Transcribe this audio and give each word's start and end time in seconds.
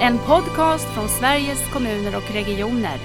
En 0.00 0.18
podcast 0.18 0.84
från 0.84 1.08
Sveriges 1.08 1.72
kommuner 1.72 2.16
och 2.16 2.34
regioner. 2.34 2.98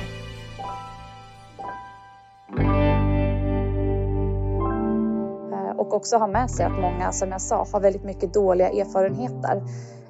Eh, 5.52 5.78
och 5.78 5.94
också 5.94 6.18
ha 6.18 6.28
med 6.28 6.52
sig 6.52 6.66
att 6.66 6.82
många, 6.82 7.12
som 7.12 7.32
jag 7.32 7.42
sa, 7.42 7.68
har 7.74 7.80
väldigt 7.80 8.04
mycket 8.04 8.34
dåliga 8.34 8.70
erfarenheter. 8.70 9.64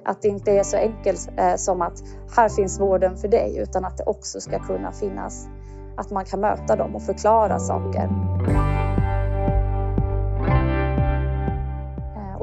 Att 0.06 0.22
det 0.22 0.28
inte 0.28 0.52
är 0.52 0.64
så 0.64 0.78
enkelt 0.78 1.30
eh, 1.38 1.56
som 1.56 1.82
att 1.82 2.04
här 2.36 2.50
finns 2.50 2.80
vården 2.80 3.18
för 3.18 3.28
dig 3.28 3.58
utan 3.58 3.86
att 3.86 3.98
det 3.98 4.04
också 4.04 4.40
ska 4.40 4.60
kunna 4.60 4.92
finnas 4.92 5.48
att 5.98 6.12
man 6.12 6.26
kan 6.26 6.40
möta 6.40 6.76
dem 6.76 6.96
och 6.96 7.04
förklara 7.04 7.60
saker. 7.60 8.10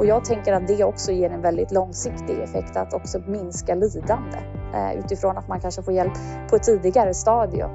Och 0.01 0.07
jag 0.07 0.25
tänker 0.25 0.53
att 0.53 0.67
det 0.67 0.85
också 0.85 1.12
ger 1.12 1.30
en 1.30 1.43
väldigt 1.43 1.73
långsiktig 1.73 2.39
effekt 2.39 2.77
att 2.77 2.95
också 2.95 3.19
minska 3.27 3.75
lidande 3.75 4.39
eh, 4.75 4.98
utifrån 4.98 5.38
att 5.38 5.48
man 5.48 5.61
kanske 5.61 5.83
får 5.83 5.95
hjälp 5.95 6.12
på 6.51 6.56
ett 6.56 6.62
tidigare 6.62 7.15
stadium. 7.15 7.70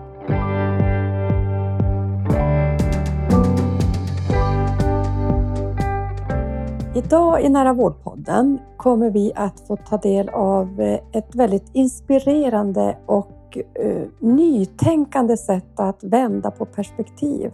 Idag 6.96 7.42
i 7.42 7.50
Nära 7.50 7.74
vårdpodden 7.74 8.60
kommer 8.78 9.10
vi 9.10 9.32
att 9.36 9.60
få 9.68 9.78
ta 9.78 9.98
del 9.98 10.30
av 10.30 10.82
eh, 10.82 11.00
ett 11.12 11.36
väldigt 11.36 11.70
inspirerande 11.74 12.98
och 13.06 13.58
uh, 13.84 14.08
nytänkande 14.20 15.38
sätt 15.38 15.80
att 15.80 16.04
vända 16.04 16.52
på 16.52 16.66
perspektiv 16.66 17.52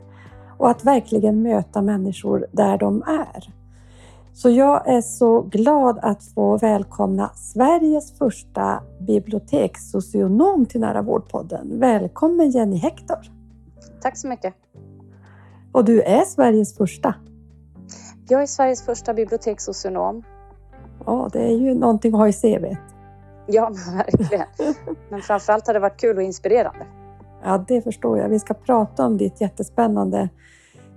och 0.57 0.69
att 0.69 0.85
verkligen 0.85 1.41
möta 1.41 1.81
människor 1.81 2.47
där 2.51 2.77
de 2.77 3.01
är. 3.01 3.60
Så 4.33 4.49
jag 4.49 4.87
är 4.87 5.01
så 5.01 5.41
glad 5.41 5.99
att 6.01 6.23
få 6.23 6.57
välkomna 6.57 7.31
Sveriges 7.35 8.17
första 8.17 8.83
bibliotekssocionom 8.99 10.65
till 10.65 10.81
Nära 10.81 11.01
vårdpodden. 11.01 11.79
Välkommen 11.79 12.51
Jenny 12.51 12.77
Hector! 12.77 13.17
Tack 14.01 14.17
så 14.17 14.27
mycket! 14.27 14.53
Och 15.71 15.85
du 15.85 16.01
är 16.01 16.25
Sveriges 16.25 16.77
första? 16.77 17.15
Jag 18.29 18.41
är 18.41 18.45
Sveriges 18.45 18.85
första 18.85 19.13
bibliotekssocionom. 19.13 20.23
Ja, 21.05 21.29
det 21.33 21.43
är 21.43 21.57
ju 21.57 21.73
någonting 21.73 22.13
att 22.13 22.19
ha 22.19 22.27
i 22.27 22.33
CV. 22.33 22.75
Ja, 23.47 23.71
men 23.85 23.97
verkligen. 23.97 24.47
Men 25.09 25.21
framförallt 25.21 25.67
har 25.67 25.73
det 25.73 25.79
varit 25.79 25.99
kul 25.99 26.17
och 26.17 26.23
inspirerande. 26.23 26.85
Ja, 27.43 27.65
det 27.67 27.81
förstår 27.81 28.17
jag. 28.17 28.29
Vi 28.29 28.39
ska 28.39 28.53
prata 28.53 29.05
om 29.05 29.17
ditt 29.17 29.41
jättespännande 29.41 30.29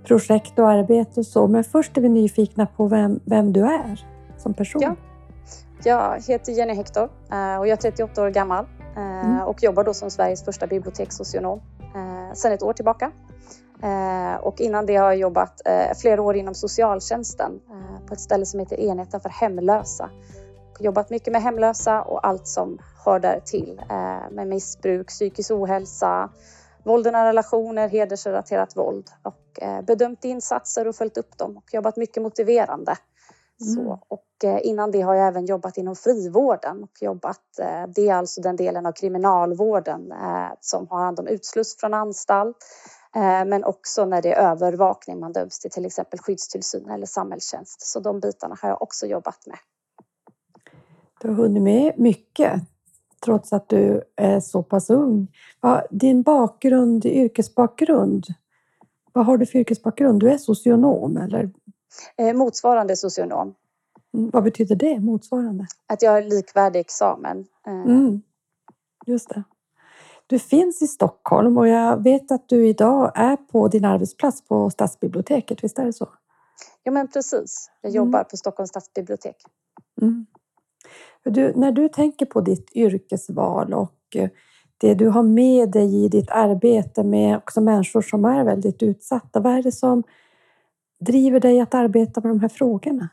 projekt 0.05 0.59
och 0.59 0.69
arbete 0.69 1.19
och 1.19 1.25
så. 1.25 1.47
Men 1.47 1.63
först 1.63 1.97
är 1.97 2.01
vi 2.01 2.09
nyfikna 2.09 2.65
på 2.65 2.87
vem, 2.87 3.19
vem 3.25 3.53
du 3.53 3.65
är 3.65 4.05
som 4.37 4.53
person. 4.53 4.81
Ja. 4.81 4.95
Jag 5.83 6.21
heter 6.27 6.51
Jenny 6.51 6.73
Hector 6.73 7.09
eh, 7.31 7.57
och 7.57 7.67
jag 7.67 7.69
är 7.69 7.75
38 7.75 8.23
år 8.23 8.29
gammal 8.29 8.65
eh, 8.95 9.25
mm. 9.25 9.41
och 9.41 9.63
jobbar 9.63 9.83
då 9.83 9.93
som 9.93 10.09
Sveriges 10.09 10.45
första 10.45 10.67
bibliotekssocionom 10.67 11.61
eh, 11.95 12.33
sedan 12.33 12.51
ett 12.51 12.63
år 12.63 12.73
tillbaka. 12.73 13.11
Och 14.41 14.61
innan 14.61 14.85
det 14.85 14.95
har 14.95 15.05
jag 15.05 15.17
jobbat 15.17 15.61
flera 16.01 16.21
år 16.21 16.35
inom 16.35 16.55
socialtjänsten 16.55 17.51
på 18.07 18.13
ett 18.13 18.19
ställe 18.19 18.45
som 18.45 18.59
heter 18.59 18.79
Enheten 18.79 19.19
för 19.21 19.29
hemlösa. 19.29 20.09
Jobbat 20.79 21.09
mycket 21.09 21.33
med 21.33 21.41
hemlösa 21.41 22.01
och 22.01 22.27
allt 22.27 22.47
som 22.47 22.77
hör 23.05 23.19
där 23.19 23.39
till 23.45 23.81
med 24.31 24.47
missbruk, 24.47 25.07
psykisk 25.07 25.51
ohälsa, 25.51 26.29
våld 26.85 27.07
i 27.07 27.11
nära 27.11 27.29
relationer, 27.29 27.87
hedersrelaterat 27.87 28.77
våld 28.77 29.09
och 29.23 29.59
bedömt 29.83 30.25
insatser 30.25 30.87
och 30.87 30.95
följt 30.95 31.17
upp 31.17 31.37
dem 31.37 31.57
och 31.57 31.73
jobbat 31.73 31.97
mycket 31.97 32.23
motiverande. 32.23 32.97
Mm. 33.61 33.75
Så, 33.75 33.99
och 34.07 34.25
innan 34.63 34.91
det 34.91 35.01
har 35.01 35.15
jag 35.15 35.27
även 35.27 35.45
jobbat 35.45 35.77
inom 35.77 35.95
frivården 35.95 36.83
och 36.83 37.01
jobbat, 37.01 37.41
det 37.95 38.09
är 38.09 38.13
alltså 38.13 38.41
den 38.41 38.55
delen 38.55 38.85
av 38.85 38.91
kriminalvården 38.91 40.13
som 40.59 40.87
har 40.87 40.99
hand 40.99 41.19
om 41.19 41.27
utsluss 41.27 41.77
från 41.79 41.93
anstalt 41.93 42.57
Eh, 43.15 43.45
men 43.45 43.63
också 43.63 44.05
när 44.05 44.21
det 44.21 44.33
är 44.33 44.51
övervakning 44.51 45.19
man 45.19 45.33
döms 45.33 45.59
till 45.59 45.71
till 45.71 45.85
exempel 45.85 46.19
skyddstillsyn 46.19 46.89
eller 46.89 47.05
samhällstjänst. 47.05 47.81
Så 47.81 47.99
de 47.99 48.19
bitarna 48.19 48.57
har 48.61 48.69
jag 48.69 48.81
också 48.81 49.05
jobbat 49.05 49.47
med. 49.47 49.57
Du 51.21 51.27
har 51.27 51.35
hunnit 51.35 51.63
med 51.63 51.93
mycket 51.99 52.61
trots 53.25 53.53
att 53.53 53.69
du 53.69 54.01
är 54.15 54.39
så 54.39 54.63
pass 54.63 54.89
ung. 54.89 55.27
Din 55.89 56.21
bakgrund, 56.21 57.05
yrkesbakgrund, 57.05 58.25
vad 59.15 59.25
har 59.25 59.37
du 59.37 59.45
för 59.45 59.59
yrkesbakgrund? 59.59 60.19
Du 60.19 60.31
är 60.31 60.37
socionom 60.37 61.17
eller? 61.17 61.49
Eh, 62.17 62.33
motsvarande 62.33 62.95
socionom. 62.95 63.55
Mm, 64.13 64.29
vad 64.29 64.43
betyder 64.43 64.75
det, 64.75 64.99
motsvarande? 64.99 65.67
Att 65.87 66.01
jag 66.01 66.11
har 66.11 66.21
likvärdig 66.21 66.79
examen. 66.79 67.45
Eh. 67.67 67.73
Mm, 67.73 68.21
just 69.05 69.29
det. 69.29 69.43
Du 70.27 70.39
finns 70.39 70.81
i 70.81 70.87
Stockholm 70.87 71.57
och 71.57 71.67
jag 71.67 72.03
vet 72.03 72.31
att 72.31 72.49
du 72.49 72.67
idag 72.67 73.11
är 73.15 73.35
på 73.35 73.67
din 73.67 73.85
arbetsplats 73.85 74.47
på 74.47 74.69
stadsbiblioteket, 74.69 75.63
visst 75.63 75.79
är 75.79 75.85
det 75.85 75.93
så? 75.93 76.09
Ja 76.83 76.91
men 76.91 77.07
precis, 77.07 77.71
jag 77.81 77.89
mm. 77.89 77.95
jobbar 77.95 78.23
på 78.23 78.37
Stockholms 78.37 78.69
stadsbibliotek. 78.69 79.35
Mm. 80.01 80.25
Du, 81.23 81.53
när 81.55 81.71
du 81.71 81.89
tänker 81.89 82.25
på 82.25 82.41
ditt 82.41 82.75
yrkesval 82.75 83.73
och 83.73 84.15
eh, 84.15 84.29
det 84.77 84.93
du 84.93 85.07
har 85.07 85.23
med 85.23 85.71
dig 85.71 86.05
i 86.05 86.07
ditt 86.07 86.29
arbete 86.29 87.03
med 87.03 87.37
också 87.37 87.61
människor 87.61 88.01
som 88.01 88.25
är 88.25 88.43
väldigt 88.43 88.83
utsatta, 88.83 89.39
vad 89.39 89.53
är 89.53 89.63
det 89.63 89.71
som 89.71 90.03
driver 90.99 91.39
dig 91.39 91.59
att 91.59 91.73
arbeta 91.73 92.21
med 92.21 92.31
de 92.31 92.39
här 92.39 92.49
frågorna? 92.49 93.09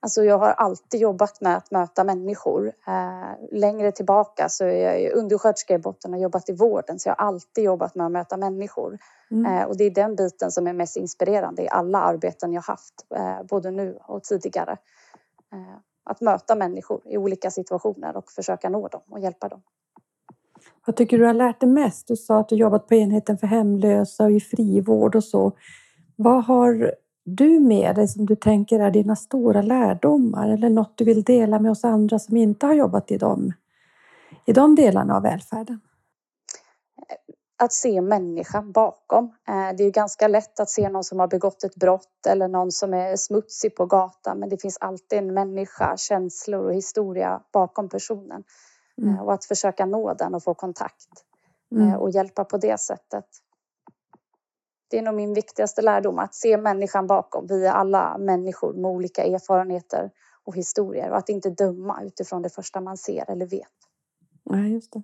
Alltså 0.00 0.24
jag 0.24 0.38
har 0.38 0.52
alltid 0.52 1.00
jobbat 1.00 1.40
med 1.40 1.56
att 1.56 1.70
möta 1.70 2.04
människor. 2.04 2.72
Eh, 2.86 3.58
längre 3.58 3.92
tillbaka 3.92 4.48
så 4.48 4.64
är 4.64 4.98
jag 4.98 5.12
undersköterska 5.12 5.74
i 5.74 5.78
botten 5.78 6.14
och 6.14 6.20
jobbat 6.20 6.48
i 6.48 6.52
vården 6.52 6.98
så 6.98 7.08
jag 7.08 7.14
har 7.18 7.26
alltid 7.26 7.64
jobbat 7.64 7.94
med 7.94 8.06
att 8.06 8.12
möta 8.12 8.36
människor. 8.36 8.98
Mm. 9.30 9.52
Eh, 9.52 9.64
och 9.64 9.76
det 9.76 9.84
är 9.84 9.90
den 9.90 10.16
biten 10.16 10.50
som 10.50 10.66
är 10.66 10.72
mest 10.72 10.96
inspirerande 10.96 11.62
i 11.62 11.68
alla 11.68 11.98
arbeten 11.98 12.52
jag 12.52 12.62
haft, 12.62 12.94
eh, 13.16 13.42
både 13.48 13.70
nu 13.70 13.98
och 14.06 14.22
tidigare. 14.22 14.76
Att 16.06 16.20
möta 16.20 16.54
människor 16.54 17.00
i 17.04 17.18
olika 17.18 17.50
situationer 17.50 18.16
och 18.16 18.30
försöka 18.30 18.68
nå 18.68 18.88
dem 18.88 19.00
och 19.10 19.20
hjälpa 19.20 19.48
dem. 19.48 19.62
Vad 20.86 20.96
tycker 20.96 21.18
du 21.18 21.24
har 21.24 21.34
lärt 21.34 21.60
dig 21.60 21.68
mest? 21.68 22.08
Du 22.08 22.16
sa 22.16 22.38
att 22.38 22.48
du 22.48 22.56
jobbat 22.56 22.88
på 22.88 22.94
enheten 22.94 23.38
för 23.38 23.46
hemlösa 23.46 24.24
och 24.24 24.30
i 24.30 24.40
frivård 24.40 25.16
och 25.16 25.24
så. 25.24 25.52
Vad 26.16 26.44
har 26.44 26.94
du 27.24 27.60
med 27.60 27.94
dig 27.94 28.08
som 28.08 28.26
du 28.26 28.36
tänker 28.36 28.80
är 28.80 28.90
dina 28.90 29.16
stora 29.16 29.62
lärdomar 29.62 30.48
eller 30.48 30.70
något 30.70 30.98
du 30.98 31.04
vill 31.04 31.22
dela 31.22 31.58
med 31.58 31.70
oss 31.70 31.84
andra 31.84 32.18
som 32.18 32.36
inte 32.36 32.66
har 32.66 32.74
jobbat 32.74 33.10
i 33.10 33.18
de, 33.18 33.52
i 34.46 34.52
de 34.52 34.74
delarna 34.74 35.16
av 35.16 35.22
välfärden? 35.22 35.80
Att 37.58 37.72
se 37.72 38.00
människan 38.00 38.72
bakom. 38.72 39.24
Eh, 39.24 39.76
det 39.76 39.84
är 39.84 39.90
ganska 39.90 40.28
lätt 40.28 40.60
att 40.60 40.70
se 40.70 40.88
någon 40.88 41.04
som 41.04 41.20
har 41.20 41.28
begått 41.28 41.64
ett 41.64 41.74
brott 41.74 42.26
eller 42.28 42.48
någon 42.48 42.72
som 42.72 42.94
är 42.94 43.16
smutsig 43.16 43.76
på 43.76 43.86
gatan 43.86 44.38
men 44.38 44.48
det 44.48 44.62
finns 44.62 44.78
alltid 44.80 45.18
en 45.18 45.34
människa, 45.34 45.96
känslor 45.96 46.64
och 46.64 46.74
historia 46.74 47.42
bakom 47.52 47.88
personen. 47.88 48.44
Mm. 49.02 49.14
Eh, 49.14 49.22
och 49.22 49.32
att 49.32 49.44
försöka 49.44 49.86
nå 49.86 50.14
den 50.14 50.34
och 50.34 50.42
få 50.42 50.54
kontakt 50.54 51.08
mm. 51.72 51.88
Eh, 51.88 51.94
och 51.94 52.10
hjälpa 52.10 52.44
på 52.44 52.58
det 52.58 52.80
sättet. 52.80 53.26
Det 54.88 54.98
är 54.98 55.02
nog 55.02 55.14
min 55.14 55.34
viktigaste 55.34 55.82
lärdom, 55.82 56.18
att 56.18 56.34
se 56.34 56.56
människan 56.56 57.06
bakom. 57.06 57.46
Vi 57.46 57.66
är 57.66 57.72
alla 57.72 58.18
människor 58.18 58.72
med 58.72 58.90
olika 58.90 59.24
erfarenheter 59.24 60.10
och 60.44 60.56
historier 60.56 61.10
och 61.10 61.16
att 61.16 61.28
inte 61.28 61.50
döma 61.50 62.02
utifrån 62.02 62.42
det 62.42 62.48
första 62.48 62.80
man 62.80 62.96
ser 62.96 63.30
eller 63.30 63.46
vet. 63.46 63.68
Nej, 64.44 64.72
just 64.72 64.92
det. 64.92 65.02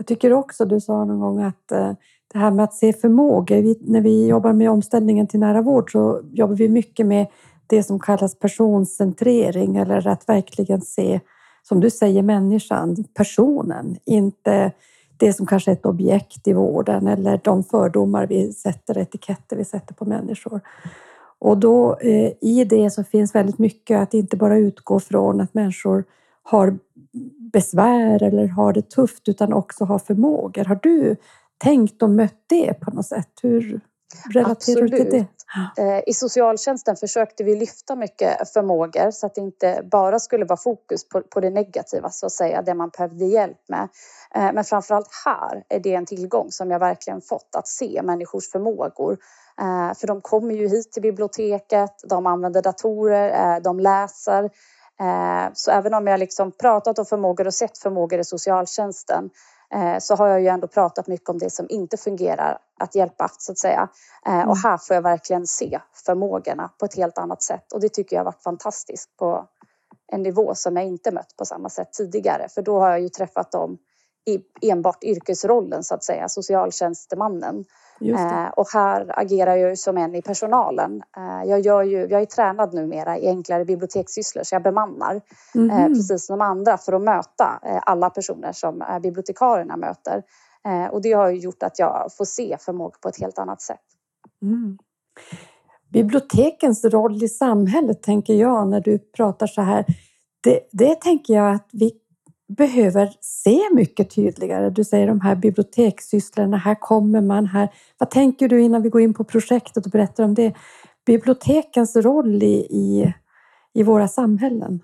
Jag 0.00 0.06
tycker 0.06 0.32
också, 0.32 0.64
du 0.64 0.80
sa 0.80 1.04
någon 1.04 1.20
gång 1.20 1.42
att 1.42 1.72
eh, 1.72 1.92
det 2.32 2.38
här 2.38 2.50
med 2.50 2.64
att 2.64 2.74
se 2.74 2.92
förmågor. 2.92 3.90
när 3.92 4.00
vi 4.00 4.26
jobbar 4.26 4.52
med 4.52 4.70
omställningen 4.70 5.26
till 5.26 5.40
nära 5.40 5.62
vård 5.62 5.92
så 5.92 6.20
jobbar 6.32 6.54
vi 6.54 6.68
mycket 6.68 7.06
med 7.06 7.26
det 7.66 7.82
som 7.82 7.98
kallas 7.98 8.38
personcentrering 8.38 9.76
eller 9.76 10.06
att 10.06 10.28
verkligen 10.28 10.80
se, 10.80 11.20
som 11.62 11.80
du 11.80 11.90
säger, 11.90 12.22
människan, 12.22 13.04
personen, 13.14 13.96
inte 14.04 14.72
det 15.16 15.32
som 15.32 15.46
kanske 15.46 15.70
är 15.70 15.72
ett 15.72 15.86
objekt 15.86 16.48
i 16.48 16.52
vården 16.52 17.06
eller 17.06 17.40
de 17.44 17.64
fördomar 17.64 18.26
vi 18.26 18.52
sätter, 18.52 18.98
etiketter 18.98 19.56
vi 19.56 19.64
sätter 19.64 19.94
på 19.94 20.04
människor. 20.04 20.60
Och 21.38 21.58
då 21.58 21.96
eh, 22.00 22.32
i 22.40 22.66
det 22.70 22.90
så 22.90 23.04
finns 23.04 23.34
väldigt 23.34 23.58
mycket 23.58 23.98
att 23.98 24.14
inte 24.14 24.36
bara 24.36 24.56
utgå 24.56 25.00
från 25.00 25.40
att 25.40 25.54
människor 25.54 26.04
har 26.42 26.78
besvär 27.52 28.22
eller 28.22 28.48
har 28.48 28.72
det 28.72 28.90
tufft 28.90 29.28
utan 29.28 29.52
också 29.52 29.84
har 29.84 29.98
förmågor. 29.98 30.64
Har 30.64 30.78
du 30.82 31.16
tänkt 31.64 32.02
och 32.02 32.10
mött 32.10 32.44
det 32.46 32.80
på 32.80 32.90
något 32.90 33.06
sätt? 33.06 33.28
Hur 33.42 33.80
relaterar 34.30 34.52
Absolut. 34.52 34.90
du 34.90 34.96
till 34.96 35.10
det? 35.10 35.26
Eh, 35.82 36.02
I 36.06 36.12
socialtjänsten 36.14 36.96
försökte 36.96 37.44
vi 37.44 37.56
lyfta 37.56 37.96
mycket 37.96 38.52
förmågor 38.52 39.10
så 39.10 39.26
att 39.26 39.34
det 39.34 39.40
inte 39.40 39.82
bara 39.90 40.18
skulle 40.18 40.44
vara 40.44 40.56
fokus 40.56 41.08
på, 41.08 41.20
på 41.20 41.40
det 41.40 41.50
negativa, 41.50 42.10
så 42.10 42.26
att 42.26 42.32
säga, 42.32 42.62
det 42.62 42.74
man 42.74 42.90
behövde 42.98 43.24
hjälp 43.24 43.68
med. 43.68 43.88
Eh, 44.34 44.52
men 44.52 44.64
framförallt 44.64 45.08
här 45.24 45.64
är 45.68 45.80
det 45.80 45.94
en 45.94 46.06
tillgång 46.06 46.50
som 46.50 46.70
jag 46.70 46.78
verkligen 46.78 47.20
fått 47.20 47.54
att 47.56 47.68
se 47.68 48.00
människors 48.04 48.50
förmågor. 48.50 49.18
Eh, 49.60 49.94
för 49.94 50.06
de 50.06 50.20
kommer 50.20 50.54
ju 50.54 50.68
hit 50.68 50.92
till 50.92 51.02
biblioteket, 51.02 51.94
de 52.08 52.26
använder 52.26 52.62
datorer, 52.62 53.60
de 53.60 53.80
läser 53.80 54.50
Så 55.54 55.70
även 55.70 55.94
om 55.94 56.06
jag 56.06 56.20
liksom 56.20 56.52
pratat 56.52 56.98
om 56.98 57.06
förmågor 57.06 57.46
och 57.46 57.54
sett 57.54 57.78
förmågor 57.78 58.20
i 58.20 58.24
socialtjänsten 58.24 59.30
så 60.00 60.16
har 60.16 60.26
jag 60.28 60.40
ju 60.40 60.48
ändå 60.48 60.66
pratat 60.66 61.06
mycket 61.06 61.28
om 61.28 61.38
det 61.38 61.50
som 61.50 61.66
inte 61.68 61.96
fungerar 61.96 62.58
att 62.80 62.94
hjälpa 62.94 63.30
så 63.38 63.52
att 63.52 63.58
säga. 63.58 63.88
Mm. 64.26 64.48
Och 64.48 64.56
här 64.56 64.78
får 64.78 64.94
jag 64.94 65.02
verkligen 65.02 65.46
se 65.46 65.80
förmågorna 66.06 66.70
på 66.78 66.84
ett 66.84 66.96
helt 66.96 67.18
annat 67.18 67.42
sätt 67.42 67.72
och 67.72 67.80
det 67.80 67.88
tycker 67.88 68.16
jag 68.16 68.20
har 68.20 68.24
varit 68.24 68.42
fantastiskt 68.42 69.16
på 69.16 69.46
en 70.12 70.22
nivå 70.22 70.54
som 70.54 70.76
jag 70.76 70.86
inte 70.86 71.10
mött 71.10 71.36
på 71.38 71.44
samma 71.44 71.68
sätt 71.68 71.92
tidigare 71.92 72.48
för 72.48 72.62
då 72.62 72.80
har 72.80 72.90
jag 72.90 73.00
ju 73.00 73.08
träffat 73.08 73.52
dem 73.52 73.78
i 74.26 74.70
enbart 74.70 75.04
yrkesrollen 75.04 75.84
så 75.84 75.94
att 75.94 76.04
säga, 76.04 76.28
socialtjänstemannen. 76.28 77.64
Eh, 78.00 78.48
och 78.48 78.66
här 78.72 79.18
agerar 79.18 79.56
jag 79.56 79.78
som 79.78 79.96
en 79.96 80.14
i 80.14 80.22
personalen. 80.22 81.02
Eh, 81.16 81.50
jag, 81.50 81.60
gör 81.60 81.82
ju, 81.82 82.06
jag 82.06 82.22
är 82.22 82.26
tränad 82.26 82.74
numera 82.74 83.18
i 83.18 83.28
enklare 83.28 83.64
bibliotekssysslor 83.64 84.42
så 84.42 84.54
jag 84.54 84.62
bemannar 84.62 85.20
mm. 85.54 85.70
eh, 85.70 85.86
precis 85.86 86.26
som 86.26 86.40
andra 86.40 86.78
för 86.78 86.92
att 86.92 87.02
möta 87.02 87.60
eh, 87.62 87.80
alla 87.82 88.10
personer 88.10 88.52
som 88.52 88.82
eh, 88.82 88.98
bibliotekarierna 88.98 89.76
möter. 89.76 90.22
Eh, 90.66 90.86
och 90.86 91.02
det 91.02 91.12
har 91.12 91.30
gjort 91.30 91.62
att 91.62 91.78
jag 91.78 92.10
får 92.16 92.24
se 92.24 92.56
förmåga 92.60 92.94
på 93.02 93.08
ett 93.08 93.20
helt 93.20 93.38
annat 93.38 93.62
sätt. 93.62 93.80
Mm. 94.42 94.78
Bibliotekens 95.92 96.84
roll 96.84 97.22
i 97.22 97.28
samhället 97.28 98.02
tänker 98.02 98.34
jag 98.34 98.68
när 98.68 98.80
du 98.80 98.98
pratar 98.98 99.46
så 99.46 99.62
här. 99.62 99.84
Det, 100.40 100.60
det 100.72 100.94
tänker 101.00 101.34
jag 101.34 101.54
att 101.54 101.68
vi 101.72 101.92
behöver 102.56 103.12
se 103.20 103.60
mycket 103.72 104.14
tydligare. 104.14 104.70
Du 104.70 104.84
säger 104.84 105.06
de 105.06 105.20
här 105.20 105.34
bibliotekssysslorna, 105.34 106.56
här 106.56 106.74
kommer 106.74 107.20
man 107.20 107.46
här. 107.46 107.68
Vad 107.98 108.10
tänker 108.10 108.48
du 108.48 108.62
innan 108.62 108.82
vi 108.82 108.88
går 108.88 109.00
in 109.00 109.14
på 109.14 109.24
projektet 109.24 109.86
och 109.86 109.92
berättar 109.92 110.24
om 110.24 110.34
det? 110.34 110.54
Bibliotekens 111.06 111.96
roll 111.96 112.42
i, 112.42 112.66
i, 112.70 113.14
i 113.74 113.82
våra 113.82 114.08
samhällen. 114.08 114.80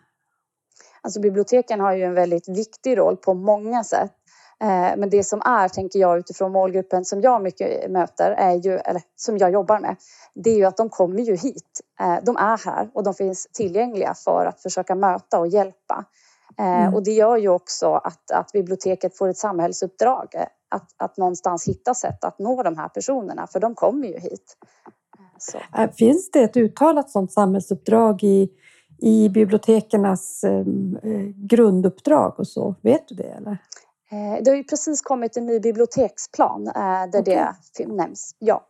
Alltså 1.01 1.21
biblioteken 1.21 1.81
har 1.81 1.93
ju 1.93 2.03
en 2.03 2.15
väldigt 2.15 2.49
viktig 2.49 2.99
roll 2.99 3.17
på 3.17 3.35
många 3.35 3.85
sätt. 3.85 4.13
Eh, 4.61 4.97
men 4.97 5.11
det 5.11 5.25
som 5.25 5.43
är, 5.45 5.69
tänker 5.69 5.99
jag, 5.99 6.19
utifrån 6.19 6.53
målgruppen 6.53 7.05
som 7.05 7.21
jag 7.21 7.43
mycket 7.43 7.91
möter, 7.91 8.31
är 8.31 8.55
ju, 8.55 8.73
eller 8.73 9.03
som 9.17 9.39
jag 9.39 9.53
jobbar 9.53 9.81
med, 9.81 9.97
det 10.35 10.51
är 10.51 10.57
ju 10.57 10.65
att 10.65 10.77
de 10.77 10.89
kommer 10.89 11.21
ju 11.21 11.37
hit. 11.37 11.81
Eh, 12.01 12.17
de 12.23 12.37
är 12.37 12.67
här 12.67 12.91
och 12.95 13.05
de 13.05 13.15
finns 13.15 13.47
tillgängliga 13.53 14.15
för 14.25 14.47
att 14.47 14.63
försöka 14.63 14.95
möta 14.95 15.39
och 15.39 15.49
hjälpa. 15.49 16.05
Eh, 16.59 16.83
mm. 16.83 16.95
Och 16.95 17.05
det 17.05 17.11
gör 17.11 17.37
ju 17.37 17.49
också 17.49 17.93
att, 17.93 18.31
att 18.31 18.53
biblioteket 18.53 19.17
får 19.17 19.29
ett 19.29 19.37
samhällsuppdrag 19.37 20.35
att, 20.69 20.95
att 20.97 21.17
någonstans 21.17 21.69
hitta 21.69 21.95
sätt 21.95 22.25
att 22.25 22.39
nå 22.39 22.63
de 22.63 22.77
här 22.79 22.89
personerna, 22.89 23.47
för 23.47 23.61
de 23.61 23.75
kommer 23.75 24.09
ju 24.09 24.19
hit. 24.19 24.57
Så. 25.39 25.59
Finns 25.99 26.31
det 26.31 26.43
ett 26.43 26.57
uttalat 26.57 27.11
sådant 27.11 27.33
samhällsuppdrag 27.33 28.23
i, 28.23 28.49
i 28.99 29.29
bibliotekernas 29.29 30.45
ehm, 30.45 30.99
eh, 31.03 31.47
grunduppdrag 31.47 32.35
och 32.39 32.49
så? 32.49 32.75
Vet 32.83 33.09
du 33.09 33.15
det? 33.15 33.29
Eller? 33.29 33.59
Eh, 34.11 34.43
det 34.43 34.51
har 34.51 34.57
ju 34.57 34.65
precis 34.65 35.03
kommit 35.03 35.37
en 35.37 35.47
ny 35.47 35.61
biblioteksplan 35.61 36.67
eh, 36.67 36.73
där 37.13 37.21
okay. 37.21 37.47
det 37.79 37.87
nämns. 37.87 38.35
Ja. 38.39 38.67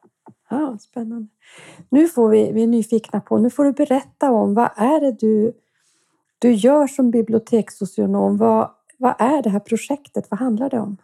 Ah, 0.49 0.79
spännande. 0.79 1.29
Nu 1.89 2.09
får 2.09 2.29
vi, 2.29 2.53
vi 2.53 2.63
är 2.63 2.67
nyfikna 2.67 3.21
på, 3.21 3.39
nu 3.39 3.51
får 3.51 3.65
du 3.65 3.73
berätta 3.73 4.31
om 4.31 4.55
vad 4.55 4.71
är 4.77 5.01
det 5.01 5.13
du, 5.13 5.53
du 6.39 6.53
gör 6.53 6.87
som 6.87 7.11
bibliotekssocionom? 7.11 8.37
Vad, 8.37 8.71
vad 8.99 9.15
är 9.19 9.43
det 9.43 9.51
här 9.51 9.61
projektet? 9.61 10.27
Vad 10.31 10.41
handlar 10.41 10.71
det 10.71 10.81
om? 10.81 10.97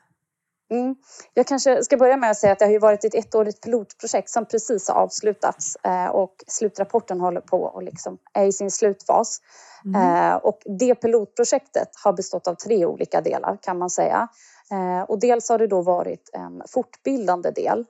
Mm. 0.72 0.96
Jag 1.34 1.46
kanske 1.46 1.84
ska 1.84 1.96
börja 1.96 2.16
med 2.16 2.30
att 2.30 2.36
säga 2.36 2.52
att 2.52 2.58
det 2.58 2.64
har 2.64 2.78
varit 2.78 3.04
ett 3.04 3.14
ettårigt 3.14 3.60
pilotprojekt 3.60 4.30
som 4.30 4.44
precis 4.46 4.88
har 4.88 4.94
avslutats 4.94 5.76
eh, 5.84 6.06
och 6.06 6.34
slutrapporten 6.46 7.20
håller 7.20 7.40
på 7.40 7.62
och 7.62 7.82
liksom 7.82 8.18
är 8.32 8.44
i 8.44 8.52
sin 8.52 8.70
slutfas. 8.70 9.40
Mm. 9.84 10.30
Eh, 10.30 10.34
och 10.34 10.58
det 10.78 10.94
pilotprojektet 10.94 11.88
har 12.04 12.12
bestått 12.12 12.48
av 12.48 12.54
tre 12.54 12.86
olika 12.86 13.20
delar 13.20 13.58
kan 13.62 13.78
man 13.78 13.90
säga. 13.90 14.28
Eh, 14.70 15.02
och 15.02 15.20
dels 15.20 15.48
har 15.48 15.58
det 15.58 15.66
då 15.66 15.82
varit 15.82 16.30
en 16.32 16.62
fortbildande 16.68 17.50
del 17.50 17.84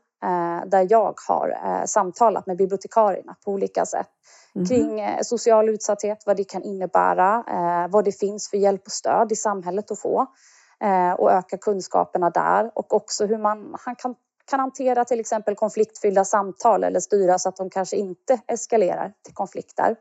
där 0.67 0.87
jag 0.91 1.15
har 1.29 1.87
samtalat 1.87 2.47
med 2.47 2.57
bibliotekarierna 2.57 3.37
på 3.45 3.51
olika 3.51 3.87
sätt 3.87 4.09
mm. 4.55 4.67
kring 4.67 5.19
social 5.23 5.69
utsatthet, 5.69 6.23
vad 6.27 6.37
det 6.37 6.45
kan 6.45 6.63
innebära, 6.63 7.45
vad 7.91 8.05
det 8.05 8.13
finns 8.13 8.51
för 8.51 8.57
hjälp 8.57 8.87
och 8.87 8.93
stöd 8.93 9.33
i 9.33 9.37
samhället 9.37 9.91
att 9.91 10.01
få 10.01 10.27
och 11.19 11.33
öka 11.33 11.59
kunskaperna 11.59 12.31
där 12.31 12.71
och 12.75 12.95
också 12.95 13.27
hur 13.27 13.39
man 13.39 13.77
han 13.85 13.97
kan, 13.97 14.15
kan 14.51 14.61
hantera 14.61 15.05
till 15.05 15.21
exempel 15.21 15.55
konfliktfyllda 15.55 16.25
samtal 16.25 16.85
eller 16.85 17.01
styra 17.01 17.39
så 17.39 17.49
att 17.49 17.57
de 17.57 17.71
kanske 17.71 17.97
inte 17.97 18.41
eskalerar 18.47 19.13
till 19.25 19.35
konflikter. 19.35 19.97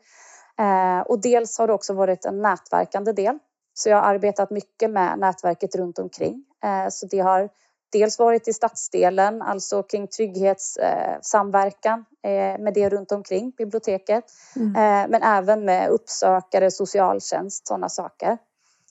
Eh, 0.60 1.00
och 1.00 1.22
dels 1.22 1.58
har 1.58 1.68
det 1.68 1.74
också 1.74 1.94
varit 1.94 2.26
en 2.26 2.42
nätverkande 2.42 3.12
del. 3.12 3.40
Så 3.74 3.90
jag 3.90 3.98
har 3.98 4.04
arbetat 4.04 4.52
mycket 4.52 4.92
med 4.92 5.20
nätverket 5.20 5.76
runt 5.76 6.00
omkring. 6.00 6.46
Eh, 6.64 6.90
så 6.90 7.06
det 7.06 7.20
har 7.20 7.50
dels 7.92 8.20
varit 8.20 8.48
i 8.48 8.54
stadsdelen, 8.54 9.42
alltså 9.42 9.84
kring 9.84 10.08
trygghetssamverkan 10.08 12.06
eh, 12.24 12.60
med 12.60 12.74
det 12.74 12.90
runt 12.90 13.12
omkring 13.12 13.52
biblioteket. 13.52 14.24
Mm. 14.56 14.72
Men 15.12 15.24
även 15.24 15.66
med 15.66 15.90
uppsökare, 15.90 16.72
socialtjänst, 16.72 17.68
sådana 17.68 17.90
saker. 17.90 18.38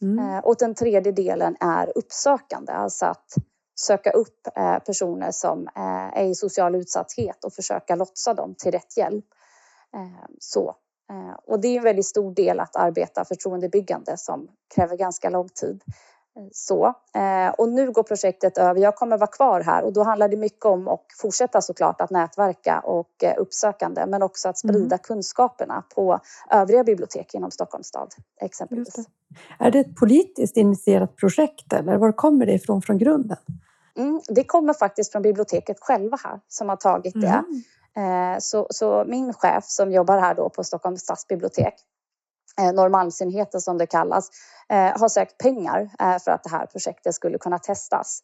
Mm. 0.03 0.41
Och 0.45 0.57
den 0.59 0.75
tredje 0.75 1.13
delen 1.13 1.57
är 1.61 1.99
uppsökande, 1.99 2.73
alltså 2.73 3.07
att 3.07 3.35
söka 3.81 4.11
upp 4.11 4.49
personer 4.87 5.31
som 5.31 5.69
är 5.75 6.23
i 6.25 6.35
social 6.35 6.75
utsatthet 6.75 7.45
och 7.45 7.53
försöka 7.53 7.97
lotsa 7.97 8.35
dem 8.35 8.55
till 8.55 8.73
rätt 8.73 8.97
hjälp. 8.97 9.25
Så 10.39 10.77
Eh, 11.11 11.37
och 11.47 11.61
det 11.61 11.69
är 11.69 11.77
en 11.77 11.85
väldigt 11.85 12.07
stor 12.07 12.35
del 12.35 12.61
att 12.61 12.77
arbeta 12.77 13.25
förtroendebyggande 13.25 14.17
som 14.17 14.49
kräver 14.75 14.97
ganska 14.97 15.31
lång 15.31 15.49
tid. 15.49 15.83
Eh, 16.37 16.43
så. 16.53 16.87
Eh, 17.15 17.51
och 17.59 17.69
nu 17.69 17.93
går 17.93 18.03
projektet 18.03 18.59
över. 18.59 18.81
Jag 18.81 18.97
kommer 18.97 19.19
vara 19.19 19.31
kvar 19.31 19.61
här 19.61 19.83
och 19.83 19.93
då 19.93 20.03
handlar 20.03 20.29
det 20.29 20.37
mycket 20.37 20.65
om 20.65 20.89
att 20.89 21.05
fortsätta 21.21 21.61
såklart 21.61 22.01
att 22.01 22.11
nätverka 22.11 22.81
och 22.81 23.25
uppsökande 23.39 24.07
men 24.07 24.23
också 24.23 24.49
att 24.49 24.59
sprida 24.59 24.79
mm. 24.79 24.99
kunskaperna 24.99 25.85
på 25.95 26.21
övriga 26.51 26.85
bibliotek 26.85 27.35
inom 27.35 27.51
Stockholms 27.51 27.87
stad 27.87 28.09
exempelvis. 28.41 28.95
Det. 28.95 29.05
Är 29.59 29.71
det 29.71 29.79
ett 29.79 29.97
politiskt 29.97 30.57
initierat 30.57 31.17
projekt 31.17 31.73
eller 31.73 31.97
var 31.97 32.13
kommer 32.13 32.47
det 32.47 32.53
ifrån 32.53 32.83
från 32.83 32.99
grunden? 32.99 33.37
Mm, 33.97 34.21
det 34.29 34.45
kommer 34.45 34.73
faktiskt 34.73 35.13
från 35.13 35.23
biblioteket 35.23 35.77
själva 35.81 36.19
här 36.25 36.41
som 36.49 36.69
har 36.69 36.77
tagit 36.77 37.15
det. 37.15 37.27
Mm. 37.27 37.63
Eh, 37.97 38.39
så, 38.39 38.67
så, 38.71 39.05
min 39.09 39.33
chef 39.33 39.65
som 39.65 39.93
jobbar 39.93 40.19
här 40.19 40.35
då 40.35 40.49
på 40.49 40.65
Stockholms 40.65 41.01
stadsbibliotek, 41.01 41.75
eh, 41.75 41.75
Norrmalmsenheten 42.75 43.61
som 43.61 43.79
det 43.79 43.87
kallas, 43.87 44.31
eh, 44.69 45.01
har 45.01 45.09
sökt 45.09 45.39
pengar 45.39 45.91
för 46.19 46.31
att 46.31 46.43
det 46.43 46.51
här 46.51 46.67
projektet 46.67 47.15
skulle 47.15 47.39
kunna 47.39 47.59
testas. 47.59 48.21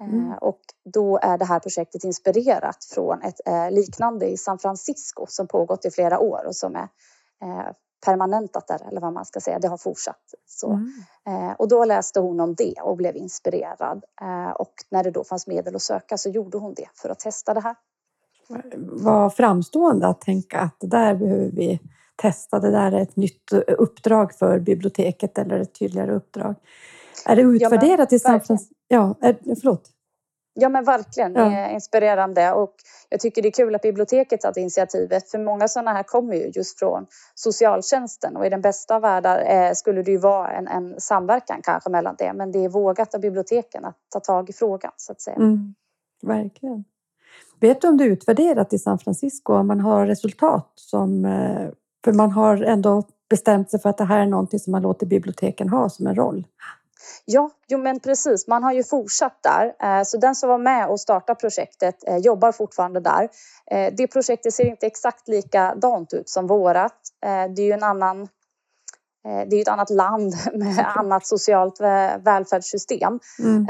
Mm. 0.00 0.32
Och 0.40 0.60
då 0.84 1.18
är 1.22 1.38
det 1.38 1.44
här 1.44 1.60
projektet 1.60 2.04
inspirerat 2.04 2.84
från 2.94 3.22
ett 3.22 3.40
liknande 3.70 4.26
i 4.26 4.36
San 4.36 4.58
Francisco 4.58 5.26
som 5.28 5.46
pågått 5.46 5.84
i 5.84 5.90
flera 5.90 6.18
år 6.18 6.46
och 6.46 6.56
som 6.56 6.76
är 6.76 6.88
permanentat 8.04 8.66
där, 8.66 8.88
eller 8.88 9.00
vad 9.00 9.12
man 9.12 9.24
ska 9.24 9.40
säga. 9.40 9.58
Det 9.58 9.68
har 9.68 9.78
fortsatt. 9.78 10.34
Så. 10.46 10.70
Mm. 11.26 11.54
och 11.58 11.68
då 11.68 11.84
läste 11.84 12.20
hon 12.20 12.40
om 12.40 12.54
det 12.54 12.74
och 12.82 12.96
blev 12.96 13.16
inspirerad. 13.16 14.04
och 14.54 14.72
när 14.90 15.04
det 15.04 15.10
då 15.10 15.24
fanns 15.24 15.46
medel 15.46 15.76
att 15.76 15.82
söka 15.82 16.18
så 16.18 16.28
gjorde 16.28 16.58
hon 16.58 16.74
det 16.74 16.88
för 16.94 17.08
att 17.08 17.18
testa 17.18 17.54
det 17.54 17.60
här 17.60 17.76
var 18.86 19.30
framstående 19.30 20.06
att 20.06 20.20
tänka 20.20 20.60
att 20.60 20.80
det 20.80 20.86
där 20.86 21.14
behöver 21.14 21.50
vi 21.50 21.80
testa. 22.16 22.60
Det 22.60 22.70
där 22.70 22.92
är 22.92 23.00
ett 23.00 23.16
nytt 23.16 23.52
uppdrag 23.52 24.34
för 24.34 24.58
biblioteket 24.58 25.38
eller 25.38 25.60
ett 25.60 25.78
tydligare 25.78 26.12
uppdrag. 26.12 26.54
Är 27.26 27.36
det 27.36 27.42
utvärderat 27.42 28.12
ja, 28.12 28.16
i 28.16 28.18
San 28.18 28.40
Francisco? 28.40 28.74
Ja, 28.88 29.14
förlåt. 29.60 29.90
Ja 30.58 30.68
men 30.68 30.84
verkligen, 30.84 31.34
ja. 31.34 31.68
inspirerande 31.70 32.52
och 32.52 32.74
jag 33.08 33.20
tycker 33.20 33.42
det 33.42 33.48
är 33.48 33.52
kul 33.52 33.74
att 33.74 33.82
biblioteket 33.82 34.40
tagit 34.40 34.56
initiativet 34.56 35.30
för 35.30 35.38
många 35.38 35.68
sådana 35.68 35.92
här 35.92 36.02
kommer 36.02 36.34
ju 36.34 36.50
just 36.54 36.78
från 36.78 37.06
socialtjänsten 37.34 38.36
och 38.36 38.46
i 38.46 38.48
den 38.48 38.60
bästa 38.60 38.96
av 38.96 39.02
världar 39.02 39.38
eh, 39.38 39.72
skulle 39.72 40.02
det 40.02 40.10
ju 40.10 40.18
vara 40.18 40.50
en, 40.50 40.68
en 40.68 41.00
samverkan 41.00 41.60
kanske 41.62 41.90
mellan 41.90 42.14
det 42.18 42.32
men 42.32 42.52
det 42.52 42.64
är 42.64 42.68
vågat 42.68 43.14
av 43.14 43.20
biblioteken 43.20 43.84
att 43.84 43.96
ta 44.12 44.20
tag 44.20 44.50
i 44.50 44.52
frågan 44.52 44.92
så 44.96 45.12
att 45.12 45.20
säga. 45.20 45.36
Mm, 45.36 45.74
verkligen. 46.22 46.84
Vet 47.60 47.80
du 47.80 47.88
om 47.88 47.96
det 47.96 48.04
är 48.04 48.08
utvärderat 48.08 48.72
i 48.72 48.78
San 48.78 48.98
Francisco, 48.98 49.54
om 49.54 49.66
man 49.66 49.80
har 49.80 50.06
resultat 50.06 50.72
som... 50.74 51.24
För 52.06 52.12
man 52.12 52.32
har 52.32 52.62
ändå 52.62 53.02
bestämt 53.30 53.70
sig 53.70 53.80
för 53.80 53.88
att 53.88 53.98
det 53.98 54.04
här 54.04 54.20
är 54.20 54.26
någonting 54.26 54.60
som 54.60 54.70
man 54.70 54.82
låter 54.82 55.06
biblioteken 55.06 55.68
ha 55.68 55.88
som 55.88 56.06
en 56.06 56.14
roll. 56.14 56.46
Ja, 57.24 57.50
jo 57.68 57.78
men 57.78 58.00
precis. 58.00 58.46
Man 58.46 58.64
har 58.64 58.72
ju 58.72 58.84
fortsatt 58.84 59.42
där. 59.42 59.72
Eh, 59.82 60.02
så 60.04 60.18
den 60.18 60.34
som 60.34 60.48
var 60.48 60.58
med 60.58 60.88
och 60.88 61.00
startade 61.00 61.40
projektet 61.40 62.08
eh, 62.08 62.16
jobbar 62.16 62.52
fortfarande 62.52 63.00
där. 63.00 63.28
Eh, 63.70 63.94
det 63.96 64.06
projektet 64.06 64.54
ser 64.54 64.64
inte 64.64 64.86
exakt 64.86 65.28
likadant 65.28 66.12
ut 66.12 66.28
som 66.28 66.46
vårat. 66.46 67.00
Det 67.56 67.62
är 67.62 67.66
ju 67.66 67.72
en 67.72 67.82
annan 67.82 68.28
det 69.26 69.54
är 69.54 69.56
ju 69.56 69.62
ett 69.62 69.68
annat 69.68 69.90
land 69.90 70.34
med 70.54 70.92
annat 70.96 71.26
socialt 71.26 71.80
välfärdssystem. 72.20 73.20
Mm. 73.38 73.66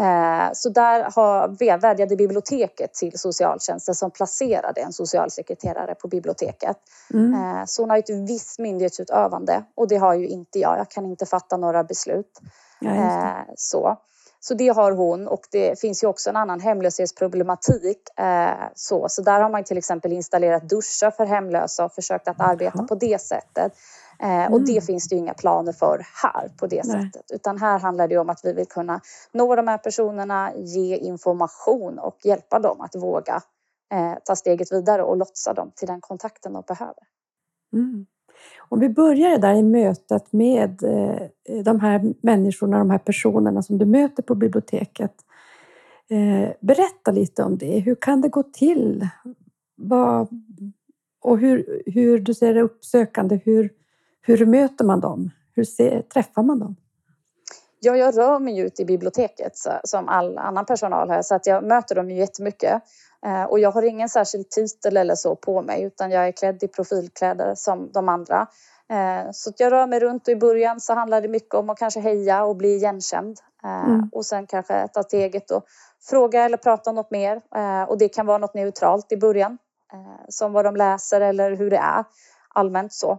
Så 0.54 0.68
där 0.68 1.10
har, 1.14 1.48
vädjade 1.78 2.16
biblioteket 2.16 2.94
till 2.94 3.18
socialtjänsten 3.18 3.94
som 3.94 4.10
placerade 4.10 4.80
en 4.80 4.92
socialsekreterare 4.92 5.94
på 5.94 6.08
biblioteket. 6.08 6.76
Mm. 7.14 7.66
Så 7.66 7.82
hon 7.82 7.90
har 7.90 7.98
ett 7.98 8.10
visst 8.28 8.58
myndighetsutövande 8.58 9.64
och 9.74 9.88
det 9.88 9.96
har 9.96 10.14
ju 10.14 10.28
inte 10.28 10.58
jag. 10.58 10.78
Jag 10.78 10.90
kan 10.90 11.06
inte 11.06 11.26
fatta 11.26 11.56
några 11.56 11.84
beslut. 11.84 12.40
Ja. 12.80 13.46
Så. 13.56 13.98
Så 14.40 14.54
det 14.54 14.68
har 14.68 14.92
hon 14.92 15.28
och 15.28 15.40
det 15.50 15.80
finns 15.80 16.04
ju 16.04 16.06
också 16.06 16.30
en 16.30 16.36
annan 16.36 16.60
hemlöshetsproblematik. 16.60 17.98
så, 18.74 19.06
så 19.08 19.22
där 19.22 19.40
har 19.40 19.50
man 19.50 19.64
till 19.64 19.78
exempel 19.78 20.12
installerat 20.12 20.68
duschar 20.68 21.10
för 21.10 21.26
hemlösa 21.26 21.84
och 21.84 21.92
försökt 21.92 22.28
att 22.28 22.40
arbeta 22.40 22.78
Jaha. 22.78 22.86
på 22.86 22.94
det 22.94 23.20
sättet. 23.20 23.72
Eh, 24.22 24.52
och 24.52 24.60
det 24.60 24.72
Mm. 24.72 24.82
finns 24.82 25.08
det 25.08 25.14
ju 25.14 25.20
inga 25.20 25.34
planer 25.34 25.72
för 25.72 26.02
här 26.22 26.48
på 26.58 26.66
det 26.66 26.82
Nej. 26.84 27.02
sättet. 27.04 27.30
Utan 27.34 27.58
här 27.58 27.78
handlar 27.78 28.08
det 28.08 28.18
om 28.18 28.30
att 28.30 28.40
vi 28.44 28.52
vill 28.52 28.66
kunna 28.68 29.00
nå 29.32 29.56
de 29.56 29.68
här 29.68 29.78
personerna, 29.78 30.52
ge 30.56 30.96
information 30.96 31.98
och 31.98 32.16
hjälpa 32.24 32.58
dem 32.58 32.80
att 32.80 32.94
våga 32.96 33.40
eh, 33.92 34.14
ta 34.24 34.36
steget 34.36 34.72
vidare 34.72 35.02
och 35.02 35.16
lotsa 35.16 35.52
dem 35.54 35.72
till 35.76 35.88
den 35.88 36.00
kontakten 36.00 36.52
de 36.52 36.62
behöver. 36.68 37.04
Mm. 37.72 38.06
Om 38.68 38.80
vi 38.80 38.88
börjar 38.88 39.38
där 39.38 39.54
i 39.54 39.62
mötet 39.62 40.32
med 40.32 40.82
eh, 40.82 41.62
de 41.64 41.80
här 41.80 42.14
människorna, 42.22 42.78
de 42.78 42.90
här 42.90 42.98
personerna 42.98 43.62
som 43.62 43.78
du 43.78 43.86
möter 43.86 44.22
på 44.22 44.34
biblioteket. 44.34 45.14
Eh, 46.10 46.50
berätta 46.60 47.10
lite 47.10 47.42
om 47.42 47.58
det. 47.58 47.78
Hur 47.78 47.94
kan 47.94 48.20
det 48.20 48.28
gå 48.28 48.42
till? 48.42 49.08
Vad, 49.76 50.28
och 51.22 51.38
hur, 51.38 51.82
hur 51.86 52.18
du 52.18 52.34
ser 52.34 52.54
det 52.54 52.62
uppsökande, 52.62 53.40
hur, 53.44 53.70
hur 54.26 54.46
möter 54.46 54.84
man 54.84 55.00
dem? 55.00 55.30
Hur 55.54 55.64
ser, 55.64 56.02
träffar 56.02 56.42
man 56.42 56.58
dem? 56.58 56.76
Ja, 57.80 57.96
jag 57.96 58.18
rör 58.18 58.38
mig 58.38 58.56
ju 58.56 58.66
ute 58.66 58.82
i 58.82 58.84
biblioteket 58.84 59.52
som 59.84 60.08
all 60.08 60.38
annan 60.38 60.66
personal 60.66 61.10
här 61.10 61.22
så 61.22 61.34
att 61.34 61.46
jag 61.46 61.64
möter 61.64 61.94
dem 61.94 62.10
ju 62.10 62.16
jättemycket. 62.16 62.82
Eh, 63.26 63.44
och 63.44 63.58
jag 63.58 63.70
har 63.70 63.82
ingen 63.82 64.08
särskild 64.08 64.50
titel 64.50 64.96
eller 64.96 65.14
så 65.14 65.36
på 65.36 65.62
mig 65.62 65.82
utan 65.82 66.10
jag 66.10 66.28
är 66.28 66.32
klädd 66.32 66.62
i 66.62 66.68
profilkläder 66.68 67.54
som 67.54 67.90
de 67.92 68.08
andra. 68.08 68.46
Eh, 68.90 69.30
så 69.32 69.52
jag 69.58 69.72
rör 69.72 69.86
mig 69.86 70.00
runt 70.00 70.28
och 70.28 70.32
i 70.32 70.36
början 70.36 70.80
så 70.80 70.94
handlar 70.94 71.20
det 71.20 71.28
mycket 71.28 71.54
om 71.54 71.70
att 71.70 71.78
kanske 71.78 72.00
heja 72.00 72.44
och 72.44 72.56
bli 72.56 72.74
igenkänd. 72.76 73.38
Eh, 73.64 73.84
Mm. 73.84 74.08
Och 74.12 74.26
sen 74.26 74.46
kanske 74.46 74.88
ta 74.88 75.02
steget 75.02 75.50
och 75.50 75.64
fråga 76.10 76.44
eller 76.44 76.56
prata 76.56 76.90
om 76.90 76.96
något 76.96 77.10
mer. 77.10 77.40
Och 77.88 77.98
det 77.98 78.08
kan 78.08 78.26
vara 78.26 78.38
något 78.38 78.54
neutralt 78.54 79.12
i 79.12 79.16
början. 79.16 79.58
Som 80.28 80.52
vad 80.52 80.64
de 80.64 80.76
läser 80.76 81.20
eller 81.20 81.56
hur 81.56 81.70
det 81.70 81.76
är 81.76 82.04
allmänt 82.54 82.92
så. 82.92 83.18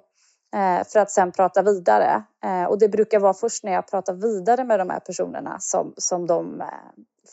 Eh, 0.55 0.87
för 0.87 0.99
att 0.99 1.11
sen 1.11 1.31
prata 1.31 1.61
vidare. 1.61 2.23
Eh, 2.43 2.63
och 2.63 2.79
det 2.79 2.89
brukar 2.89 3.19
vara 3.19 3.33
först 3.33 3.63
när 3.63 3.71
jag 3.71 3.87
pratar 3.87 4.13
vidare 4.13 4.63
med 4.63 4.79
de 4.79 4.89
här 4.89 4.99
personerna 4.99 5.59
som, 5.59 5.93
som 5.97 6.27
de 6.27 6.61
eh, 6.61 6.67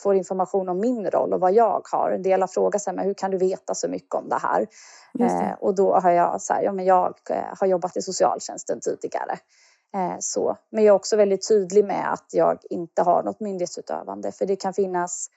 får 0.03 0.15
information 0.15 0.69
om 0.69 0.79
min 0.79 1.11
roll 1.11 1.33
och 1.33 1.39
vad 1.39 1.53
jag 1.53 1.81
har. 1.91 2.11
En 2.11 2.23
del 2.23 2.41
har 2.41 2.47
frågat 2.47 2.81
sig, 2.81 2.93
men 2.93 3.05
hur 3.05 3.13
kan 3.13 3.31
du 3.31 3.37
veta 3.37 3.75
så 3.75 3.87
mycket 3.87 4.15
om 4.15 4.29
det 4.29 4.39
här? 4.41 4.67
Det. 5.13 5.57
och 5.59 5.75
då 5.75 5.95
har 5.95 6.11
jag 6.11 6.41
så 6.41 6.53
här, 6.53 6.63
ja 6.63 6.71
men 6.71 6.85
jag 6.85 7.13
har 7.59 7.67
jobbat 7.67 7.97
i 7.97 8.01
socialtjänsten 8.01 8.79
tidigare. 8.79 9.37
Så. 10.19 10.57
Men 10.69 10.83
jag 10.83 10.93
är 10.93 10.95
också 10.95 11.15
väldigt 11.15 11.47
tydlig 11.47 11.85
med 11.85 12.13
att 12.13 12.25
jag 12.31 12.57
inte 12.69 13.01
har 13.01 13.23
något 13.23 13.39
myndighetsutövande 13.39 14.31
för 14.31 14.45
det 14.45 14.55
kan 14.55 14.73
finnas 14.73 15.29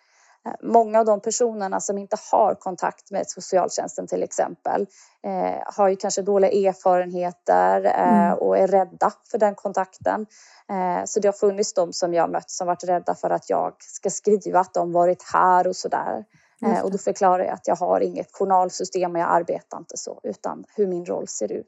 Många 0.63 0.99
av 1.01 1.05
de 1.05 1.21
personerna 1.21 1.81
som 1.81 1.99
inte 1.99 2.17
har 2.33 2.55
kontakt 2.55 3.11
med 3.11 3.31
socialtjänsten 3.31 4.07
till 4.07 4.23
exempel 4.23 4.87
eh, 5.25 5.63
har 5.77 5.89
ju 5.89 5.97
kanske 5.97 6.23
dåliga 6.23 6.51
erfarenheter 6.71 7.85
eh, 7.85 8.09
Mm. 8.29 8.39
och 8.39 8.59
är 8.59 8.67
rädda 8.67 9.13
för 9.31 9.39
den 9.39 9.55
kontakten. 9.55 10.27
Eh, 10.71 11.05
så 11.05 11.21
det 11.21 11.29
har 11.29 11.33
funnits 11.33 11.75
de 11.75 11.93
som 11.93 12.15
jag 12.15 12.31
mött 12.31 12.51
som 12.51 12.67
varit 12.67 12.85
rädda 12.85 13.15
för 13.15 13.31
att 13.31 13.51
jag 13.51 13.75
ska 13.79 14.11
skriva 14.11 14.61
att 14.61 14.75
de 14.75 14.93
varit 14.93 15.23
här 15.33 15.67
och 15.69 15.77
sådär. 15.77 16.25
Eh, 16.67 16.81
och 16.85 16.91
då 16.91 16.99
förklarar 16.99 17.45
jag 17.45 17.55
att 17.55 17.69
jag 17.69 17.77
har 17.77 18.01
inget 18.01 18.29
journalsystem 18.33 19.15
och 19.15 19.21
jag 19.21 19.29
arbetar 19.31 19.79
inte 19.79 19.97
så 19.97 20.21
utan 20.23 20.65
hur 20.77 20.87
min 20.87 21.05
roll 21.07 21.29
ser 21.29 21.53
ut. 21.53 21.67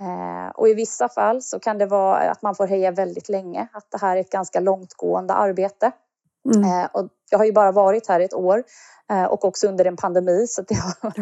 Eh, 0.00 0.50
och 0.54 0.68
i 0.68 0.74
vissa 0.74 1.08
fall 1.08 1.42
så 1.42 1.58
kan 1.60 1.78
det 1.78 1.86
vara 1.86 2.30
att 2.30 2.42
man 2.42 2.54
får 2.54 2.66
heja 2.66 2.90
väldigt 2.90 3.28
länge, 3.28 3.68
att 3.72 3.90
det 3.90 3.98
här 3.98 4.16
är 4.16 4.20
ett 4.20 4.30
ganska 4.30 4.60
långtgående 4.60 5.34
arbete. 5.34 5.92
Mm. 6.54 6.64
Eh, 6.84 6.88
och 6.92 7.08
jag 7.30 7.38
har 7.38 7.44
ju 7.44 7.52
bara 7.52 7.72
varit 7.72 8.08
här 8.08 8.20
ett 8.20 8.34
år 8.34 8.62
eh, 9.10 9.24
och 9.24 9.44
också 9.44 9.68
under 9.68 9.84
en 9.84 9.96
pandemi 9.96 10.46
så 10.48 10.62
det 10.62 10.74
har 10.74 10.92
Ja, 11.02 11.12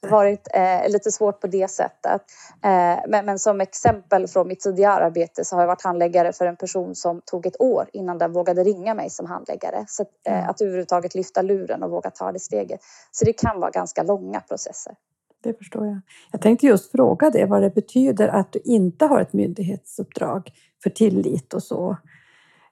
det. 0.00 0.08
varit 0.08 0.48
eh, 0.54 0.88
lite 0.92 1.10
svårt 1.12 1.40
på 1.40 1.46
det 1.46 1.70
sättet. 1.70 2.22
Eh, 2.64 2.98
men, 3.08 3.26
men 3.26 3.38
som 3.38 3.60
exempel 3.60 4.26
från 4.28 4.48
mitt 4.48 4.60
tidigare 4.60 5.04
arbete 5.04 5.44
så 5.44 5.56
har 5.56 5.62
jag 5.62 5.66
varit 5.66 5.82
handläggare 5.82 6.32
för 6.32 6.46
en 6.46 6.56
person 6.56 6.94
som 6.94 7.20
tog 7.24 7.46
ett 7.46 7.60
år 7.60 7.88
innan 7.92 8.18
den 8.18 8.32
vågade 8.32 8.64
ringa 8.64 8.94
mig 8.94 9.10
som 9.10 9.26
handläggare. 9.26 9.84
Så 9.88 10.02
att, 10.02 10.08
eh, 10.28 10.34
Ja. 10.34 10.46
att 10.50 10.60
överhuvudtaget 10.60 11.14
lyfta 11.14 11.42
luren 11.42 11.82
och 11.82 11.90
våga 11.90 12.10
ta 12.10 12.32
det 12.32 12.38
steget. 12.40 12.80
Så 13.12 13.24
det 13.24 13.32
kan 13.32 13.60
vara 13.60 13.70
ganska 13.70 14.02
långa 14.02 14.40
processer. 14.40 14.94
Det 15.42 15.54
förstår 15.58 15.86
jag. 15.86 16.00
Jag 16.32 16.40
tänkte 16.42 16.66
just 16.66 16.90
fråga 16.90 17.30
det, 17.30 17.44
vad 17.46 17.62
det 17.62 17.70
betyder 17.74 18.28
att 18.28 18.52
du 18.52 18.60
inte 18.64 19.06
har 19.06 19.20
ett 19.20 19.32
myndighetsuppdrag 19.32 20.50
för 20.82 20.90
tillit 20.90 21.54
och 21.54 21.62
så. 21.62 21.96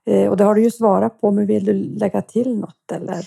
Eh, 0.06 0.30
Och 0.30 0.36
det 0.36 0.44
har 0.44 0.54
du 0.54 0.62
ju 0.62 0.70
svarat 0.70 1.20
på, 1.20 1.30
men 1.30 1.46
vill 1.46 1.64
du 1.64 1.72
lägga 1.72 2.22
till 2.22 2.58
något 2.60 2.92
eller? 2.92 3.18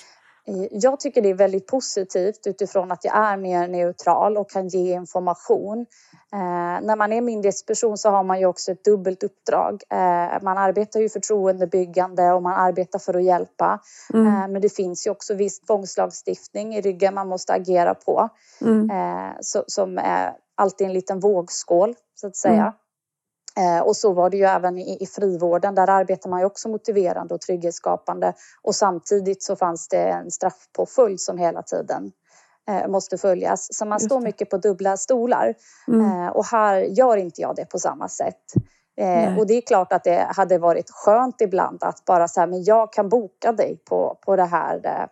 Eh, 0.48 0.67
Jag 0.71 1.00
tycker 1.00 1.21
det 1.21 1.29
är 1.29 1.33
väldigt 1.33 1.67
positivt 1.67 2.48
utifrån 2.48 2.91
att 2.91 3.05
jag 3.05 3.15
är 3.17 3.38
mer 3.38 3.67
neutral 3.67 4.38
och 4.38 4.50
kan 4.50 4.67
ge 4.67 4.93
information. 4.93 5.86
Eh, 6.33 6.86
när 6.88 6.95
man 6.95 7.13
är 7.13 7.21
myndighetsperson 7.21 7.98
så 7.98 8.09
har 8.09 8.24
man 8.24 8.39
ju 8.39 8.45
också 8.45 8.71
ett 8.71 8.83
dubbelt 8.83 9.24
uppdrag. 9.24 9.81
Eh, 9.91 10.41
man 10.41 10.57
arbetar 10.57 11.00
ju 11.00 11.09
förtroendebyggande 11.09 12.31
och 12.31 12.43
man 12.43 12.53
arbetar 12.53 13.00
för 13.00 13.13
att 13.13 13.24
hjälpa. 13.24 13.79
Mm. 14.13 14.27
Eh, 14.27 14.48
men 14.48 14.62
det 14.62 14.69
finns 14.75 15.07
ju 15.07 15.12
också 15.12 15.33
viss 15.33 15.59
tvångslagstiftning 15.59 16.75
i 16.75 16.81
ryggen 16.81 17.13
man 17.13 17.27
måste 17.27 17.53
agera 17.53 17.93
på. 17.93 18.29
Mm. 18.62 18.89
Eh, 18.89 19.31
så, 19.41 19.63
som 19.67 19.98
är 19.98 20.33
alltid 20.55 20.88
en 20.88 20.93
liten 20.93 21.19
vågskål 21.19 21.95
så 22.15 22.27
att 22.27 22.36
säga. 22.36 22.62
Mm. 22.62 22.74
Eh, 23.58 23.79
och 23.79 23.96
så 23.96 24.13
var 24.13 24.29
det 24.29 24.38
ju 24.38 24.46
även 24.46 24.77
i, 24.77 24.98
i 25.03 25.06
frivården. 25.06 25.75
Där 25.75 25.89
arbetar 25.89 26.29
man 26.29 26.39
ju 26.39 26.46
också 26.46 26.70
motiverande 26.70 27.34
och 27.34 27.41
trygghetsskapande. 27.41 28.34
Och 28.62 28.75
samtidigt 28.75 29.44
så 29.44 29.56
fanns 29.56 29.88
det 29.88 30.10
en 30.10 30.32
straffpåföljd 30.32 31.22
som 31.22 31.38
hela 31.38 31.62
tiden 31.62 32.12
eh, 32.70 32.88
måste 32.88 33.18
följas. 33.18 33.68
Så 33.72 33.86
man 33.86 34.00
står 34.00 34.22
mycket 34.22 34.50
på 34.50 34.58
dubbla 34.58 34.98
stolar. 34.98 35.53
Mm. 35.88 36.06
Eh, 36.06 36.27
och 36.27 36.46
här 36.46 36.77
gör 36.82 37.18
inte 37.18 37.41
jag 37.41 37.56
det 37.56 37.65
på 37.65 37.79
samma 37.79 38.10
sätt. 38.10 38.44
Nej. 38.98 39.38
och 39.38 39.48
det 39.48 39.53
är 39.53 39.62
klart 39.62 39.94
att 39.94 40.03
det 40.03 40.27
hade 40.36 40.58
varit 40.58 40.89
skönt 40.89 41.41
ibland 41.41 41.84
att 41.84 42.06
bara 42.06 42.27
säga 42.27 42.48
men 42.48 42.63
jag 42.63 42.94
kan 42.94 43.10
boka 43.10 43.51
dig 43.51 43.82
på, 43.89 44.18
på 44.25 44.36
det 44.36 44.46
här 44.46 45.08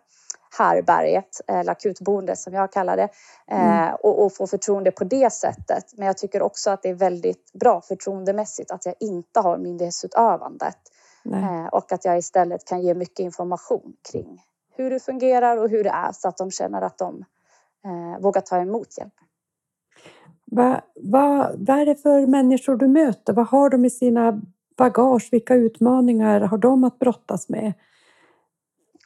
härberget 0.58 1.40
eller 1.46 1.72
akutboende 1.72 2.36
som 2.36 2.54
jag 2.54 2.72
kallar 2.72 2.96
det 2.96 3.08
eh, 3.50 3.88
Mm. 3.88 3.94
och, 4.02 4.24
och 4.24 4.36
få 4.36 4.46
förtroende 4.46 4.90
på 4.90 5.04
det 5.04 5.32
sättet. 5.32 5.84
Men 5.96 6.06
jag 6.06 6.18
tycker 6.18 6.42
också 6.42 6.70
att 6.70 6.82
det 6.82 6.88
är 6.88 6.94
väldigt 6.94 7.52
bra 7.52 7.80
förtroendemässigt 7.80 8.70
att 8.70 8.86
jag 8.86 8.94
inte 9.00 9.40
har 9.40 9.58
myndighetsutövandet 9.58 10.78
Nej. 11.24 11.42
eh, 11.42 11.66
och 11.66 11.92
att 11.92 12.04
jag 12.04 12.18
istället 12.18 12.64
kan 12.64 12.82
ge 12.82 12.94
mycket 12.94 13.20
information 13.20 13.92
kring 14.12 14.42
hur 14.76 14.90
det 14.90 15.00
fungerar 15.00 15.56
och 15.56 15.68
hur 15.70 15.84
det 15.84 15.90
är 15.90 16.12
så 16.12 16.28
att 16.28 16.36
de 16.36 16.50
känner 16.50 16.82
att 16.82 16.98
de 16.98 17.24
eh, 17.84 18.22
vågar 18.22 18.40
ta 18.40 18.58
emot 18.58 18.98
hjälp. 18.98 19.14
Vad, 20.44 20.80
vad, 20.94 21.66
vad 21.68 21.78
är 21.80 21.86
det 21.86 21.96
för 21.96 22.26
människor 22.26 22.76
du 22.76 22.88
möter? 22.88 23.32
Vad 23.32 23.46
har 23.46 23.70
de 23.70 23.84
i 23.84 23.90
sina 23.90 24.42
bagage? 24.76 25.28
Vilka 25.32 25.54
utmaningar 25.54 26.40
har 26.40 26.58
de 26.58 26.84
att 26.84 26.98
brottas 26.98 27.48
med? 27.48 27.72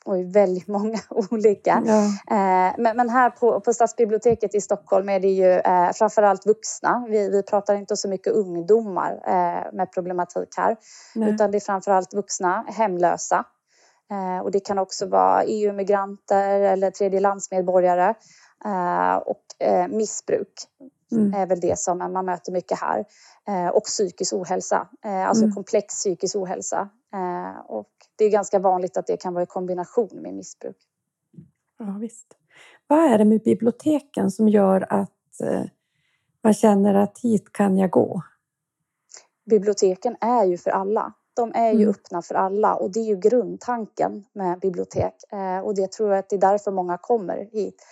Och 0.04 0.36
väldigt 0.36 0.68
många 0.68 0.98
olika. 1.30 1.82
Ja. 1.86 2.04
Eh, 2.36 2.74
Men, 2.78 2.96
men 2.96 3.08
här 3.10 3.30
på, 3.30 3.60
på 3.60 3.72
Stadsbiblioteket 3.72 4.54
i 4.54 4.60
Stockholm 4.60 5.08
är 5.08 5.20
det 5.20 5.28
ju 5.28 5.50
eh, 5.52 5.92
framförallt 5.92 6.46
vuxna. 6.46 7.06
Vi, 7.08 7.28
vi 7.30 7.42
pratar 7.42 7.74
inte 7.74 7.96
så 7.96 8.08
mycket 8.08 8.32
ungdomar 8.32 9.12
eh, 9.26 9.72
med 9.72 9.92
problematik 9.94 10.48
här. 10.56 10.76
Nej. 11.14 11.30
Utan 11.30 11.50
det 11.50 11.58
är 11.58 11.60
framförallt 11.60 12.14
vuxna, 12.14 12.64
hemlösa. 12.68 13.44
Eh, 14.10 14.44
och 14.44 14.50
det 14.50 14.60
kan 14.60 14.78
också 14.78 15.06
vara 15.06 15.44
EU-migranter 15.44 16.60
eller 16.60 16.90
tredjelandsmedborgare. 16.90 18.14
Eh, 18.64 19.16
och 19.16 19.42
eh, 19.58 19.88
missbruk 19.88 20.52
Mm. 21.12 21.34
är 21.34 21.46
väl 21.46 21.60
det 21.60 21.78
som 21.78 21.98
man 21.98 22.24
möter 22.26 22.52
mycket 22.52 22.80
här. 22.80 23.04
Eh, 23.48 23.68
och 23.68 23.84
psykisk 23.84 24.32
ohälsa, 24.32 24.88
eh, 25.04 25.28
alltså 25.28 25.44
Mm. 25.44 25.54
komplex 25.54 25.94
psykisk 25.94 26.36
ohälsa. 26.36 26.88
Eh, 27.14 27.60
och 27.66 27.90
det 28.16 28.24
är 28.24 28.30
ganska 28.30 28.58
vanligt 28.58 28.96
att 28.96 29.06
det 29.06 29.16
kan 29.16 29.34
vara 29.34 29.42
i 29.42 29.46
kombination 29.46 30.08
med 30.12 30.34
missbruk. 30.34 30.76
Ja, 31.78 31.96
visst. 32.00 32.26
Vad 32.86 32.98
är 33.12 33.18
det 33.18 33.24
med 33.24 33.40
biblioteken 33.42 34.30
som 34.30 34.48
gör 34.48 34.86
att 34.92 35.10
man 36.42 36.54
känner 36.54 36.94
att 36.94 37.18
hit 37.18 37.52
kan 37.52 37.78
jag 37.78 37.90
gå? 37.90 38.22
biblioteken 39.50 40.16
är 40.20 40.44
ju 40.44 40.56
för 40.58 40.70
alla. 40.70 41.12
De 41.34 41.52
är 41.54 41.72
ju 41.72 41.82
Mm. 41.82 41.88
öppna 41.88 42.22
för 42.22 42.34
alla 42.34 42.74
och 42.74 42.90
det 42.92 43.00
är 43.00 43.04
ju 43.04 43.16
grundtanken 43.16 44.24
med 44.32 44.60
bibliotek. 44.60 45.14
Och 45.64 45.74
det 45.74 45.92
tror 45.92 46.10
jag 46.10 46.18
att 46.18 46.28
det 46.28 46.36
är 46.36 46.40
därför 46.40 46.70
många 46.70 46.98
kommer 46.98 47.48
hit. 47.52 47.82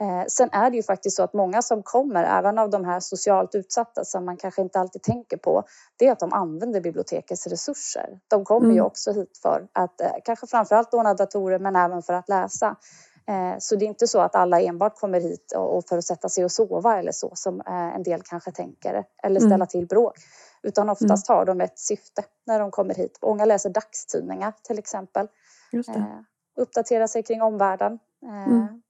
Eh, 0.00 0.24
sen 0.28 0.48
är 0.52 0.70
det 0.70 0.76
ju 0.76 0.82
faktiskt 0.82 1.16
så 1.16 1.22
att 1.22 1.32
många 1.32 1.62
som 1.62 1.82
kommer, 1.82 2.24
även 2.24 2.58
av 2.58 2.70
de 2.70 2.84
här 2.84 3.00
socialt 3.00 3.54
utsatta 3.54 4.04
som 4.04 4.24
man 4.24 4.36
kanske 4.36 4.62
inte 4.62 4.80
alltid 4.80 5.02
tänker 5.02 5.36
på, 5.36 5.64
det 5.96 6.06
är 6.06 6.12
att 6.12 6.18
de 6.18 6.32
använder 6.32 6.80
bibliotekets 6.80 7.46
resurser. 7.46 8.20
De 8.28 8.44
kommer 8.44 8.64
mm. 8.64 8.76
ju 8.76 8.82
också 8.82 9.12
hit 9.12 9.38
för 9.42 9.68
att 9.72 10.00
eh, 10.00 10.12
kanske 10.24 10.46
framförallt 10.46 10.92
låna 10.92 11.14
datorer 11.14 11.58
men 11.58 11.76
även 11.76 12.02
för 12.02 12.12
att 12.12 12.28
läsa. 12.28 12.76
Eh, 13.28 13.58
så 13.58 13.76
det 13.76 13.84
är 13.84 13.88
inte 13.88 14.06
så 14.06 14.20
att 14.20 14.34
alla 14.34 14.60
enbart 14.60 15.00
kommer 15.00 15.20
hit 15.20 15.52
och 15.56 15.84
för 15.88 15.98
att 15.98 16.04
sätta 16.04 16.28
sig 16.28 16.44
och 16.44 16.52
sova 16.52 16.98
eller 16.98 17.12
så 17.12 17.32
som 17.34 17.62
en 17.66 18.02
del 18.02 18.22
kanske 18.22 18.52
tänker 18.52 19.04
eller 19.22 19.40
ställa 19.40 19.54
mm. 19.54 19.66
till 19.66 19.86
bråk. 19.86 20.14
Utan 20.62 20.88
oftast 20.90 21.28
mm. 21.28 21.38
har 21.38 21.44
de 21.44 21.60
ett 21.60 21.78
syfte 21.78 22.24
när 22.46 22.60
de 22.60 22.70
kommer 22.70 22.94
hit. 22.94 23.18
Många 23.22 23.44
läser 23.44 23.70
dagstidningar 23.70 24.52
till 24.62 24.78
exempel. 24.78 25.28
Just 25.72 25.92
det. 25.94 26.24
Uppdatera 26.56 27.08
sig 27.08 27.22
kring 27.22 27.42
omvärlden. 27.42 27.98
Mm 28.22 28.82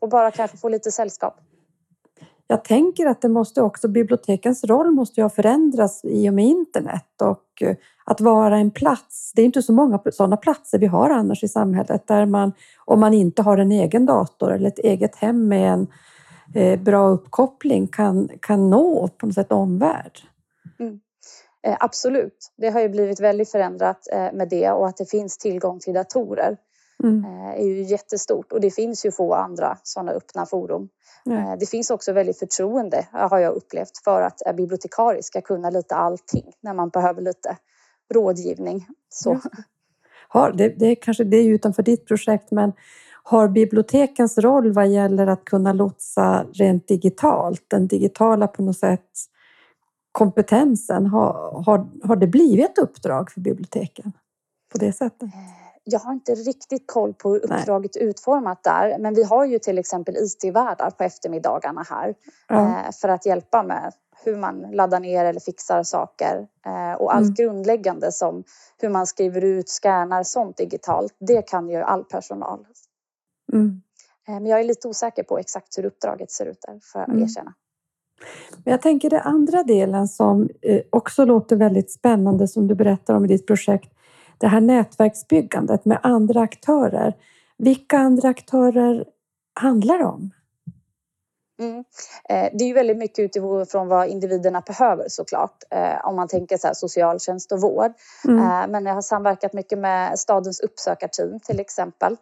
och 0.00 0.08
bara 0.08 0.30
kanske 0.30 0.56
få 0.56 0.68
lite 0.68 0.90
sällskap. 0.90 1.40
Jag 2.48 2.64
tänker 2.64 3.06
att 3.06 3.20
det 3.20 3.28
måste 3.28 3.62
också, 3.62 3.88
bibliotekens 3.88 4.64
roll 4.64 4.90
måste 4.90 5.20
ju 5.20 5.24
ha 5.24 5.30
förändrats 5.30 6.04
i 6.04 6.30
och 6.30 6.34
med 6.34 6.44
internet 6.44 7.22
och 7.22 7.62
eh, 7.62 7.76
att 8.04 8.20
vara 8.20 8.58
en 8.58 8.70
plats. 8.70 9.32
Det 9.34 9.42
är 9.42 9.46
inte 9.46 9.62
så 9.62 9.72
många 9.72 10.00
sådana 10.12 10.36
platser 10.36 10.78
vi 10.78 10.86
har 10.86 11.10
annars 11.10 11.42
i 11.42 11.48
samhället 11.48 12.06
där 12.06 12.26
man, 12.26 12.52
om 12.84 13.00
man 13.00 13.14
inte 13.14 13.42
har 13.42 13.58
en 13.58 13.72
egen 13.72 14.06
dator 14.06 14.52
eller 14.52 14.68
ett 14.68 14.78
eget 14.78 15.16
hem 15.16 15.48
med 15.48 15.72
en 15.72 15.86
eh, 16.54 16.80
bra 16.80 17.08
uppkoppling 17.08 17.86
kan, 17.86 18.28
kan 18.40 18.70
nå 18.70 19.08
på 19.08 19.26
något 19.26 19.34
sätt 19.34 19.52
omvärld. 19.52 20.18
Mm. 20.78 21.00
Eh, 21.66 21.76
absolut, 21.80 22.52
det 22.56 22.70
har 22.70 22.80
ju 22.80 22.88
blivit 22.88 23.20
väldigt 23.20 23.50
förändrat 23.50 24.08
med 24.32 24.48
det 24.48 24.70
och 24.70 24.88
att 24.88 24.96
det 24.96 25.10
finns 25.10 25.38
tillgång 25.38 25.80
till 25.80 25.94
datorer 25.94 26.56
mm. 27.04 27.24
Eh, 27.24 27.60
är 27.60 27.64
ju 27.64 27.82
jättestort 27.82 28.52
och 28.52 28.60
det 28.60 28.70
finns 28.70 29.06
ju 29.06 29.12
få 29.12 29.34
andra 29.34 29.78
sådana 29.82 30.12
öppna 30.12 30.46
forum. 30.46 30.88
Mm. 31.26 31.58
Det 31.58 31.66
finns 31.66 31.90
också 31.90 32.12
väldigt 32.12 32.38
förtroende 32.38 33.06
har 33.12 33.38
jag 33.38 33.54
upplevt 33.54 33.98
för 34.04 34.22
att 34.22 34.56
bibliotekarie 34.56 35.22
ska 35.22 35.40
kunna 35.40 35.70
lite 35.70 35.94
allting 35.94 36.52
när 36.60 36.74
man 36.74 36.88
behöver 36.88 37.22
lite 37.22 37.56
rådgivning. 38.14 38.86
Så. 39.08 39.40
Har, 40.28 40.52
det, 40.52 40.68
det, 40.68 40.86
är 40.86 40.94
kanske 40.94 41.24
det 41.24 41.36
är 41.36 41.48
utanför 41.48 41.82
ditt 41.82 42.06
projekt 42.06 42.50
men 42.50 42.72
har 43.22 43.48
bibliotekens 43.48 44.38
roll 44.38 44.72
vad 44.72 44.88
gäller 44.88 45.26
att 45.26 45.44
kunna 45.44 45.72
lotsa 45.72 46.46
rent 46.52 46.88
digitalt, 46.88 47.64
den 47.68 47.86
digitala 47.86 48.46
på 48.46 48.62
något 48.62 48.78
sätt 48.78 49.10
kompetensen, 50.12 51.06
har, 51.06 51.62
har, 51.66 52.06
har 52.06 52.16
det 52.16 52.26
blivit 52.26 52.70
ett 52.70 52.78
uppdrag 52.78 53.30
för 53.30 53.40
biblioteken 53.40 54.12
på 54.72 54.78
det 54.78 54.92
sättet? 54.92 55.30
Jag 55.88 56.00
har 56.00 56.12
inte 56.12 56.34
riktigt 56.34 56.86
koll 56.86 57.14
på 57.14 57.30
hur 57.30 57.44
uppdraget 57.44 57.90
Nej. 57.94 58.04
är 58.04 58.08
utformat 58.08 58.62
där. 58.62 58.98
Men 58.98 59.14
vi 59.14 59.22
har 59.22 59.44
ju 59.44 59.58
till 59.58 59.78
exempel 59.78 60.16
IT-värdar 60.16 60.90
på 60.90 61.04
eftermiddagarna 61.04 61.86
här 61.90 62.14
mm. 62.50 62.92
för 62.92 63.08
att 63.08 63.26
hjälpa 63.26 63.62
med 63.62 63.92
hur 64.24 64.36
man 64.36 64.60
laddar 64.72 65.00
ner 65.00 65.24
eller 65.24 65.40
fixar 65.40 65.82
saker. 65.82 66.46
Eh, 66.66 66.92
och 66.92 67.14
allt 67.14 67.24
mm. 67.24 67.34
grundläggande 67.34 68.12
som 68.12 68.44
hur 68.78 68.88
man 68.88 69.06
skriver 69.06 69.44
ut, 69.44 69.68
scannar, 69.68 70.22
sånt 70.22 70.56
digitalt. 70.56 71.14
Det 71.18 71.42
kan 71.42 71.68
ju 71.68 71.76
all 71.76 72.04
personal. 72.04 72.66
Mm. 73.52 73.82
Eh, 74.28 74.34
men 74.34 74.46
jag 74.46 74.60
är 74.60 74.64
lite 74.64 74.88
osäker 74.88 75.22
på 75.22 75.38
exakt 75.38 75.78
hur 75.78 75.84
uppdraget 75.84 76.30
ser 76.30 76.46
ut 76.46 76.58
där, 76.66 76.80
får 76.82 77.00
jag 77.00 77.08
mm. 77.08 77.22
erkänna. 77.22 77.54
Men 78.64 78.70
jag 78.72 78.82
tänker 78.82 79.10
den 79.10 79.22
andra 79.22 79.62
delen 79.62 80.08
som 80.08 80.48
också 80.90 81.24
låter 81.24 81.56
väldigt 81.56 81.90
spännande 81.90 82.48
som 82.48 82.66
du 82.66 82.74
berättar 82.74 83.14
om 83.14 83.24
i 83.24 83.28
ditt 83.28 83.46
projekt 83.46 83.95
det 84.38 84.46
här 84.46 84.60
nätverksbyggandet 84.60 85.84
med 85.84 85.98
andra 86.02 86.40
aktörer. 86.40 87.14
Vilka 87.58 87.98
andra 87.98 88.28
aktörer 88.28 89.04
handlar 89.60 89.98
det 89.98 90.04
om? 90.04 90.30
Mm. 91.58 91.84
Eh, 92.28 92.50
det 92.52 92.64
är 92.64 92.68
ju 92.68 92.74
väldigt 92.74 92.96
mycket 92.96 93.18
utifrån 93.18 93.88
vad 93.88 94.08
individerna 94.08 94.60
behöver 94.60 95.04
såklart. 95.08 95.64
Eh, 95.70 96.06
om 96.06 96.16
man 96.16 96.28
tänker 96.28 96.56
så 96.56 96.66
här, 96.66 96.74
socialtjänst 96.74 97.52
och 97.52 97.60
vård. 97.60 97.92
Mm. 98.24 98.38
Eh, 98.38 98.68
men 98.68 98.86
jag 98.86 98.94
har 98.94 99.02
samverkat 99.02 99.52
mycket 99.52 99.78
med 99.78 100.18
stadens 100.18 100.60
uppsökarteam 100.60 101.40
till 101.40 101.60
exempel. 101.60 102.16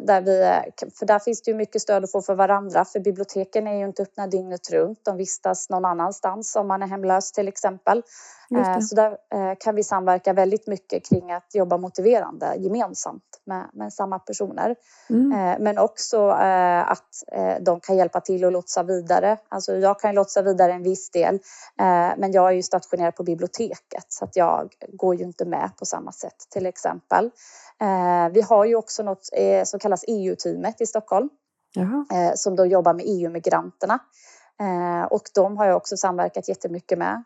Där 0.00 0.20
vi, 0.20 0.60
för 0.98 1.06
där 1.06 1.18
finns 1.18 1.42
det 1.42 1.50
ju 1.50 1.56
mycket 1.56 1.82
stöd 1.82 2.04
att 2.04 2.12
få 2.12 2.22
för 2.22 2.34
varandra 2.34 2.84
för 2.84 3.00
biblioteken 3.00 3.66
är 3.66 3.78
ju 3.78 3.84
inte 3.84 4.02
öppna 4.02 4.26
dygnet 4.26 4.70
runt. 4.70 5.00
De 5.02 5.16
vistas 5.16 5.70
någon 5.70 5.84
annanstans 5.84 6.56
om 6.56 6.68
man 6.68 6.82
är 6.82 6.86
hemlös 6.86 7.32
till 7.32 7.48
exempel. 7.48 8.02
Eh, 8.50 8.80
så 8.80 8.94
där 8.94 9.10
eh, 9.10 9.54
kan 9.60 9.74
vi 9.74 9.82
samverka 9.82 10.32
väldigt 10.32 10.66
mycket 10.66 11.08
kring 11.08 11.32
att 11.32 11.54
jobba 11.54 11.76
motiverande 11.76 12.54
gemensamt 12.56 13.22
med, 13.44 13.70
med 13.72 13.92
samma 13.92 14.18
personer. 14.18 14.76
Mm. 15.10 15.32
Eh, 15.32 15.58
men 15.60 15.78
också 15.78 16.28
att 16.28 17.08
de 17.60 17.80
kan 17.80 17.96
hjälpa 17.96 18.20
till 18.20 18.44
att 18.44 18.52
lotsa 18.52 18.82
vidare. 18.82 19.38
Alltså 19.48 19.76
jag 19.76 20.00
kan 20.00 20.14
lotsa 20.14 20.42
vidare 20.42 20.72
en 20.72 20.82
viss 20.82 21.10
del 21.10 21.38
men 22.16 22.32
jag 22.32 22.48
är 22.48 22.52
ju 22.52 22.62
stationerad 22.62 23.16
på 23.16 23.22
biblioteket 23.22 24.06
så 24.08 24.24
att 24.24 24.36
jag 24.36 24.72
går 24.92 25.14
ju 25.14 25.24
inte 25.24 25.44
med 25.44 25.70
på 25.78 25.84
samma 25.86 26.12
sätt 26.12 26.36
till 26.50 26.66
exempel. 26.66 27.30
Vi 28.32 28.42
har 28.42 28.64
ju 28.64 28.74
också 28.74 29.02
något 29.02 29.28
som 29.64 29.80
kallas 29.80 30.04
EU-teamet 30.08 30.80
i 30.80 30.86
Stockholm 30.86 31.28
Jaha. 31.74 32.36
som 32.36 32.56
då 32.56 32.66
jobbar 32.66 32.94
med 32.94 33.04
EU-migranterna. 33.08 33.98
Och 35.10 35.22
de 35.34 35.56
har 35.56 35.66
jag 35.66 35.76
också 35.76 35.96
samverkat 35.96 36.48
jättemycket 36.48 36.98
med. 36.98 37.24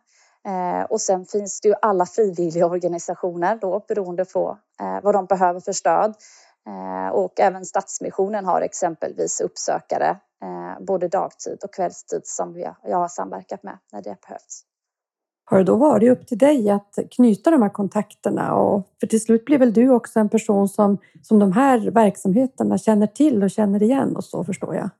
Eh, 0.48 0.82
och 0.82 1.00
sen 1.00 1.26
finns 1.26 1.60
det 1.60 1.68
ju 1.68 1.74
alla 1.82 2.06
frivilliga 2.06 2.66
organisationer 2.66 3.56
då 3.56 3.84
beroende 3.88 4.24
på 4.24 4.58
eh, 4.80 5.00
vad 5.02 5.14
de 5.14 5.26
behöver 5.26 5.60
för 5.60 5.72
stöd. 5.72 6.14
Eh, 6.66 7.08
och 7.08 7.40
även 7.40 7.64
Stadsmissionen 7.64 8.44
har 8.44 8.60
exempelvis 8.60 9.40
uppsökare 9.40 10.16
både 10.80 11.08
dagtid 11.08 11.58
och 11.64 11.74
kvällstid 11.74 12.20
som 12.24 12.60
jag 12.82 12.96
har 12.98 13.08
samverkat 13.08 13.62
med 13.62 13.78
när 13.92 14.02
det 14.02 14.20
behövs. 14.20 14.62
Har 15.50 15.58
det 15.58 15.64
då 15.64 15.76
varit 15.76 16.10
upp 16.10 16.26
till 16.26 16.38
dig 16.38 16.70
att 16.70 16.98
knyta 17.10 17.50
de 17.50 17.62
här 17.62 17.68
kontakterna? 17.68 18.54
Och, 18.54 18.88
för 19.00 19.06
till 19.06 19.20
slut 19.20 19.44
blir 19.44 19.58
väl 19.58 19.72
du 19.72 19.90
också 19.90 20.20
en 20.20 20.28
person 20.28 20.68
som, 20.68 20.98
som 21.22 21.38
de 21.38 21.52
här 21.52 21.90
verksamheterna 21.90 22.78
känner 22.78 23.06
till 23.06 23.42
och 23.42 23.50
känner 23.50 23.82
igen 23.82 24.16
och 24.16 24.24
så 24.24 24.44
förstår 24.44 24.74
jag? 24.74 24.90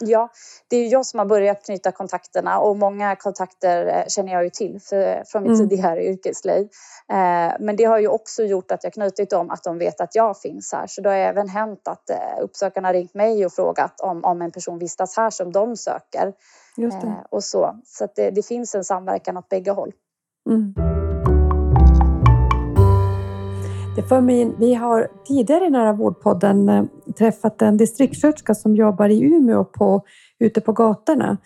Ja, 0.00 0.30
det 0.68 0.76
är 0.76 0.92
jag 0.92 1.06
som 1.06 1.18
har 1.18 1.26
börjat 1.26 1.64
knyta 1.64 1.92
kontakterna 1.92 2.58
och 2.58 2.76
många 2.76 3.16
kontakter 3.16 3.86
eh, 3.86 4.04
känner 4.08 4.32
jag 4.32 4.44
ju 4.44 4.50
till 4.50 4.80
för, 4.80 5.22
från 5.26 5.42
mitt 5.42 5.58
mm. 5.58 5.68
tidigare 5.68 6.04
yrkesliv. 6.04 6.68
Eh, 7.08 7.52
men 7.60 7.76
det 7.76 7.84
har 7.84 7.98
ju 7.98 8.08
också 8.08 8.42
gjort 8.42 8.70
att 8.70 8.84
jag 8.84 8.92
knutit 8.92 9.30
dem 9.30 9.50
att 9.50 9.64
de 9.64 9.78
vet 9.78 10.00
att 10.00 10.14
jag 10.14 10.40
finns 10.40 10.72
här. 10.72 10.86
Så 10.86 11.00
det 11.00 11.08
har 11.08 11.16
även 11.16 11.48
hänt 11.48 11.88
att 11.88 12.10
eh, 12.10 12.42
uppsökarna 12.42 12.92
ringt 12.92 13.14
mig 13.14 13.46
och 13.46 13.52
frågat 13.52 14.00
om, 14.00 14.24
om 14.24 14.42
en 14.42 14.50
person 14.50 14.78
vistas 14.78 15.16
här 15.16 15.30
som 15.30 15.52
de 15.52 15.76
söker. 15.76 16.32
Och 17.30 17.44
så 17.44 17.76
så 17.84 18.08
det, 18.16 18.30
det, 18.30 18.46
finns 18.46 18.74
en 18.74 18.84
samverkan 18.84 19.36
åt 19.36 19.48
bägge 19.48 19.70
håll. 19.70 19.92
Mm. 20.50 20.74
Det 23.96 24.02
för 24.02 24.20
mig 24.20 24.54
vi 24.58 24.74
har 24.74 25.08
tidigare 25.24 25.64
i 25.64 25.70
Nära 25.70 25.92
vårdpodden 25.92 26.88
träffat 27.16 27.62
en 27.62 27.76
distriktssköterska 27.76 28.54
som 28.54 28.76
jobbar 28.76 29.08
i 29.08 29.22
Umeå 29.22 29.64
på, 29.64 30.04
ute 30.38 30.60
på 30.60 30.72
gatorna. 30.72 31.36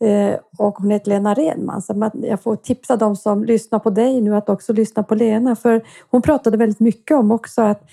Eh, 0.00 0.34
och 0.58 0.78
hon 0.78 0.90
heter 0.90 1.10
Lena 1.10 1.34
Renman. 1.34 1.82
Så 1.82 2.10
jag 2.22 2.42
får 2.42 2.56
tipsa 2.56 2.96
de 2.96 3.16
som 3.16 3.44
lyssnar 3.44 3.78
på 3.78 3.90
dig 3.90 4.20
nu 4.20 4.36
att 4.36 4.48
också 4.48 4.72
lyssna 4.72 5.02
på 5.02 5.14
Lena. 5.14 5.56
För 5.56 5.82
hon 6.10 6.22
pratade 6.22 6.56
väldigt 6.56 6.80
mycket 6.80 7.16
om 7.16 7.30
också 7.30 7.62
att 7.62 7.90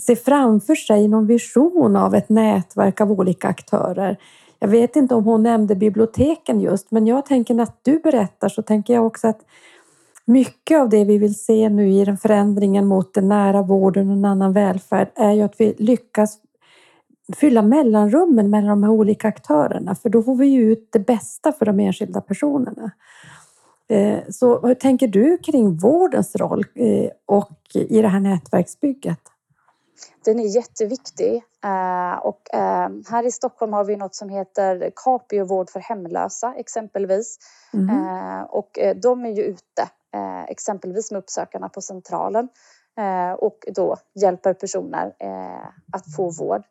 se 0.00 0.16
framför 0.16 0.74
sig 0.74 1.08
någon 1.08 1.26
vision 1.26 1.96
av 1.96 2.14
ett 2.14 2.28
nätverk 2.28 3.00
av 3.00 3.12
olika 3.12 3.48
aktörer. 3.48 4.16
Jag 4.58 4.68
vet 4.68 4.96
inte 4.96 5.14
om 5.14 5.24
hon 5.24 5.42
nämnde 5.42 5.74
biblioteken 5.74 6.60
just, 6.60 6.90
men 6.90 7.06
jag 7.06 7.26
tänker 7.26 7.54
när 7.54 7.68
du 7.82 7.98
berättar 7.98 8.48
så 8.48 8.62
tänker 8.62 8.94
jag 8.94 9.06
också 9.06 9.28
att 9.28 9.40
mycket 10.24 10.80
av 10.80 10.88
det 10.88 11.04
vi 11.04 11.18
vill 11.18 11.34
se 11.34 11.68
nu 11.68 11.90
i 11.90 12.04
den 12.04 12.18
förändringen 12.18 12.86
mot 12.86 13.14
den 13.14 13.28
nära 13.28 13.62
vården 13.62 14.10
och 14.10 14.16
en 14.16 14.24
annan 14.24 14.52
välfärd 14.52 15.08
är 15.14 15.32
ju 15.32 15.42
att 15.42 15.54
vi 15.58 15.74
lyckas 15.78 16.38
fylla 17.34 17.62
mellanrummen 17.62 18.50
mellan 18.50 18.68
de 18.68 18.82
här 18.82 18.90
olika 18.90 19.28
aktörerna 19.28 19.94
för 19.94 20.08
då 20.08 20.22
får 20.22 20.36
vi 20.36 20.46
ju 20.46 20.72
ut 20.72 20.88
det 20.92 20.98
bästa 20.98 21.52
för 21.52 21.66
de 21.66 21.80
enskilda 21.80 22.20
personerna. 22.20 22.90
Eh, 23.88 24.18
så 24.30 24.66
hur 24.66 24.74
tänker 24.74 25.08
du 25.08 25.38
kring 25.38 25.76
vårdens 25.76 26.36
roll 26.36 26.64
eh, 26.74 27.10
och 27.26 27.58
i 27.74 28.02
det 28.02 28.08
här 28.08 28.20
nätverksbygget? 28.20 29.20
Den 30.24 30.40
är 30.40 30.56
jätteviktig 30.56 31.34
eh, 31.64 32.18
och 32.18 32.40
här 33.08 33.26
i 33.26 33.30
Stockholm 33.30 33.72
har 33.72 33.84
vi 33.84 33.96
något 33.96 34.14
som 34.14 34.28
heter 34.28 34.90
Capio 34.96 35.44
vård 35.44 35.70
för 35.70 35.80
hemlösa 35.80 36.54
exempelvis. 36.54 37.38
Mm. 37.74 38.44
Och 38.48 38.78
de 39.02 39.24
är 39.24 39.30
ju 39.30 39.42
ute 39.42 39.88
exempelvis 40.48 41.10
med 41.10 41.18
uppsökarna 41.18 41.68
på 41.68 41.80
Centralen 41.80 42.48
och 43.38 43.58
då 43.74 43.96
hjälper 44.14 44.54
personer 44.54 45.12
att 45.92 46.14
få 46.16 46.30
vård. 46.30 46.62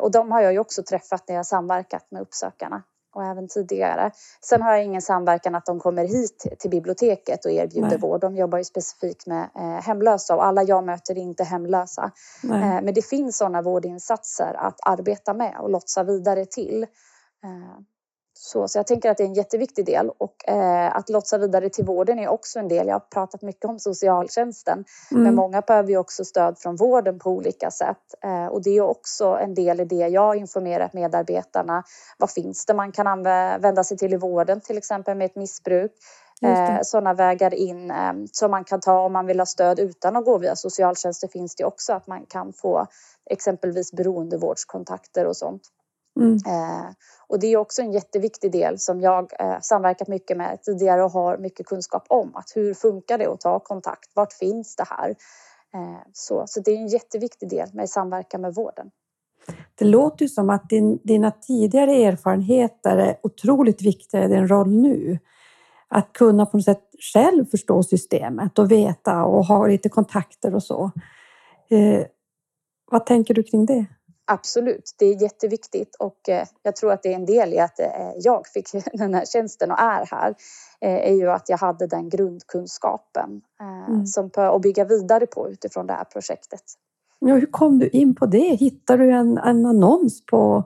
Och 0.00 0.10
de 0.10 0.32
har 0.32 0.40
jag 0.40 0.52
ju 0.52 0.58
också 0.58 0.82
träffat 0.82 1.28
när 1.28 1.34
jag 1.36 1.46
samverkat 1.46 2.06
med 2.10 2.22
uppsökarna. 2.22 2.82
och 3.14 3.24
även 3.24 3.48
tidigare. 3.48 4.10
Sen 4.40 4.62
har 4.62 4.72
jag 4.72 4.84
ingen 4.84 5.02
samverkan 5.02 5.54
att 5.54 5.66
de 5.66 5.80
kommer 5.80 6.04
hit 6.04 6.56
till 6.58 6.70
biblioteket 6.70 7.44
och 7.44 7.50
erbjuder 7.50 7.88
Nej. 7.88 7.98
vård. 7.98 8.20
De 8.20 8.36
jobbar 8.36 8.58
ju 8.58 8.64
specifikt 8.64 9.26
med 9.26 9.50
eh, 9.54 9.62
hemlösa 9.62 10.34
och 10.36 10.44
alla 10.44 10.62
jag 10.62 10.84
möter 10.84 11.14
är 11.14 11.22
inte 11.22 11.44
hemlösa. 11.44 12.10
Eh, 12.44 12.82
men 12.82 12.94
det 12.94 13.02
finns 13.06 13.36
sådana 13.36 13.62
vårdinsatser 13.62 14.54
att 14.58 14.78
arbeta 14.82 15.34
med 15.34 15.56
och 15.60 15.70
lotsa 15.70 16.02
vidare 16.02 16.46
till. 16.46 16.86
Så, 18.44 18.68
så 18.68 18.78
jag 18.78 18.86
tänker 18.86 19.10
att 19.10 19.16
det 19.16 19.22
är 19.22 19.26
en 19.26 19.34
jätteviktig 19.34 19.86
del 19.86 20.10
och 20.18 20.48
eh, 20.48 20.96
att 20.96 21.08
lotsa 21.08 21.38
vidare 21.38 21.68
till 21.68 21.84
vården 21.84 22.18
är 22.18 22.28
också 22.28 22.58
en 22.58 22.68
del. 22.68 22.86
Jag 22.86 22.94
har 22.94 23.00
pratat 23.00 23.42
mycket 23.42 23.64
om 23.64 23.78
socialtjänsten, 23.78 24.84
mm. 25.10 25.22
men 25.22 25.34
många 25.34 25.60
behöver 25.60 25.88
ju 25.88 25.96
också 25.96 26.24
stöd 26.24 26.58
från 26.58 26.76
vården 26.76 27.18
på 27.18 27.30
olika 27.30 27.70
sätt 27.70 28.14
eh, 28.24 28.46
och 28.46 28.62
det 28.62 28.70
är 28.70 28.80
också 28.80 29.24
en 29.24 29.54
del 29.54 29.80
i 29.80 29.84
det 29.84 30.08
jag 30.08 30.20
har 30.20 30.34
informerat 30.34 30.92
medarbetarna. 30.92 31.84
Vad 32.18 32.30
finns 32.30 32.66
det 32.66 32.74
man 32.74 32.92
kan 32.92 33.22
vända 33.60 33.84
sig 33.84 33.96
till 33.96 34.14
i 34.14 34.16
vården, 34.16 34.60
till 34.60 34.78
exempel 34.78 35.16
med 35.16 35.24
ett 35.24 35.36
missbruk? 35.36 35.92
Eh, 36.42 36.78
sådana 36.82 37.14
vägar 37.14 37.54
in 37.54 37.90
eh, 37.90 38.12
som 38.32 38.50
man 38.50 38.64
kan 38.64 38.80
ta 38.80 39.00
om 39.00 39.12
man 39.12 39.26
vill 39.26 39.40
ha 39.40 39.46
stöd 39.46 39.78
utan 39.78 40.16
att 40.16 40.24
gå 40.24 40.38
via 40.38 40.56
socialtjänsten 40.56 41.28
finns 41.28 41.56
det 41.56 41.64
också 41.64 41.92
att 41.92 42.06
man 42.06 42.26
kan 42.26 42.52
få 42.52 42.86
exempelvis 43.30 43.92
beroendevårdskontakter 43.92 45.26
och 45.26 45.36
sånt. 45.36 45.62
Mm. 46.20 46.34
Eh, 46.34 46.90
och 47.28 47.40
det 47.40 47.46
är 47.46 47.56
också 47.56 47.82
en 47.82 47.92
jätteviktig 47.92 48.52
del 48.52 48.78
som 48.78 49.00
jag 49.00 49.32
eh, 49.40 49.60
samverkat 49.60 50.08
mycket 50.08 50.36
med 50.36 50.62
tidigare 50.62 51.04
och 51.04 51.10
har 51.10 51.38
mycket 51.38 51.66
kunskap 51.66 52.04
om. 52.08 52.36
Att 52.36 52.52
hur 52.54 52.74
funkar 52.74 53.18
det 53.18 53.26
att 53.26 53.40
ta 53.40 53.60
kontakt? 53.60 54.10
Vart 54.14 54.32
finns 54.32 54.76
det 54.76 54.86
här? 54.88 55.10
Eh, 55.74 56.02
så, 56.12 56.44
så 56.46 56.60
det 56.60 56.70
är 56.70 56.76
en 56.76 56.88
jätteviktig 56.88 57.48
del 57.50 57.68
med 57.72 57.90
samverkan 57.90 58.40
med 58.40 58.54
vården. 58.54 58.90
Det 59.74 59.84
låter 59.84 60.24
ju 60.24 60.28
som 60.28 60.50
att 60.50 60.68
din, 60.68 61.00
dina 61.04 61.30
tidigare 61.30 61.92
erfarenheter 61.92 62.96
är 62.96 63.16
otroligt 63.22 63.82
viktiga 63.82 64.24
i 64.24 64.28
din 64.28 64.48
roll 64.48 64.70
nu. 64.70 65.18
Att 65.88 66.12
kunna 66.12 66.46
på 66.46 66.56
något 66.56 66.64
sätt 66.64 66.82
själv 67.12 67.44
förstå 67.44 67.82
systemet 67.82 68.58
och 68.58 68.70
veta 68.70 69.24
och 69.24 69.44
ha 69.44 69.66
lite 69.66 69.88
kontakter 69.88 70.54
och 70.54 70.62
så. 70.62 70.90
Eh, 71.70 72.04
vad 72.90 73.06
tänker 73.06 73.34
du 73.34 73.42
kring 73.42 73.66
det? 73.66 73.86
Absolut, 74.24 74.94
det 74.98 75.06
är 75.06 75.22
jätteviktigt 75.22 75.96
och 75.98 76.28
eh, 76.28 76.46
jag 76.62 76.76
tror 76.76 76.92
att 76.92 77.02
det 77.02 77.08
är 77.08 77.14
en 77.14 77.26
del 77.26 77.54
i 77.54 77.58
att 77.58 77.80
eh, 77.80 77.86
jag 78.16 78.46
fick 78.46 78.66
den 78.92 79.14
här 79.14 79.24
tjänsten 79.24 79.70
och 79.70 79.80
är 79.80 80.06
här 80.10 80.34
eh, 80.80 81.10
är 81.10 81.14
ju 81.14 81.30
att 81.30 81.48
jag 81.48 81.58
hade 81.58 81.86
den 81.86 82.08
grundkunskapen 82.08 83.42
mm. 83.88 84.06
som 84.06 84.30
att 84.34 84.62
bygga 84.62 84.84
vidare 84.84 85.26
på 85.26 85.50
utifrån 85.50 85.86
det 85.86 85.92
här 85.92 86.04
projektet. 86.04 86.62
Ja, 87.18 87.34
hur 87.34 87.46
kom 87.46 87.78
du 87.78 87.88
in 87.88 88.14
på 88.14 88.26
det? 88.26 88.56
Hittade 88.56 89.04
du 89.04 89.10
en, 89.10 89.38
en 89.38 89.66
annons 89.66 90.26
på 90.26 90.64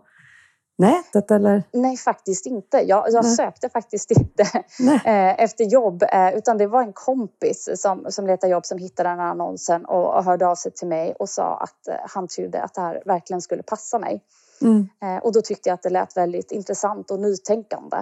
nätet 0.78 1.30
eller? 1.30 1.62
Nej, 1.72 1.96
faktiskt 1.96 2.46
inte. 2.46 2.78
Jag, 2.78 3.06
jag 3.10 3.26
sökte 3.26 3.68
faktiskt 3.68 4.10
inte 4.10 4.42
eh, 5.04 5.42
efter 5.42 5.64
jobb 5.64 6.02
eh, 6.02 6.34
utan 6.34 6.58
det 6.58 6.66
var 6.66 6.82
en 6.82 6.92
kompis 6.92 7.68
som, 7.74 8.06
som 8.08 8.26
letade 8.26 8.52
jobb 8.52 8.66
som 8.66 8.78
hittade 8.78 9.08
den 9.08 9.18
här 9.18 9.26
annonsen 9.26 9.84
och, 9.84 10.16
och 10.16 10.24
hörde 10.24 10.46
av 10.46 10.54
sig 10.54 10.72
till 10.72 10.88
mig 10.88 11.14
och 11.18 11.28
sa 11.28 11.56
att 11.56 11.88
eh, 11.88 11.94
han 12.08 12.28
trodde 12.28 12.62
att 12.62 12.74
det 12.74 12.80
här 12.80 13.02
verkligen 13.06 13.40
skulle 13.40 13.62
passa 13.62 13.98
mig. 13.98 14.22
Mm. 14.62 14.88
och 15.22 15.32
då 15.32 15.40
tyckte 15.40 15.68
jag 15.68 15.74
att 15.74 15.82
det 15.82 15.90
lät 15.90 16.16
väldigt 16.16 16.52
intressant 16.52 17.10
och 17.10 17.20
nytänkande. 17.20 17.96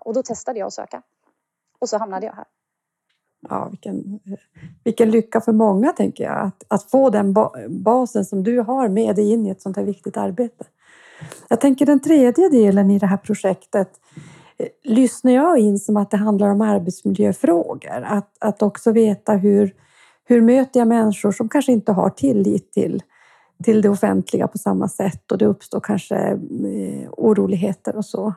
och 0.00 0.14
då 0.14 0.22
testade 0.22 0.58
jag 0.58 0.66
att 0.66 0.72
söka. 0.72 1.02
Och 1.78 1.88
så 1.88 1.98
hamnade 1.98 2.26
jag 2.26 2.32
här. 2.32 2.44
Ja, 3.48 3.68
vilken, 3.70 4.20
vilken 4.84 5.10
lycka 5.10 5.40
för 5.40 5.52
många, 5.52 5.92
tänker 5.92 6.24
jag, 6.24 6.46
att, 6.46 6.64
att 6.68 6.90
få 6.90 7.10
den 7.10 7.34
basen 7.68 8.24
som 8.24 8.42
du 8.42 8.60
har 8.60 8.88
med 8.88 9.16
dig 9.16 9.32
in 9.32 9.46
i 9.46 9.50
ett 9.50 9.62
sånt 9.62 9.76
här 9.76 9.84
viktigt 9.84 10.16
arbete. 10.16 10.64
Jag 11.48 11.60
tänker 11.60 11.86
den 11.86 12.00
tredje 12.00 12.48
delen 12.48 12.90
i 12.90 12.98
det 12.98 13.06
här 13.06 13.16
projektet 13.16 13.90
eh, 14.58 14.66
lyssnar 14.82 15.32
jag 15.32 15.58
in 15.58 15.78
som 15.78 15.96
att 15.96 16.10
det 16.10 16.16
handlar 16.16 16.48
om 16.48 16.60
arbetsmiljöfrågor. 16.60 18.02
Att, 18.04 18.36
att 18.40 18.62
också 18.62 18.92
veta 18.92 19.32
hur, 19.32 19.74
hur 20.24 20.40
möter 20.40 20.80
jag 20.80 20.88
människor 20.88 21.32
som 21.32 21.48
kanske 21.48 21.72
inte 21.72 21.92
har 21.92 22.10
tillit 22.10 22.72
till, 22.72 23.02
till 23.64 23.82
det 23.82 23.88
offentliga 23.88 24.48
på 24.48 24.58
samma 24.58 24.88
sätt 24.88 25.32
och 25.32 25.38
det 25.38 25.46
uppstår 25.46 25.80
kanske 25.80 26.16
eh, 26.16 27.10
oroligheter 27.10 27.96
och 27.96 28.04
så. 28.04 28.34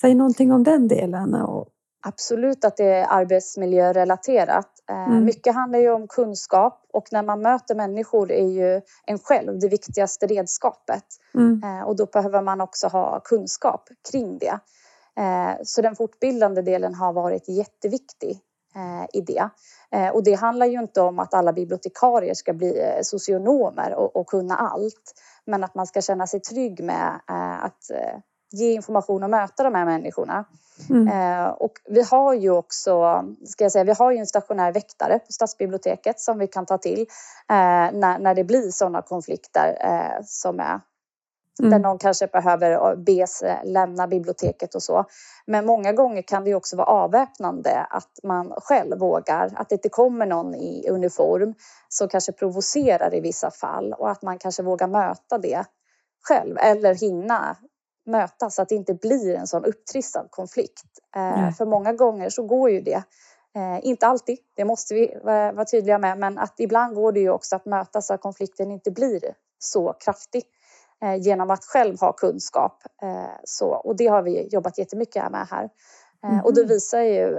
Säg 0.00 0.14
någonting 0.14 0.52
om 0.52 0.64
den 0.64 0.88
delen. 0.88 1.34
Och... 1.34 1.68
Absolut 2.06 2.64
att 2.64 2.76
det 2.76 2.84
är 2.84 3.06
arbetsmiljörelaterat. 3.10 4.73
Eh, 4.90 5.06
mm. 5.06 5.24
Mycket 5.24 5.54
handlar 5.54 5.78
ju 5.78 5.90
om 5.90 6.08
kunskap 6.08 6.86
och 6.92 7.08
när 7.12 7.22
man 7.22 7.42
möter 7.42 7.74
människor 7.74 8.30
är 8.32 8.48
ju 8.48 8.80
en 9.06 9.18
själv 9.18 9.58
det 9.58 9.68
viktigaste 9.68 10.26
redskapet. 10.26 11.04
Mm. 11.34 11.62
Eh, 11.64 11.86
och 11.88 11.96
då 11.96 12.06
behöver 12.06 12.42
man 12.42 12.60
också 12.60 12.86
ha 12.86 13.20
kunskap 13.20 13.88
kring 14.10 14.38
det. 14.38 14.58
Eh, 15.16 15.54
så 15.62 15.82
den 15.82 15.96
fortbildande 15.96 16.62
delen 16.62 16.94
har 16.94 17.12
varit 17.12 17.48
jätteviktig 17.48 18.40
i 19.12 19.20
det. 19.20 19.48
Och 20.12 20.24
det 20.24 20.34
handlar 20.34 20.66
ju 20.66 20.78
inte 20.78 21.00
om 21.00 21.18
att 21.18 21.34
alla 21.34 21.52
bibliotekarier 21.52 22.34
ska 22.34 22.52
bli 22.52 22.98
socionomer 23.02 23.94
och, 23.94 24.16
och 24.16 24.26
kunna 24.26 24.56
allt. 24.56 25.14
Men 25.44 25.64
att 25.64 25.74
man 25.74 25.86
ska 25.86 26.00
känna 26.00 26.26
sig 26.26 26.40
trygg 26.40 26.84
med 26.84 27.20
att 27.60 27.90
ge 28.54 28.72
information 28.72 29.22
och 29.22 29.30
möta 29.30 29.62
de 29.62 29.74
här 29.74 29.84
människorna. 29.84 30.44
Mm. 30.90 31.08
Eh, 31.08 31.48
och 31.48 31.72
vi 31.88 32.02
har 32.02 32.34
ju 32.34 32.50
också, 32.50 33.24
ska 33.46 33.64
jag 33.64 33.72
säga, 33.72 33.84
vi 33.84 33.92
har 33.92 34.12
ju 34.12 34.18
en 34.18 34.26
stationär 34.26 34.72
väktare 34.72 35.18
på 35.18 35.32
stadsbiblioteket 35.32 36.20
som 36.20 36.38
vi 36.38 36.46
kan 36.46 36.66
ta 36.66 36.78
till 36.78 37.00
eh, 37.00 37.06
när, 37.92 38.18
när 38.18 38.34
det 38.34 38.44
blir 38.44 38.70
sådana 38.70 39.02
konflikter 39.02 39.78
eh, 39.80 40.24
som 40.24 40.60
är 40.60 40.80
Mm. 41.58 41.70
Där 41.70 41.78
någon 41.78 41.98
kanske 41.98 42.26
behöver 42.26 42.96
bes 42.96 43.42
lämna 43.64 44.06
biblioteket 44.06 44.74
och 44.74 44.82
så. 44.82 45.04
Men 45.46 45.66
många 45.66 45.92
gånger 45.92 46.22
kan 46.22 46.44
det 46.44 46.54
också 46.54 46.76
vara 46.76 46.86
avväpnande 46.86 47.86
att 47.90 48.18
man 48.22 48.54
själv 48.56 48.98
vågar, 48.98 49.52
att 49.56 49.68
det 49.68 49.74
inte 49.74 49.88
kommer 49.88 50.26
någon 50.26 50.54
i 50.54 50.88
uniform 50.88 51.54
som 51.88 52.08
kanske 52.08 52.32
provocerar 52.32 53.14
i 53.14 53.20
vissa 53.20 53.50
fall 53.50 53.92
och 53.92 54.10
att 54.10 54.22
man 54.22 54.38
kanske 54.38 54.62
vågar 54.62 54.88
möta 54.88 55.38
det 55.38 55.64
själv 56.28 56.58
eller 56.58 56.94
hinna 56.94 57.56
möta 58.06 58.50
så 58.50 58.62
att 58.62 58.68
det 58.68 58.74
inte 58.74 58.94
blir 58.94 59.34
en 59.34 59.46
sån 59.46 59.64
upptrissad 59.64 60.30
konflikt. 60.30 60.84
Eh, 61.16 61.50
för 61.50 61.66
många 61.66 61.92
gånger 61.92 62.28
så 62.28 62.42
går 62.42 62.70
ju 62.70 62.80
det. 62.80 63.02
Eh, 63.56 63.78
inte 63.82 64.06
alltid, 64.06 64.38
det 64.56 64.64
måste 64.64 64.94
vi 64.94 65.16
vara 65.22 65.64
tydliga 65.64 65.98
med, 65.98 66.18
men 66.18 66.38
att 66.38 66.60
ibland 66.60 66.94
går 66.94 67.12
det 67.12 67.20
ju 67.20 67.30
också 67.30 67.56
att 67.56 67.66
möta 67.66 68.02
så 68.02 68.14
att 68.14 68.20
konflikten 68.20 68.70
inte 68.70 68.90
blir 68.90 69.34
så 69.58 69.92
kraftig 69.92 70.44
eh, 71.02 71.14
genom 71.14 71.50
att 71.50 71.64
själv 71.64 72.00
ha 72.00 72.12
kunskap. 72.12 72.82
Så, 73.44 73.66
och 73.68 73.96
det 73.96 74.06
har 74.06 74.22
vi 74.22 74.48
jobbat 74.48 74.78
jättemycket 74.78 75.30
med 75.30 75.46
här. 75.50 75.68
Mm. 76.24 76.44
Och 76.44 76.54
det 76.54 76.64
visar 76.64 77.00
ju 77.00 77.38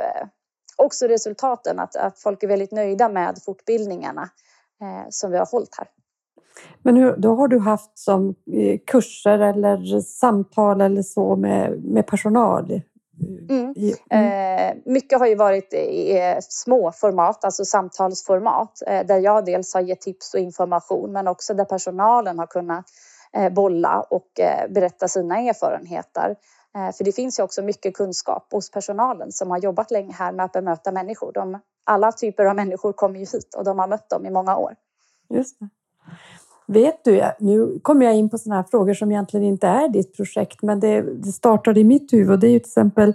också 0.76 1.08
resultaten 1.08 1.80
att, 1.80 1.96
att 1.96 2.20
folk 2.20 2.44
är 2.44 2.48
väldigt 2.48 2.72
nöjda 2.72 3.10
med 3.10 3.40
fortbildningarna 3.46 4.30
som 5.10 5.32
vi 5.32 5.38
har 5.38 5.46
hållit 5.46 5.76
här. 5.78 5.88
Men 6.84 6.96
hur, 6.96 7.16
då 7.18 7.36
har 7.36 7.48
du 7.48 7.60
haft 7.60 8.00
som 8.00 8.36
eh, 8.54 8.80
kurser 8.88 9.40
eller 9.40 10.02
samtal 10.02 10.82
eller 10.82 11.02
så 11.02 11.36
med, 11.36 11.84
med 11.84 12.08
personal? 12.08 12.82
Mm. 13.50 13.74
Mm. 14.10 14.76
Eh, 14.76 14.78
mycket 14.86 15.20
har 15.20 15.28
ju 15.28 15.36
varit 15.36 15.74
i 15.74 16.36
små 16.42 16.92
format, 16.92 17.46
alltså 17.46 17.66
samtalsformat 17.66 18.82
eh, 18.88 19.06
där 19.06 19.20
jag 19.20 19.46
dels 19.46 19.74
har 19.74 19.82
gett 19.82 20.02
tips 20.02 20.34
och 20.34 20.40
information 20.40 21.12
men 21.12 21.28
också 21.28 21.54
där 21.54 21.66
personalen 21.66 22.40
har 22.40 22.48
kunnat 22.48 22.86
eh, 23.34 23.54
bolla 23.54 24.02
och 24.02 24.40
eh, 24.40 24.72
berätta 24.72 25.08
sina 25.08 25.40
erfarenheter. 25.40 26.36
Eh, 26.76 26.92
för 26.96 27.04
det 27.04 27.12
finns 27.12 27.40
ju 27.40 27.44
också 27.44 27.62
mycket 27.62 27.94
kunskap 27.94 28.48
hos 28.52 28.72
personalen 28.72 29.32
som 29.32 29.52
har 29.52 29.58
jobbat 29.58 29.92
länge 29.92 30.14
här 30.14 30.32
med 30.32 30.46
att 30.46 30.52
bemöta 30.52 30.92
människor. 30.92 31.32
De, 31.32 31.60
alla 31.84 32.12
typer 32.12 32.46
av 32.46 32.56
människor 32.56 32.94
kommer 32.94 33.20
ju 33.20 33.26
hit 33.26 33.56
och 33.58 33.64
de 33.64 33.80
har 33.80 33.88
mött 33.88 34.10
dem 34.10 34.26
i 34.26 34.30
många 34.30 34.58
år. 34.58 34.76
Just 35.30 35.60
det. 35.60 35.70
Vet 36.68 37.04
du, 37.04 37.22
nu 37.40 37.80
kommer 37.82 38.06
jag 38.06 38.16
in 38.16 38.30
på 38.30 38.38
sådana 38.38 38.62
här 38.62 38.68
frågor 38.72 38.94
som 38.94 39.12
egentligen 39.12 39.46
inte 39.46 39.68
är 39.68 39.90
ditt 39.90 40.16
projekt, 40.16 40.62
men 40.62 40.80
det, 40.80 41.02
det 41.02 41.32
startade 41.32 41.80
i 41.80 41.84
mitt 41.84 42.14
huvud. 42.14 42.32
och 42.32 42.40
Det 42.40 42.48
är 42.48 42.52
ju 42.52 42.60
till 42.60 42.70
exempel 42.70 43.14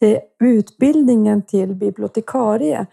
eh, 0.00 0.18
utbildningen 0.40 1.42
till 1.42 1.74
bibliotekarie. 1.74 2.86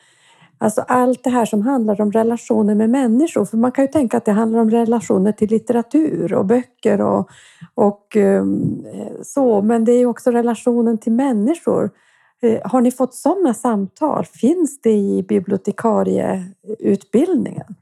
Alltså 0.57 0.81
allt 0.81 1.23
det 1.23 1.29
här 1.29 1.45
som 1.45 1.61
handlar 1.61 2.01
om 2.01 2.11
relationer 2.11 2.75
med 2.75 2.89
människor. 2.89 3.45
För 3.45 3.57
man 3.57 3.71
kan 3.71 3.83
ju 3.83 3.91
tänka 3.91 4.17
att 4.17 4.25
det 4.25 4.31
handlar 4.31 4.59
om 4.59 4.69
relationer 4.69 5.31
till 5.31 5.49
litteratur 5.49 6.33
och 6.33 6.45
böcker 6.45 7.01
och, 7.01 7.29
och 7.75 8.15
um, 8.15 8.85
så, 9.23 9.61
men 9.61 9.85
det 9.85 9.91
är 9.91 9.99
ju 9.99 10.05
också 10.05 10.31
relationen 10.31 10.97
till 10.97 11.11
människor. 11.11 11.89
Eh, 12.41 12.59
har 12.63 12.81
ni 12.81 12.91
fått 12.91 13.13
sådana 13.13 13.53
samtal? 13.53 14.25
Finns 14.25 14.81
det 14.81 14.91
i 14.91 15.23
bibliotekarieutbildningen? 15.23 17.75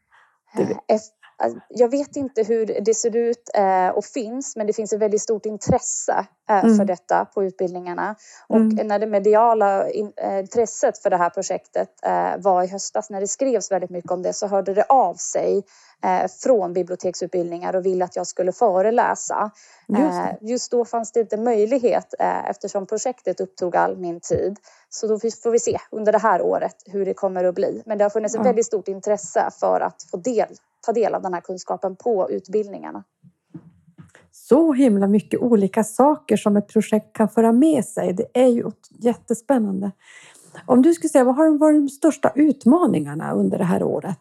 Alltså, 1.42 1.60
jag 1.70 1.90
vet 1.92 2.16
inte 2.16 2.44
hur 2.44 2.66
det 2.82 2.94
ser 2.94 3.16
ut 3.16 3.50
eh, 3.54 3.90
och 3.90 4.06
finns, 4.06 4.56
men 4.56 4.68
det 4.68 4.74
finns 4.74 4.94
ett 4.94 5.00
väldigt 5.00 5.22
stort 5.22 5.46
intresse 5.46 6.26
eh, 6.50 6.64
Mm. 6.64 6.78
för 6.78 6.86
detta 6.86 7.26
på 7.26 7.44
utbildningarna. 7.44 8.16
Och 8.48 8.56
Mm. 8.56 8.88
när 8.88 9.00
det 9.00 9.08
mediala 9.08 9.88
eh, 9.90 10.40
intresset 10.40 10.98
för 10.98 11.10
det 11.10 11.18
här 11.18 11.30
projektet 11.30 11.90
var 12.38 12.64
i 12.64 12.68
höstas, 12.68 13.10
när 13.10 13.22
det 13.22 13.28
skrevs 13.28 13.72
väldigt 13.72 13.90
mycket 13.90 14.12
om 14.12 14.22
det, 14.22 14.34
så 14.34 14.48
hörde 14.48 14.74
det 14.74 14.84
av 14.90 15.14
sig 15.16 15.64
från 16.44 16.74
biblioteksutbildningar 16.74 17.76
och 17.76 17.86
ville 17.86 18.06
att 18.06 18.16
jag 18.16 18.28
skulle 18.28 18.52
föreläsa. 18.52 19.52
Just 19.88 20.20
Eh, 20.20 20.36
just 20.42 20.72
då 20.72 20.86
fanns 20.86 21.12
det 21.12 21.20
inte 21.20 21.38
möjlighet 21.38 22.14
eh, 22.20 22.50
eftersom 22.50 22.86
projektet 22.86 23.40
upptog 23.40 23.76
all 23.76 23.98
min 23.98 24.20
tid. 24.20 24.58
Så 24.90 25.08
då 25.08 25.20
får 25.20 25.52
vi 25.52 25.60
se 25.60 25.78
under 25.92 26.12
det 26.12 26.18
här 26.18 26.42
året 26.42 26.76
hur 26.86 27.06
det 27.06 27.14
kommer 27.14 27.44
att 27.44 27.56
bli. 27.56 27.84
Men 27.86 27.98
det 27.98 28.06
har 28.06 28.10
funnits 28.10 28.36
ett 28.36 28.46
väldigt 28.46 28.66
stort 28.66 28.88
intresse 28.88 29.50
för 29.60 29.82
att 29.82 30.04
få 30.12 30.18
del, 30.18 30.48
ta 30.86 30.92
del 30.92 31.16
av 31.16 31.22
den 31.22 31.34
här 31.34 31.42
kunskapen 31.42 31.96
på 31.96 32.32
utbildningarna. 32.32 33.04
Så 34.32 34.74
himla 34.74 35.08
mycket 35.08 35.40
olika 35.40 35.84
saker 35.84 36.38
som 36.38 36.58
ett 36.58 36.68
projekt 36.68 37.14
kan 37.14 37.30
föra 37.30 37.52
med 37.52 37.86
sig. 37.86 38.14
Det 38.14 38.28
är 38.34 38.48
ju 38.48 38.72
jättespännande. 38.90 39.92
Om 40.66 40.82
du 40.82 40.94
skulle 40.94 41.10
säga, 41.10 41.24
vad 41.24 41.36
har 41.36 41.58
varit 41.58 41.82
de 41.82 41.90
största 41.90 42.32
utmaningarna 42.36 43.34
under 43.34 43.58
det 43.58 43.64
här 43.64 43.84
året? 43.84 44.20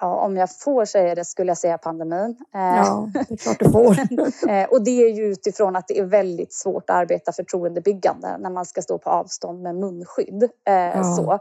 Ja, 0.00 0.14
om 0.24 0.36
jag 0.36 0.58
får 0.60 0.84
säga 0.84 1.14
det 1.14 1.24
skulle 1.24 1.50
jag 1.50 1.58
säga 1.58 1.78
pandemin. 1.78 2.36
Eh, 2.54 2.60
Ja, 2.60 3.10
det 3.14 3.30
är 3.34 3.36
klart 3.36 3.58
du 3.58 3.70
får. 3.70 3.96
Eh, 4.50 4.68
och 4.68 4.84
det 4.84 4.90
är 5.02 5.08
ju 5.12 5.24
utifrån 5.26 5.76
att 5.76 5.88
det 5.88 5.98
är 5.98 6.04
väldigt 6.04 6.52
svårt 6.52 6.90
att 6.90 6.96
arbeta 6.96 7.32
förtroendebyggande 7.32 8.38
när 8.38 8.50
man 8.50 8.64
ska 8.66 8.82
stå 8.82 8.98
på 8.98 9.10
avstånd 9.10 9.62
med 9.62 9.74
munskydd. 9.74 10.42
Eh, 10.42 10.74
Ja. 10.74 11.02
Så, 11.04 11.38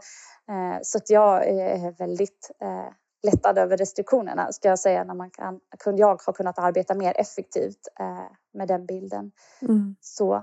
så 0.81 0.97
att 0.97 1.09
jag 1.09 1.47
är 1.47 1.91
väldigt 1.97 2.51
lättad 3.23 3.57
över 3.57 3.77
restriktionerna 3.77 4.51
ska 4.51 4.69
jag 4.69 4.79
säga 4.79 5.03
när 5.03 5.13
man 5.13 5.29
kan, 5.29 5.59
jag 5.97 6.21
har 6.25 6.33
kunnat 6.33 6.59
arbeta 6.59 6.93
mer 6.93 7.13
effektivt 7.17 7.87
med 8.57 8.67
den 8.67 8.85
bilden. 8.85 9.31
Mm. 9.61 9.95
Så, 10.01 10.35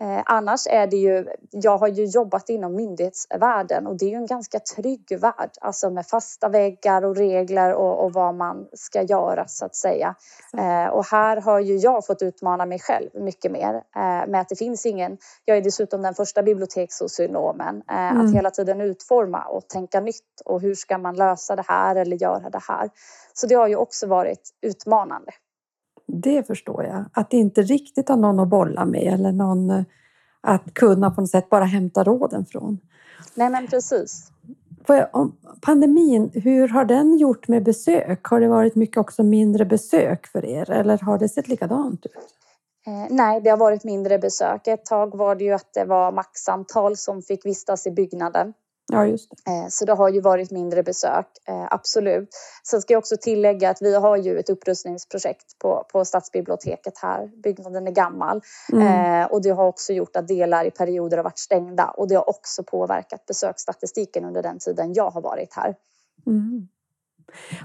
eh, 0.00 0.22
annars 0.24 0.66
är 0.66 0.86
det 0.86 0.96
ju, 0.96 1.26
jag 1.50 1.78
har 1.78 1.88
ju 1.88 2.04
jobbat 2.04 2.48
inom 2.48 2.74
myndighetsvärlden 2.76 3.86
och 3.86 3.98
det 3.98 4.04
är 4.04 4.10
ju 4.10 4.16
en 4.16 4.26
ganska 4.26 4.58
trygg 4.60 5.18
värld, 5.20 5.50
alltså 5.60 5.90
med 5.90 6.06
fasta 6.06 6.48
väggar 6.48 7.04
och 7.04 7.16
regler 7.16 7.74
och, 7.74 8.04
och 8.04 8.12
vad 8.12 8.34
man 8.34 8.66
ska 8.72 9.02
göra 9.02 9.46
så 9.48 9.64
att 9.64 9.74
säga. 9.76 10.14
Eh, 10.58 10.86
och 10.86 11.06
här 11.06 11.40
har 11.40 11.60
ju 11.60 11.76
jag 11.76 12.06
fått 12.06 12.22
utmana 12.22 12.66
mig 12.66 12.78
själv 12.78 13.08
mycket 13.14 13.52
mer 13.52 13.74
eh, 13.74 14.26
med 14.28 14.40
att 14.40 14.48
det 14.48 14.56
finns 14.56 14.86
ingen, 14.86 15.18
jag 15.44 15.56
är 15.56 15.62
dessutom 15.62 16.02
den 16.02 16.14
första 16.14 16.42
bibliotekssocionomen, 16.42 17.82
eh, 17.90 18.12
Mm. 18.12 18.26
att 18.26 18.34
hela 18.34 18.50
tiden 18.50 18.80
utforma 18.80 19.44
och 19.44 19.68
tänka 19.68 20.00
nytt 20.00 20.40
och 20.44 20.60
hur 20.60 20.74
ska 20.74 20.98
man 20.98 21.16
lösa 21.16 21.56
det 21.56 21.64
här 21.68 21.96
eller 21.96 22.16
göra 22.16 22.50
det 22.50 22.60
här. 22.68 22.90
Så 23.34 23.46
det 23.46 23.54
har 23.54 23.68
ju 23.68 23.76
också 23.76 24.06
varit 24.06 24.50
utmanande. 24.62 25.32
Det 26.06 26.46
förstår 26.46 26.84
jag. 26.84 27.04
Att 27.12 27.32
inte 27.32 27.62
riktigt 27.62 28.08
ha 28.08 28.16
någon 28.16 28.40
att 28.40 28.48
bolla 28.48 28.84
med 28.84 29.14
eller 29.14 29.32
någon 29.32 29.70
eh, 29.70 29.82
att 30.40 30.74
kunna 30.74 31.10
på 31.10 31.20
något 31.20 31.30
sätt 31.30 31.50
bara 31.50 31.64
hämta 31.64 32.04
råden 32.04 32.46
från. 32.46 32.78
Nej 33.34 33.50
men 33.50 33.66
precis. 33.66 34.32
Pandemin, 35.60 36.30
hur 36.34 36.68
har 36.68 36.84
den 36.84 37.18
gjort 37.18 37.48
med 37.48 37.64
besök? 37.64 38.24
Har 38.24 38.40
det 38.40 38.48
varit 38.48 38.74
mycket 38.74 38.96
också 38.96 39.22
mindre 39.22 39.64
besök 39.64 40.26
för 40.26 40.44
er 40.44 40.70
eller 40.70 40.98
har 40.98 41.18
det 41.18 41.28
sett 41.28 41.48
likadant 41.48 42.06
ut? 42.06 42.12
Eh, 42.86 43.06
nej, 43.10 43.40
det 43.40 43.50
har 43.50 43.56
varit 43.56 43.84
mindre 43.84 44.18
besök. 44.18 44.66
Ett 44.66 44.84
tag 44.84 45.16
var 45.16 45.34
det 45.34 45.44
ju 45.44 45.52
att 45.52 45.72
det 45.74 45.84
var 45.84 46.12
maxantal 46.12 46.96
som 46.96 47.22
fick 47.22 47.46
vistas 47.46 47.86
i 47.86 47.90
byggnaden. 47.90 48.52
Ja, 48.92 49.06
just 49.06 49.30
det. 49.30 49.52
Eh, 49.52 49.66
så 49.68 49.84
det 49.84 49.92
har 49.92 50.08
ju 50.08 50.20
varit 50.20 50.50
mindre 50.50 50.82
besök, 50.82 51.26
eh, 51.48 51.66
absolut. 51.70 52.28
Sen 52.70 52.80
ska 52.80 52.94
jag 52.94 52.98
också 52.98 53.16
tillägga 53.20 53.70
att 53.70 53.82
vi 53.82 53.94
har 53.94 54.16
ju 54.16 54.38
ett 54.38 54.50
upprustningsprojekt 54.50 55.58
på, 55.58 55.84
på 55.92 56.04
stadsbiblioteket 56.04 56.98
här. 57.02 57.30
Byggnaden 57.42 57.86
är 57.86 57.90
gammal 57.90 58.40
Mm. 58.72 59.22
eh, 59.22 59.26
och 59.26 59.42
det 59.42 59.50
har 59.50 59.66
också 59.66 59.92
gjort 59.92 60.16
att 60.16 60.28
delar 60.28 60.64
i 60.64 60.70
perioder 60.70 61.16
har 61.16 61.24
varit 61.24 61.38
stängda 61.38 61.84
och 61.84 62.08
det 62.08 62.14
har 62.14 62.28
också 62.28 62.62
påverkat 62.62 63.26
besöksstatistiken 63.26 64.24
under 64.24 64.42
den 64.42 64.58
tiden 64.58 64.92
jag 64.94 65.10
har 65.10 65.20
varit 65.20 65.54
här. 65.54 65.74
Mm. 66.26 66.68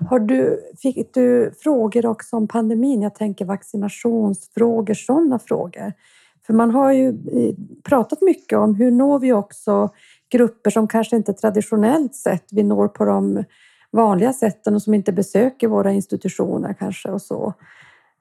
Har 0.10 0.20
du, 0.20 0.72
fick 0.82 1.14
du 1.14 1.52
frågor 1.60 2.06
också 2.06 2.36
om 2.36 2.48
pandemin? 2.48 3.02
Jag 3.02 3.16
tänker 3.16 3.46
vaccinationsfrågor, 3.46 4.94
sådana 4.94 5.40
frågor. 5.40 5.94
För 6.46 6.54
man 6.54 6.72
har 6.72 6.92
ju 6.92 7.14
pratat 7.84 8.22
mycket 8.22 8.58
om 8.58 8.76
hur 8.76 8.92
når 8.92 9.20
vi 9.20 9.34
också 9.34 9.90
grupper 10.30 10.70
som 10.70 10.88
kanske 10.88 11.16
inte 11.16 11.34
traditionellt 11.34 12.16
sett 12.16 12.46
vi 12.52 12.64
når 12.64 12.88
på 12.88 13.06
de 13.06 13.44
vanliga 13.92 14.34
sätten 14.34 14.76
och 14.76 14.82
som 14.82 14.94
inte 14.94 15.12
besöker 15.12 15.68
våra 15.68 15.92
institutioner 15.92 16.74
kanske 16.80 17.10
och 17.12 17.22
så. 17.22 17.54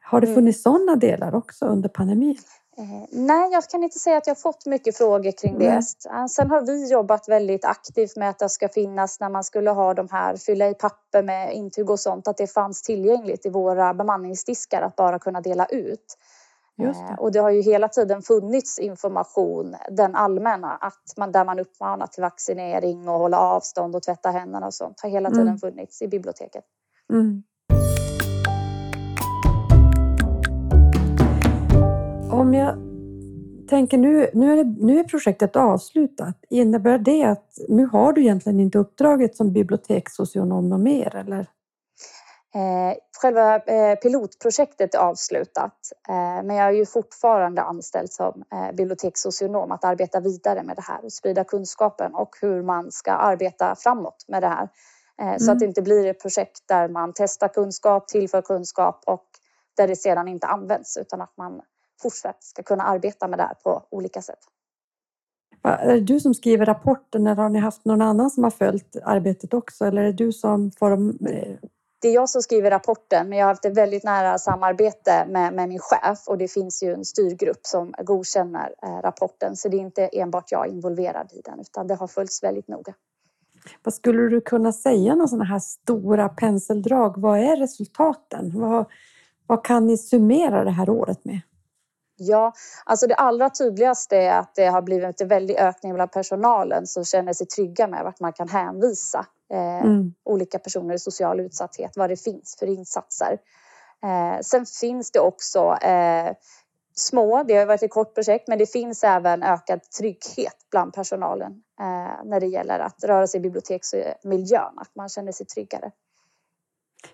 Har 0.03 0.21
det 0.21 0.27
Mm. 0.27 0.35
funnits 0.35 0.63
sådana 0.63 0.97
delar 0.97 1.35
också 1.35 1.65
under 1.67 1.89
pandemin? 1.89 2.37
Eh, 2.79 3.09
nej, 3.13 3.53
jag 3.53 3.65
kan 3.65 3.83
inte 3.83 3.99
säga 3.99 4.17
att 4.17 4.27
jag 4.27 4.35
har 4.35 4.41
fått 4.41 4.67
mycket 4.67 4.97
frågor 4.97 5.33
kring 5.33 5.59
det. 5.59 5.67
Eh, 5.67 6.27
Sen 6.27 6.51
har 6.51 6.61
vi 6.67 6.91
jobbat 6.93 7.29
väldigt 7.29 7.65
aktivt 7.65 8.17
med 8.17 8.31
att 8.31 8.39
det 8.39 8.49
ska 8.49 8.69
finnas 8.69 9.21
när 9.21 9.29
man 9.29 9.45
skulle 9.45 9.71
ha 9.71 9.95
de 9.95 10.09
här, 10.11 10.37
fylla 10.37 10.69
i 10.69 10.75
papper 10.75 11.23
med 11.23 11.55
intyg 11.55 11.91
och 11.91 12.01
sånt, 12.01 12.29
att 12.29 12.37
det 12.37 12.47
fanns 12.47 12.83
tillgängligt 12.83 13.47
i 13.47 13.49
våra 13.51 13.95
bemanningsdiskar 13.95 14.83
att 14.83 14.97
bara 14.97 15.19
kunna 15.19 15.41
dela 15.41 15.67
ut. 15.67 16.19
Eh, 16.81 16.87
det. 16.87 17.17
Och 17.19 17.33
det 17.33 17.39
har 17.39 17.51
ju 17.51 17.63
hela 17.63 17.89
tiden 17.89 18.23
funnits 18.23 18.79
information, 18.79 19.77
den 19.91 20.15
allmänna, 20.15 20.73
att 20.73 21.15
man, 21.17 21.33
där 21.33 21.45
man 21.45 21.59
uppmanar 21.59 22.07
till 22.07 22.23
vaccinering 22.23 23.09
och 23.09 23.19
hålla 23.19 23.39
avstånd 23.41 23.97
och 23.97 24.03
tvätta 24.03 24.31
händerna 24.31 24.67
och 24.67 24.75
sånt, 24.75 25.01
har 25.03 25.11
hela 25.11 25.31
tiden 25.31 25.47
Mm. 25.47 25.59
funnits 25.59 26.03
i 26.03 26.09
biblioteket. 26.09 26.65
Mm. 27.13 27.43
Om 32.31 32.55
jag 32.55 32.75
tänker 33.69 33.99
nu, 33.99 34.31
nu 34.35 34.53
är, 34.53 34.65
det, 34.65 34.85
nu 34.85 34.99
är 34.99 35.05
projektet 35.05 35.57
avslutat. 35.57 36.37
Innebär 36.51 36.99
det 36.99 37.25
att 37.25 37.59
nu 37.69 37.87
har 37.87 38.13
du 38.13 38.21
egentligen 38.21 38.61
inte 38.61 38.79
uppdraget 38.79 39.37
som 39.37 39.53
bibliotekssocionom 39.53 40.83
mer? 40.83 41.17
Eller? 41.17 41.47
Eh, 42.55 42.97
själva 43.23 43.57
eh, 43.59 43.95
pilotprojektet 43.99 44.95
är 44.95 44.99
avslutat 44.99 45.79
eh, 46.09 46.43
men 46.45 46.57
jag 46.57 46.69
är 46.69 46.73
ju 46.73 46.87
fortfarande 46.87 47.63
anställd 47.63 48.11
som 48.13 48.45
bibliotekssocionom 48.75 49.73
att 49.73 49.85
arbeta 49.85 50.21
vidare 50.21 50.63
med 50.63 50.77
det 50.77 50.83
här 50.83 51.05
och 51.05 51.13
sprida 51.13 51.45
kunskapen 51.45 52.15
och 52.15 52.37
hur 52.41 52.63
man 52.63 52.93
ska 52.93 53.13
arbeta 53.13 53.75
framåt 53.77 54.25
med 54.29 54.43
det 54.43 54.49
här. 54.49 54.69
Eh, 55.23 55.37
Så 55.37 55.45
Mm. 55.45 55.53
att 55.53 55.59
det 55.59 55.65
inte 55.67 55.83
blir 55.83 56.07
ett 56.07 56.23
projekt 56.23 56.69
där 56.69 56.89
man 56.89 57.13
testar 57.15 57.49
kunskap, 57.49 58.09
tillför 58.09 58.43
kunskap 58.43 59.03
och 59.07 59.25
där 59.77 59.89
det 59.89 59.97
sedan 59.97 60.29
inte 60.29 60.47
används 60.47 60.97
utan 60.97 61.21
att 61.21 61.37
man 61.37 61.61
fortsatt 62.03 62.45
ska 62.45 62.63
kunna 62.63 62.85
arbeta 62.85 63.29
med 63.29 63.39
det 63.39 63.43
här 63.43 63.55
på 63.65 63.87
olika 63.91 64.23
sätt. 64.23 64.39
Är 65.65 65.95
det 65.95 66.01
du 66.01 66.21
som 66.21 66.35
skriver 66.35 66.67
rapporten 66.67 67.27
eller 67.27 67.43
har 67.43 67.49
ni 67.49 67.59
haft 67.59 67.85
någon 67.85 68.03
annan 68.03 68.31
som 68.31 68.45
har 68.45 68.51
följt 68.51 68.97
arbetet 69.05 69.55
också? 69.55 69.85
Eller 69.85 70.03
är 70.03 70.07
det 70.07 70.13
du 70.13 70.33
som 70.33 70.71
eh, 71.31 71.57
det 71.99 72.09
är 72.09 72.15
jag 72.15 72.29
som 72.29 72.43
skriver 72.43 72.71
rapporten 72.71 73.29
men 73.29 73.39
jag 73.39 73.47
har 73.47 73.51
haft 73.51 73.65
ett 73.65 73.77
väldigt 73.77 74.05
nära 74.05 74.39
samarbete 74.39 75.27
med, 75.29 75.55
med 75.55 75.69
min 75.69 75.79
chef 75.79 76.19
och 76.27 76.39
det 76.39 76.49
finns 76.49 76.83
ju 76.83 76.93
en 76.93 77.05
styrgrupp 77.05 77.61
som 77.63 77.95
godkänner 77.99 78.75
eh, 78.83 79.03
rapporten 79.03 79.57
så 79.57 79.69
det 79.69 79.77
är 79.77 79.81
inte 79.81 80.07
enbart 80.07 80.53
jag 80.53 80.69
involverad 80.69 81.33
i 81.33 81.41
den 81.45 81.61
utan 81.61 81.87
det 81.87 81.95
har 81.95 82.07
följts 82.07 82.43
väldigt 82.43 82.69
noga. 82.69 82.95
Vad 83.83 83.95
skulle 83.95 84.23
du 84.23 84.41
kunna 84.41 84.73
säga 84.73 85.15
några 85.15 85.29
sådana 85.29 85.45
här 85.45 85.59
stora 85.59 86.29
penseldrag? 86.29 87.15
Vad 87.17 87.39
är 87.39 87.57
resultaten? 87.57 88.61
Vad, 88.61 88.87
vad 89.47 89.65
kan 89.65 89.87
ni 89.87 89.99
summera 89.99 90.65
det 90.65 90.71
här 90.71 90.91
året 90.91 91.25
med? 91.25 91.41
Ja, 92.17 92.53
alltså 92.85 93.07
det 93.07 93.15
allra 93.15 93.51
tydligaste 93.51 94.17
är 94.17 94.39
att 94.39 94.55
det 94.55 94.67
har 94.67 94.83
blivit 94.83 95.21
en 95.21 95.29
väldig 95.29 95.57
ökning 95.57 95.95
bland 95.95 96.13
personalen 96.13 96.87
som 96.87 97.05
känner 97.05 97.33
sig 97.33 97.47
trygga 97.47 97.87
med 97.87 98.05
vart 98.05 98.21
man 98.21 98.33
kan 98.33 98.49
hänvisa 98.49 99.27
eh, 99.53 99.85
Mm. 99.85 100.15
olika 100.25 100.59
personer 100.59 100.95
i 100.95 100.99
social 100.99 101.41
utsatthet, 101.41 101.97
vad 101.97 102.11
det 102.11 102.17
finns 102.17 102.57
för 102.59 102.67
insatser. 102.67 103.39
Eh, 104.05 104.41
sen 104.41 104.67
finns 104.67 105.11
det 105.11 105.21
också 105.21 105.75
eh, 105.83 106.33
små, 106.95 107.43
det 107.43 107.55
har 107.55 107.67
varit 107.67 107.83
ett 107.83 107.91
kort 107.91 108.15
projekt, 108.15 108.49
men 108.49 108.59
det 108.59 108.67
finns 108.73 109.05
även 109.05 109.43
ökad 109.43 109.81
trygghet 109.99 110.57
bland 110.71 110.95
personalen 110.95 111.53
eh, 111.81 112.25
när 112.25 112.41
det 112.41 112.47
gäller 112.47 112.79
att 112.79 113.05
röra 113.05 113.27
sig 113.27 113.39
i 113.39 113.43
biblioteksmiljön, 113.43 114.73
att 114.77 114.95
man 114.97 115.09
känner 115.09 115.33
sig 115.33 115.47
tryggare. 115.47 115.91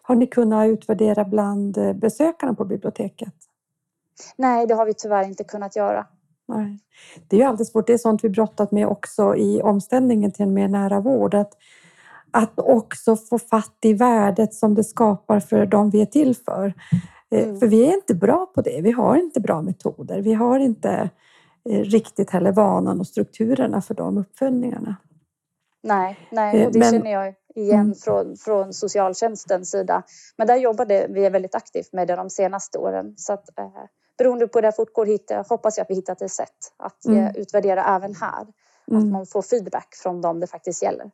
Har 0.02 0.14
ni 0.14 0.26
kunnat 0.26 0.66
utvärdera 0.66 1.24
bland 1.24 1.78
eh, 1.78 1.92
besökarna 1.92 2.54
på 2.54 2.64
biblioteket? 2.64 3.34
Nej, 4.36 4.66
det 4.66 4.74
har 4.74 4.86
vi 4.86 4.94
tyvärr 4.94 5.24
inte 5.24 5.44
kunnat 5.44 5.76
göra. 5.76 6.06
Nej. 6.48 6.78
Det 7.28 7.36
är 7.36 7.40
ju 7.40 7.46
alltid 7.46 7.66
svårt. 7.66 7.86
Det 7.86 7.92
är 7.92 7.98
sånt 7.98 8.24
vi 8.24 8.28
brottat 8.28 8.72
med 8.72 8.86
också 8.86 9.36
i 9.36 9.62
omställningen 9.62 10.32
till 10.32 10.42
en 10.42 10.54
mer 10.54 10.68
nära 10.68 11.00
vård. 11.00 11.34
Att, 11.34 11.52
att 12.30 12.58
också 12.60 13.16
få 13.16 13.38
fatt 13.38 13.76
i 13.82 13.92
värdet 13.94 14.54
som 14.54 14.74
det 14.74 14.84
skapar 14.84 15.40
för 15.40 15.66
de 15.66 15.90
vi 15.90 16.02
är 16.02 16.06
till 16.06 16.36
för. 16.36 16.66
Eh, 16.66 17.42
Mm. 17.44 17.58
För 17.60 17.66
vi 17.66 17.86
är 17.86 17.94
inte 17.94 18.14
bra 18.14 18.46
på 18.54 18.62
det. 18.62 18.80
Vi 18.80 18.90
har 18.92 19.16
inte 19.16 19.40
bra 19.40 19.62
metoder. 19.62 20.20
Vi 20.20 20.32
har 20.34 20.58
inte 20.58 21.10
eh, 21.70 21.78
riktigt 21.80 22.30
heller 22.30 22.52
vanan 22.52 23.00
och 23.00 23.06
strukturerna 23.06 23.82
för 23.82 23.94
de 23.94 24.18
uppföljningarna. 24.18 24.96
Nej, 25.82 26.18
nej, 26.30 26.60
Eh, 26.60 26.66
och 26.66 26.72
det 26.72 26.78
men- 26.78 26.90
känner 26.92 27.10
jag 27.12 27.34
igen 27.54 27.80
Mm. 27.80 27.94
från, 27.94 28.36
från 28.36 28.72
socialtjänstens 28.72 29.70
sida. 29.70 30.02
Men 30.36 30.46
där 30.46 30.56
jobbade 30.56 31.06
vi 31.10 31.28
väldigt 31.28 31.54
aktivt 31.54 31.92
med 31.92 32.08
det 32.08 32.16
de 32.16 32.30
senaste 32.30 32.78
åren. 32.78 33.14
Så 33.16 33.32
att, 33.32 33.58
eh, 33.58 33.66
beroende 34.18 34.48
på 34.48 34.58
hur 34.58 34.62
det 34.62 34.72
fortgår 34.72 35.48
hoppas 35.48 35.78
jag 35.78 35.84
att 35.84 35.90
vi 35.90 35.94
hittat 35.94 36.22
ett 36.22 36.32
sätt 36.32 36.72
att 36.76 37.06
eh, 37.06 37.12
Mm. 37.18 37.32
utvärdera 37.36 37.84
även 37.96 38.14
här. 38.14 38.40
Att 38.86 38.90
Mm. 38.90 39.10
man 39.10 39.26
får 39.26 39.42
feedback 39.42 39.94
från 39.94 40.20
dem 40.20 40.40
det 40.40 40.46
faktiskt 40.46 40.82
gäller. 40.82 41.10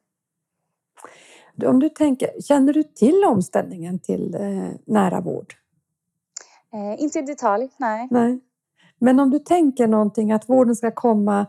Om 1.66 1.80
du 1.80 1.88
tänker, 1.88 2.40
känner 2.40 2.72
du 2.72 2.82
till 2.82 3.24
omställningen 3.24 3.98
till 3.98 4.34
eh, 4.34 4.68
nära 4.84 5.20
vård? 5.20 5.54
Eh, 6.72 7.02
inte 7.02 7.18
i 7.18 7.22
detalj, 7.22 7.68
nej. 7.76 8.08
Nej. 8.10 8.40
Men 8.98 9.20
om 9.20 9.30
du 9.30 9.38
tänker 9.38 9.86
någonting 9.86 10.32
att 10.32 10.48
vården 10.48 10.76
ska 10.76 10.90
komma, 10.90 11.46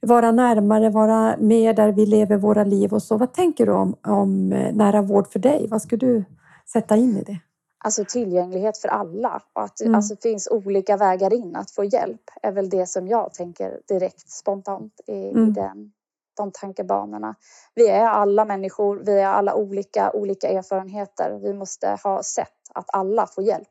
vara 0.00 0.32
närmare, 0.32 0.90
vara 0.90 1.36
mer 1.38 1.74
där 1.74 1.92
vi 1.92 2.06
lever 2.06 2.36
våra 2.36 2.64
liv 2.64 2.92
och 2.92 3.02
så. 3.02 3.16
Vad 3.16 3.32
tänker 3.34 3.66
du 3.66 3.72
om, 3.72 3.96
om 4.02 4.52
eh, 4.52 4.74
nära 4.74 5.02
vård 5.02 5.32
för 5.32 5.38
dig? 5.38 5.66
Vad 5.70 5.82
skulle 5.82 6.06
du 6.06 6.24
sätta 6.72 6.96
in 6.96 7.16
i 7.16 7.22
det? 7.22 7.38
Alltså 7.84 8.04
tillgänglighet 8.04 8.78
för 8.78 8.88
alla 8.88 9.42
och 9.52 9.62
att 9.62 9.80
Mm. 9.80 9.94
alltså, 9.94 10.14
det 10.14 10.22
finns 10.22 10.48
olika 10.50 10.96
vägar 10.96 11.32
in 11.32 11.56
att 11.56 11.70
få 11.70 11.84
hjälp 11.84 12.20
är 12.42 12.52
väl 12.52 12.68
det 12.70 12.86
som 12.86 13.08
jag 13.08 13.34
tänker 13.34 13.80
direkt 13.88 14.30
spontant 14.30 15.00
i, 15.06 15.12
i 15.12 15.30
Mm. 15.30 15.52
den, 15.52 15.92
de 16.36 16.50
tankebanorna. 16.52 17.34
Vi 17.74 17.88
är 17.88 18.06
alla 18.08 18.44
människor, 18.44 19.02
vi 19.06 19.18
är 19.20 19.26
alla 19.26 19.54
olika, 19.54 20.12
olika 20.12 20.48
erfarenheter. 20.48 21.38
Vi 21.42 21.54
måste 21.54 21.98
ha 22.04 22.22
sätt 22.22 22.56
att 22.74 22.86
alla 22.92 23.26
får 23.26 23.44
hjälp 23.44 23.68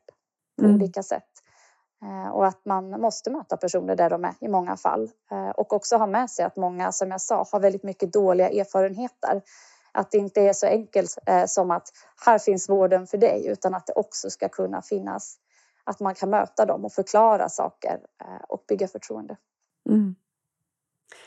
på 0.58 0.64
Mm. 0.64 0.74
olika 0.76 1.02
sätt. 1.02 1.24
Eh, 2.02 2.30
och 2.30 2.46
att 2.46 2.64
man 2.64 2.90
måste 3.00 3.30
möta 3.30 3.56
personer 3.56 3.96
där 3.96 4.10
de 4.10 4.24
är 4.24 4.34
i 4.40 4.48
många 4.48 4.76
fall. 4.76 5.10
Eh, 5.30 5.48
och 5.50 5.72
också 5.72 5.96
ha 5.96 6.06
med 6.06 6.30
sig 6.30 6.44
att 6.44 6.56
många, 6.56 6.92
som 6.92 7.10
jag 7.10 7.20
sa, 7.20 7.46
har 7.52 7.60
väldigt 7.60 7.82
mycket 7.84 8.12
dåliga 8.12 8.48
erfarenheter. 8.50 9.42
Att 9.92 10.10
det 10.10 10.18
inte 10.18 10.40
är 10.40 10.52
så 10.52 10.66
enkelt 10.66 11.18
eh, 11.26 11.46
som 11.46 11.70
att 11.70 11.88
här 12.26 12.38
finns 12.38 12.68
vården 12.68 13.06
för 13.06 13.18
dig 13.18 13.46
utan 13.46 13.74
att 13.74 13.86
det 13.86 13.92
också 13.92 14.30
ska 14.30 14.48
kunna 14.48 14.82
finnas 14.82 15.38
att 15.84 16.00
man 16.00 16.14
kan 16.14 16.30
möta 16.30 16.66
dem 16.66 16.84
och 16.84 16.92
förklara 16.92 17.48
saker 17.48 17.98
eh, 18.20 18.44
och 18.48 18.64
bygga 18.68 18.88
förtroende. 18.88 19.36
Mm. 19.88 20.14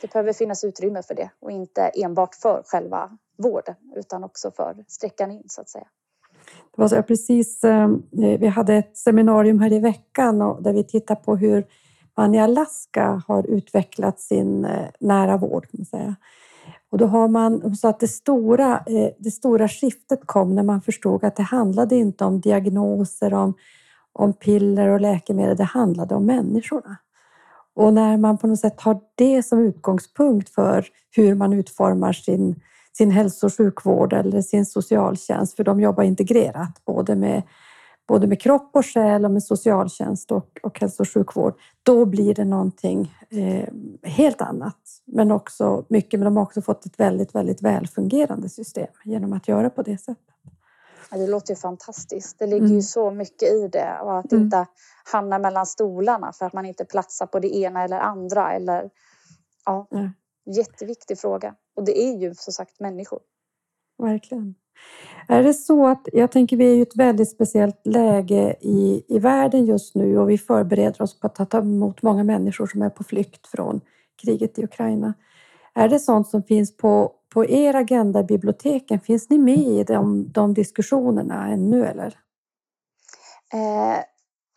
Det 0.01 0.13
behöver 0.13 0.33
finnas 0.33 0.63
utrymme 0.63 1.03
för 1.03 1.15
det 1.15 1.29
och 1.39 1.51
inte 1.51 1.81
enbart 1.81 2.35
för 2.35 2.63
själva 2.65 3.17
vården 3.37 3.75
utan 3.95 4.23
också 4.23 4.51
för 4.51 4.85
sträckan 4.87 5.31
in 5.31 5.43
så 5.47 5.61
att 5.61 5.69
säga. 5.69 5.87
Det 6.75 6.81
var 6.81 6.87
så, 6.87 7.03
precis, 7.03 7.63
eh, 7.63 7.89
vi 8.11 8.47
hade 8.47 8.75
ett 8.75 8.97
seminarium 8.97 9.59
här 9.59 9.73
i 9.73 9.79
veckan 9.79 10.41
och 10.41 10.63
där 10.63 10.73
vi 10.73 10.83
tittar 10.83 11.15
på 11.15 11.35
hur 11.35 11.67
man 12.15 12.35
i 12.35 12.41
Alaska 12.41 13.21
har 13.27 13.47
utvecklat 13.47 14.19
sin 14.19 14.67
nära 14.99 15.37
vård. 15.37 15.67
Kan 15.71 15.79
man 15.79 15.85
säga. 15.85 16.15
Och 16.93 16.99
då 16.99 17.05
har 17.05 17.27
man, 17.27 17.61
hon 17.63 17.75
sa 17.75 17.89
att 17.89 17.99
det 17.99 18.07
stora, 18.07 18.71
eh, 18.71 19.09
det 19.19 19.31
stora 19.31 19.67
skiftet 19.67 20.19
kom 20.25 20.55
när 20.55 20.63
man 20.63 20.81
förstod 20.81 21.23
att 21.23 21.35
det 21.35 21.43
handlade 21.43 21.95
inte 21.95 22.25
om 22.25 22.41
diagnoser, 22.41 23.33
om, 23.33 23.53
om 24.13 24.33
piller 24.33 24.87
och 24.87 25.01
läkemedel, 25.01 25.57
det 25.57 25.63
handlade 25.63 26.15
om 26.15 26.25
människorna. 26.25 26.97
Och 27.75 27.93
när 27.93 28.17
man 28.17 28.37
på 28.37 28.47
något 28.47 28.59
sätt 28.59 28.81
har 28.81 28.99
det 29.15 29.43
som 29.43 29.59
utgångspunkt 29.59 30.49
för 30.49 30.85
hur 31.15 31.35
man 31.35 31.53
utformar 31.53 32.13
sin, 32.13 32.61
sin 32.97 33.11
hälso 33.11 33.45
och 33.45 33.57
sjukvård 33.57 34.13
eller 34.13 34.41
sin 34.41 34.65
socialtjänst, 34.65 35.55
för 35.55 35.63
de 35.63 35.79
jobbar 35.79 36.03
integrerat 36.03 36.85
både 36.85 37.15
med, 37.15 37.43
både 38.07 38.27
med 38.27 38.41
kropp 38.41 38.69
och 38.75 38.85
själ 38.85 39.25
och 39.25 39.31
med 39.31 39.43
socialtjänst 39.43 40.31
och, 40.31 40.59
och 40.63 40.79
hälso 40.79 41.03
och 41.03 41.09
sjukvård, 41.09 41.53
då 41.83 42.05
blir 42.05 42.33
det 42.35 42.45
någonting 42.45 43.13
eh, 43.29 43.69
helt 44.03 44.41
annat. 44.41 44.77
Men 45.05 45.31
också 45.31 45.85
mycket, 45.89 46.19
men 46.19 46.25
de 46.25 46.37
har 46.37 46.43
också 46.43 46.61
fått 46.61 46.85
ett 46.85 46.99
väldigt, 46.99 47.35
väldigt 47.35 47.61
välfungerande 47.61 48.49
system 48.49 48.87
genom 49.05 49.33
att 49.33 49.47
göra 49.47 49.69
på 49.69 49.81
det 49.81 49.97
sättet. 49.97 50.25
Ja, 51.11 51.17
det 51.17 51.27
låter 51.27 51.51
ju 51.53 51.55
fantastiskt. 51.55 52.39
Det 52.39 52.45
ligger 52.47 52.65
Mm. 52.65 52.75
ju 52.75 52.81
så 52.81 53.11
mycket 53.11 53.49
i 53.51 53.67
det 53.67 53.99
och 54.01 54.17
att 54.19 54.31
Mm. 54.31 54.43
inte 54.43 54.65
hamna 55.11 55.39
mellan 55.39 55.65
stolarna 55.65 56.33
för 56.33 56.45
att 56.45 56.53
man 56.53 56.65
inte 56.65 56.85
platsar 56.85 57.25
på 57.25 57.39
det 57.39 57.55
ena 57.57 57.83
eller 57.83 57.99
andra. 57.99 58.53
Eller, 58.53 58.89
ja, 59.65 59.87
Ja. 59.89 60.09
jätteviktig 60.45 61.19
fråga. 61.19 61.55
Och 61.75 61.83
det 61.85 62.03
är 62.03 62.17
ju 62.17 62.33
som 62.35 62.53
sagt 62.53 62.79
människor. 62.79 63.19
Verkligen. 63.97 64.55
Är 65.27 65.43
det 65.43 65.53
så 65.53 65.87
att, 65.87 66.07
jag 66.13 66.31
tänker 66.31 66.57
vi 66.57 66.71
är 66.71 66.75
i 66.75 66.81
ett 66.81 66.95
väldigt 66.95 67.31
speciellt 67.31 67.87
läge 67.87 68.55
i, 68.61 69.03
i 69.07 69.19
världen 69.19 69.65
just 69.65 69.95
nu 69.95 70.17
och 70.17 70.29
vi 70.29 70.37
förbereder 70.37 71.01
oss 71.01 71.19
på 71.19 71.27
att 71.27 71.49
ta 71.49 71.57
emot 71.57 72.01
många 72.01 72.23
människor 72.23 72.67
som 72.67 72.81
är 72.81 72.89
på 72.89 73.03
flykt 73.03 73.47
från 73.47 73.81
kriget 74.21 74.59
i 74.59 74.63
Ukraina. 74.63 75.13
Är 75.73 75.89
det 75.89 75.99
sånt 75.99 76.27
som 76.27 76.43
finns 76.43 76.77
på, 76.77 77.11
på 77.33 77.45
er 77.45 77.73
agenda 77.73 78.19
i 78.19 78.23
biblioteken? 78.23 78.99
Finns 78.99 79.29
ni 79.29 79.37
med 79.37 79.57
i 79.57 79.83
de, 79.83 80.31
de 80.31 80.53
diskussionerna 80.53 81.47
ännu 81.47 81.85
eller? 81.85 82.17
Eh, 83.53 83.99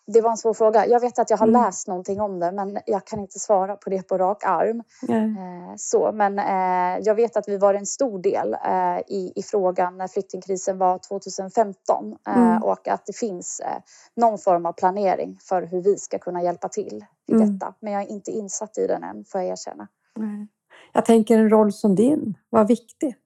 det 0.06 0.20
var 0.20 0.30
en 0.30 0.36
svår 0.36 0.54
fråga. 0.54 0.86
Jag 0.86 1.00
vet 1.00 1.18
att 1.18 1.30
jag 1.30 1.36
har 1.36 1.48
Mm. 1.48 1.62
läst 1.62 1.88
någonting 1.88 2.20
om 2.20 2.38
det 2.40 2.52
men 2.52 2.78
jag 2.86 3.04
kan 3.04 3.20
inte 3.20 3.38
svara 3.38 3.76
på 3.76 3.90
det 3.90 4.02
på 4.08 4.18
rak 4.18 4.44
arm. 4.44 4.82
Eh, 5.08 5.74
så, 5.76 6.12
men 6.12 6.38
eh, 6.38 6.98
jag 7.06 7.14
vet 7.14 7.36
att 7.36 7.48
vi 7.48 7.58
var 7.58 7.74
en 7.74 7.86
stor 7.86 8.18
del 8.18 8.54
eh, 8.64 8.98
i, 9.08 9.32
i 9.36 9.42
frågan 9.42 9.98
när 9.98 10.08
flyktingkrisen 10.08 10.78
var 10.78 10.98
2015 10.98 12.16
eh, 12.26 12.36
Mm. 12.36 12.62
och 12.62 12.88
att 12.88 13.06
det 13.06 13.16
finns 13.16 13.60
eh, 13.60 13.78
någon 14.16 14.38
form 14.38 14.66
av 14.66 14.72
planering 14.72 15.38
för 15.42 15.62
hur 15.62 15.82
vi 15.82 15.96
ska 15.96 16.18
kunna 16.18 16.42
hjälpa 16.42 16.68
till 16.68 17.04
i 17.28 17.32
Mm. 17.32 17.58
detta. 17.58 17.74
Men 17.80 17.92
jag 17.92 18.02
är 18.02 18.06
inte 18.10 18.30
insatt 18.30 18.78
i 18.78 18.86
den 18.86 19.02
än, 19.04 19.24
får 19.24 19.40
jag 19.40 19.50
erkänna. 19.50 19.88
Nej. 20.16 20.46
Jag 20.92 21.04
tänker 21.04 21.38
en 21.38 21.50
roll 21.50 21.72
som 21.72 21.94
din, 21.94 22.34
vad 22.50 22.68
viktig 22.68 23.16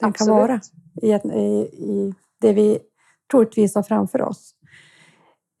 den 0.00 0.12
kan 0.12 0.28
Absolut. 0.28 0.34
vara 0.40 0.60
i, 1.02 1.12
ett, 1.12 1.24
i, 1.24 1.38
i 1.84 2.14
det 2.40 2.52
vi 2.52 2.78
troligtvis 3.30 3.74
har 3.74 3.82
framför 3.82 4.22
oss. 4.22 4.54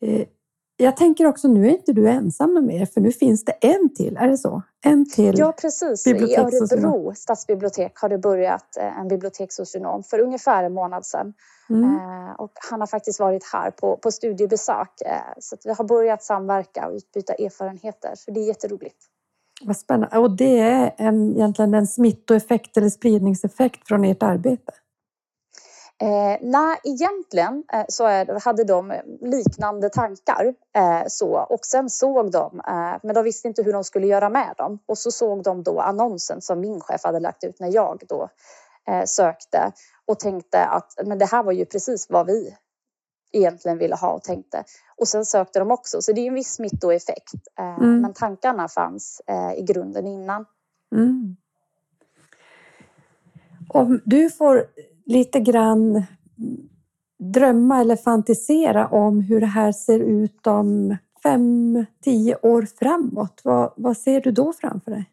Eh, 0.02 0.26
Jag 0.76 0.96
tänker 0.96 1.26
också, 1.26 1.48
nu 1.48 1.66
är 1.66 1.70
inte 1.70 1.92
du 1.92 2.08
ensam 2.08 2.66
mer, 2.66 2.86
för 2.86 3.00
nu 3.00 3.12
finns 3.12 3.44
det 3.44 3.52
en 3.52 3.94
till, 3.94 4.16
är 4.16 4.28
det 4.28 4.38
så? 4.38 4.62
En 4.84 5.10
till? 5.10 5.38
Ja, 5.38 5.52
precis. 5.52 6.06
I. 6.06 6.36
Örebro 6.36 7.14
stadsbibliotek 7.14 7.98
har 7.98 8.08
det 8.08 8.18
börjat 8.18 8.76
eh, 8.76 9.00
en 9.00 9.08
bibliotekssocionom 9.08 10.02
för 10.02 10.18
ungefär 10.18 10.64
en 10.64 10.74
månad 10.74 11.06
sedan. 11.06 11.34
Mm. 11.70 11.84
Eh, 11.84 12.32
och 12.38 12.52
han 12.70 12.80
har 12.80 12.86
faktiskt 12.86 13.20
varit 13.20 13.44
här 13.52 13.70
på, 13.70 13.96
på 13.96 14.10
studiebesök. 14.10 14.88
Så 15.40 15.56
vi 15.64 15.72
har 15.72 15.84
börjat 15.84 16.22
samverka 16.22 16.88
och 16.88 16.94
utbyta 16.94 17.32
erfarenheter. 17.32 18.12
Så 18.16 18.30
det 18.30 18.40
är 18.40 18.46
jätteroligt. 18.46 18.96
Vad 19.64 19.76
spännande. 19.76 20.18
Och 20.18 20.36
det 20.36 20.58
är 20.58 20.94
en, 20.98 21.32
egentligen 21.32 21.74
en 21.74 21.86
smittoeffekt 21.86 22.76
eller 22.76 22.90
spridningseffekt 22.90 23.88
från 23.88 24.04
ert 24.04 24.22
arbete? 24.22 24.72
Eh, 26.02 26.38
nej, 26.40 26.80
egentligen 26.84 27.64
eh, 27.72 27.84
så 27.88 28.04
är, 28.06 28.40
hade 28.44 28.64
de 28.64 28.94
liknande 29.20 29.90
tankar. 29.90 30.54
Eh, 30.76 31.02
så, 31.08 31.46
och 31.50 31.66
sen 31.66 31.90
såg 31.90 32.32
de, 32.32 32.60
eh, 32.68 32.96
men 33.02 33.14
de 33.14 33.24
visste 33.24 33.48
inte 33.48 33.62
hur 33.62 33.72
de 33.72 33.84
skulle 33.84 34.06
göra 34.06 34.28
med 34.28 34.54
dem. 34.58 34.78
Och 34.86 34.98
så 34.98 35.10
såg 35.10 35.42
de 35.42 35.62
då 35.62 35.80
annonsen 35.80 36.40
som 36.40 36.60
min 36.60 36.80
chef 36.80 37.04
hade 37.04 37.20
lagt 37.20 37.44
ut 37.44 37.60
när 37.60 37.74
jag 37.74 38.02
då 38.08 38.28
eh, 38.88 39.04
sökte 39.04 39.72
och 40.06 40.18
tänkte 40.18 40.64
att 40.64 40.94
men 41.04 41.18
det 41.18 41.26
här 41.26 41.42
var 41.42 41.52
ju 41.52 41.64
precis 41.64 42.10
vad 42.10 42.26
vi 42.26 42.56
egentligen 43.32 43.78
ville 43.78 43.94
ha 43.94 44.12
och 44.12 44.22
tänkte. 44.22 44.64
Och 44.96 45.08
sen 45.08 45.24
sökte 45.24 45.58
de 45.58 45.70
också, 45.70 46.02
så 46.02 46.12
det 46.12 46.20
är 46.20 46.26
en 46.28 46.34
viss 46.34 46.54
smittoeffekt. 46.54 47.34
Eh, 47.58 47.78
Mm. 47.78 48.00
Men 48.00 48.12
tankarna 48.12 48.68
fanns 48.68 49.22
eh, 49.26 49.52
i 49.58 49.62
grunden 49.62 50.06
innan. 50.06 50.46
Mm. 50.92 51.36
Om 53.68 54.00
du 54.04 54.30
får 54.30 54.66
lite 55.04 55.40
grann 55.40 56.02
drömma 57.18 57.80
eller 57.80 57.96
fantisera 57.96 58.88
om 58.88 59.20
hur 59.20 59.40
det 59.40 59.46
här 59.46 59.72
ser 59.72 60.00
ut 60.00 60.46
om 60.46 60.96
fem, 61.22 61.84
tio 62.04 62.36
år 62.42 62.68
framåt. 62.78 63.40
Vad, 63.44 63.72
vad 63.76 63.96
ser 63.96 64.20
du 64.20 64.30
då 64.30 64.52
framför 64.52 64.90
dig? 64.90 65.04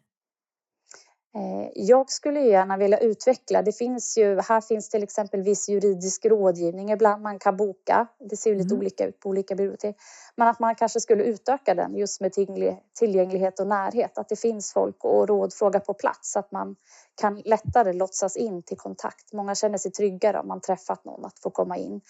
Eh, 1.36 1.68
Jag 1.74 2.10
skulle 2.10 2.40
gärna 2.40 2.76
vilja 2.76 2.98
utveckla. 2.98 3.62
Det 3.62 3.72
finns 3.72 4.18
ju, 4.18 4.40
här 4.40 4.60
finns 4.60 4.88
till 4.88 5.02
exempel 5.02 5.42
viss 5.42 5.68
juridisk 5.68 6.26
rådgivning 6.26 6.90
ibland 6.90 7.22
man 7.22 7.38
kan 7.38 7.56
boka. 7.56 8.06
Det 8.30 8.36
ser 8.36 8.50
ju 8.50 8.56
lite 8.56 8.74
Mm. 8.74 8.78
olika 8.80 9.06
ut 9.06 9.20
på 9.20 9.28
olika 9.28 9.54
bibliotek. 9.54 9.96
Men 10.36 10.48
att 10.48 10.60
man 10.60 10.74
kanske 10.74 11.00
skulle 11.00 11.24
utöka 11.24 11.74
den 11.74 11.96
just 11.96 12.20
med 12.20 12.32
tillgänglig- 12.32 12.78
tillgänglighet 12.98 13.60
och 13.60 13.66
närhet. 13.66 14.18
Att 14.18 14.28
det 14.28 14.36
finns 14.36 14.72
folk 14.72 15.04
och 15.04 15.28
rådfråga 15.28 15.80
på 15.80 15.94
plats. 15.94 16.36
Att 16.36 16.52
man 16.52 16.76
kan 17.20 17.42
lättare 17.44 17.92
låtsas 17.92 18.36
in 18.36 18.62
till 18.62 18.76
kontakt. 18.76 19.32
Många 19.32 19.54
känner 19.54 19.78
sig 19.78 19.90
tryggare 19.92 20.38
om 20.40 20.48
man 20.48 20.60
träffat 20.60 21.04
någon 21.04 21.24
att 21.24 21.38
få 21.38 21.50
komma 21.50 21.76
in. 21.76 22.00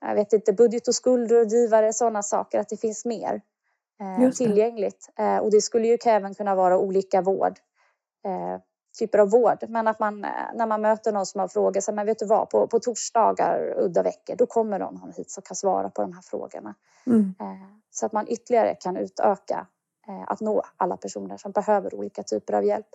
Jag 0.00 0.14
vet 0.14 0.32
inte, 0.32 0.52
budget 0.52 0.88
och 0.88 0.94
skuldrådgivare, 0.94 1.92
sådana 1.92 2.22
saker. 2.22 2.58
Att 2.58 2.68
det 2.68 2.76
finns 2.76 3.04
mer 3.04 3.40
eh, 4.00 4.30
tillgängligt. 4.30 5.08
Eh, 5.18 5.36
och 5.38 5.50
det 5.50 5.60
skulle 5.60 5.88
ju 5.88 5.98
även 6.06 6.34
kunna 6.34 6.54
vara 6.54 6.78
olika 6.78 7.22
vård 7.22 7.58
eh, 8.24 8.60
typer 8.98 9.18
av 9.18 9.30
vård. 9.30 9.64
Men 9.68 9.88
att 9.88 9.98
man, 9.98 10.24
eh, 10.24 10.30
när 10.54 10.66
man 10.66 10.80
möter 10.80 11.12
någon 11.12 11.26
som 11.26 11.40
har 11.40 11.48
frågor, 11.48 11.80
så 11.80 11.92
men 11.92 12.06
vet 12.06 12.18
du 12.18 12.26
vad, 12.26 12.50
på, 12.50 12.66
på 12.66 12.78
torsdagar, 12.78 13.74
udda 13.78 14.02
veckor, 14.02 14.36
då 14.36 14.46
kommer 14.46 14.78
någon 14.78 15.12
hit 15.16 15.30
som 15.30 15.42
kan 15.42 15.56
svara 15.56 15.90
på 15.90 16.02
de 16.02 16.12
här 16.12 16.22
frågorna. 16.22 16.74
Mm. 17.06 17.34
Eh, 17.40 17.46
så 17.90 18.06
att 18.06 18.12
man 18.12 18.28
ytterligare 18.28 18.74
kan 18.74 18.96
utöka 18.96 19.66
eh, 20.08 20.22
att 20.26 20.40
nå 20.40 20.62
alla 20.76 20.96
personer 20.96 21.36
som 21.36 21.52
behöver 21.52 21.94
olika 21.94 22.22
typer 22.22 22.52
av 22.52 22.64
hjälp. 22.64 22.86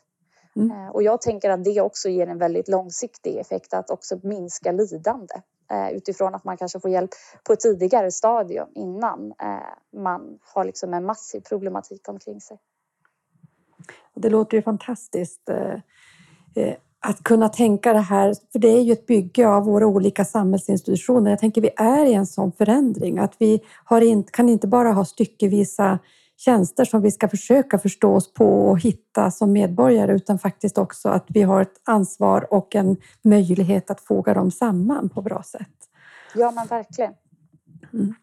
Mm. 0.56 0.72
Eh, 0.72 0.90
och 0.90 1.04
jag 1.04 1.22
tänker 1.22 1.50
att 1.50 1.63
det 1.63 1.82
också 1.82 2.10
ger 2.10 2.28
en 2.28 2.38
väldigt 2.38 2.68
långsiktig 2.68 3.38
effekt 3.38 3.74
att 3.74 3.90
också 3.90 4.20
minska 4.24 4.72
lidande 4.72 5.36
eh, 5.72 5.90
utifrån 5.90 6.36
att 6.36 6.44
man 6.44 6.58
kanske 6.58 6.80
får 6.80 6.92
hjälp 6.92 7.10
på 7.44 7.54
ett 7.54 7.60
tidigare 7.60 8.12
stadium 8.12 8.68
innan 8.76 9.34
man 9.94 10.40
har 10.54 10.66
liksom 10.66 10.94
en 10.94 11.06
massiv 11.06 11.42
problematik 11.42 12.10
omkring 12.10 12.42
sig. 12.42 12.58
Det 14.15 14.30
låter 14.30 14.58
ju 14.58 14.63
fantastiskt 14.63 15.50
att 17.00 17.23
kunna 17.23 17.50
tänka 17.50 17.94
det 17.94 18.00
här, 18.00 18.34
för 18.52 18.60
det 18.60 18.67
är 18.67 18.82
ju 18.82 18.92
ett 18.92 19.06
bygge 19.06 19.48
av 19.48 19.63
våra 19.63 19.88
olika 19.88 20.25
samhällsinstitutioner. 20.25 21.30
Jag 21.30 21.40
tänker 21.40 21.62
vi 21.62 21.69
är 21.75 22.06
i 22.06 22.13
en 22.13 22.28
sån 22.28 22.52
förändring 22.52 23.19
att 23.19 23.36
vi 23.40 23.62
in, 24.02 24.23
kan 24.23 24.50
inte 24.50 24.67
bara 24.67 24.92
ha 24.92 25.06
styckevisa 25.06 26.00
tjänster 26.38 26.86
som 26.86 27.02
vi 27.02 27.12
ska 27.12 27.28
försöka 27.30 27.80
förstå 27.80 28.15
oss 28.15 28.34
på 28.34 28.67
och 28.69 28.80
hitta 28.80 29.32
som 29.32 29.52
medborgare 29.52 30.15
utan 30.15 30.40
faktiskt 30.40 30.78
också 30.78 31.10
att 31.10 31.25
vi 31.28 31.42
har 31.42 31.62
ett 31.62 31.82
ansvar 31.84 32.54
och 32.54 32.75
en 32.75 32.98
möjlighet 33.21 33.92
att 33.92 34.02
foga 34.02 34.34
dem 34.34 34.52
samman 34.52 35.10
på 35.10 35.21
bra 35.21 35.44
sätt. 35.44 35.90
Ja, 36.36 36.52
men 36.52 36.67
verkligen. 36.67 37.13
Mm. 37.94 38.15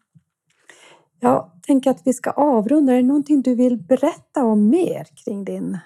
Jag 1.19 1.51
tänker 1.61 1.91
att 1.91 2.01
vi 2.03 2.13
ska 2.13 2.31
avrunda. 2.31 2.93
Är 2.93 2.97
det 2.97 3.03
någonting 3.03 3.41
du 3.41 3.55
vill 3.55 3.77
berätta 3.77 4.43
om 4.43 4.69
mer 4.69 5.07
kring 5.25 5.45
din 5.45 5.77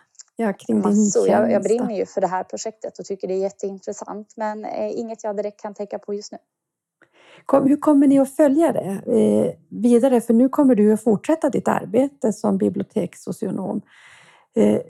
Ja, 0.41 0.53
kring 0.53 0.81
din. 0.81 1.11
Jag, 1.27 1.51
jag 1.51 1.63
brinner 1.63 1.97
ju 1.97 2.05
för 2.05 2.21
det 2.21 2.27
här 2.27 2.43
projektet 2.43 2.99
och 2.99 3.05
tycker 3.05 3.27
det 3.27 3.33
är 3.33 3.41
jätteintressant 3.41 4.33
men 4.37 4.65
eh, 4.65 4.99
inget 4.99 5.23
jag 5.23 5.35
direkt 5.35 5.61
kan 5.61 5.73
tänka 5.73 5.99
på 5.99 6.13
just 6.13 6.31
nu. 6.31 6.37
Kom, 7.45 7.67
hur 7.67 7.77
kommer 7.77 8.07
ni 8.07 8.19
att 8.19 8.35
följa 8.35 8.73
det 8.73 9.01
eh, 9.05 9.51
vidare? 9.69 10.21
För 10.21 10.33
nu 10.33 10.49
kommer 10.49 10.75
du 10.75 10.93
att 10.93 11.03
fortsätta 11.03 11.49
ditt 11.49 11.67
arbete 11.67 12.33
som 12.33 12.57
bibliotekssocionom. 12.57 13.81
Eh, 14.55 14.81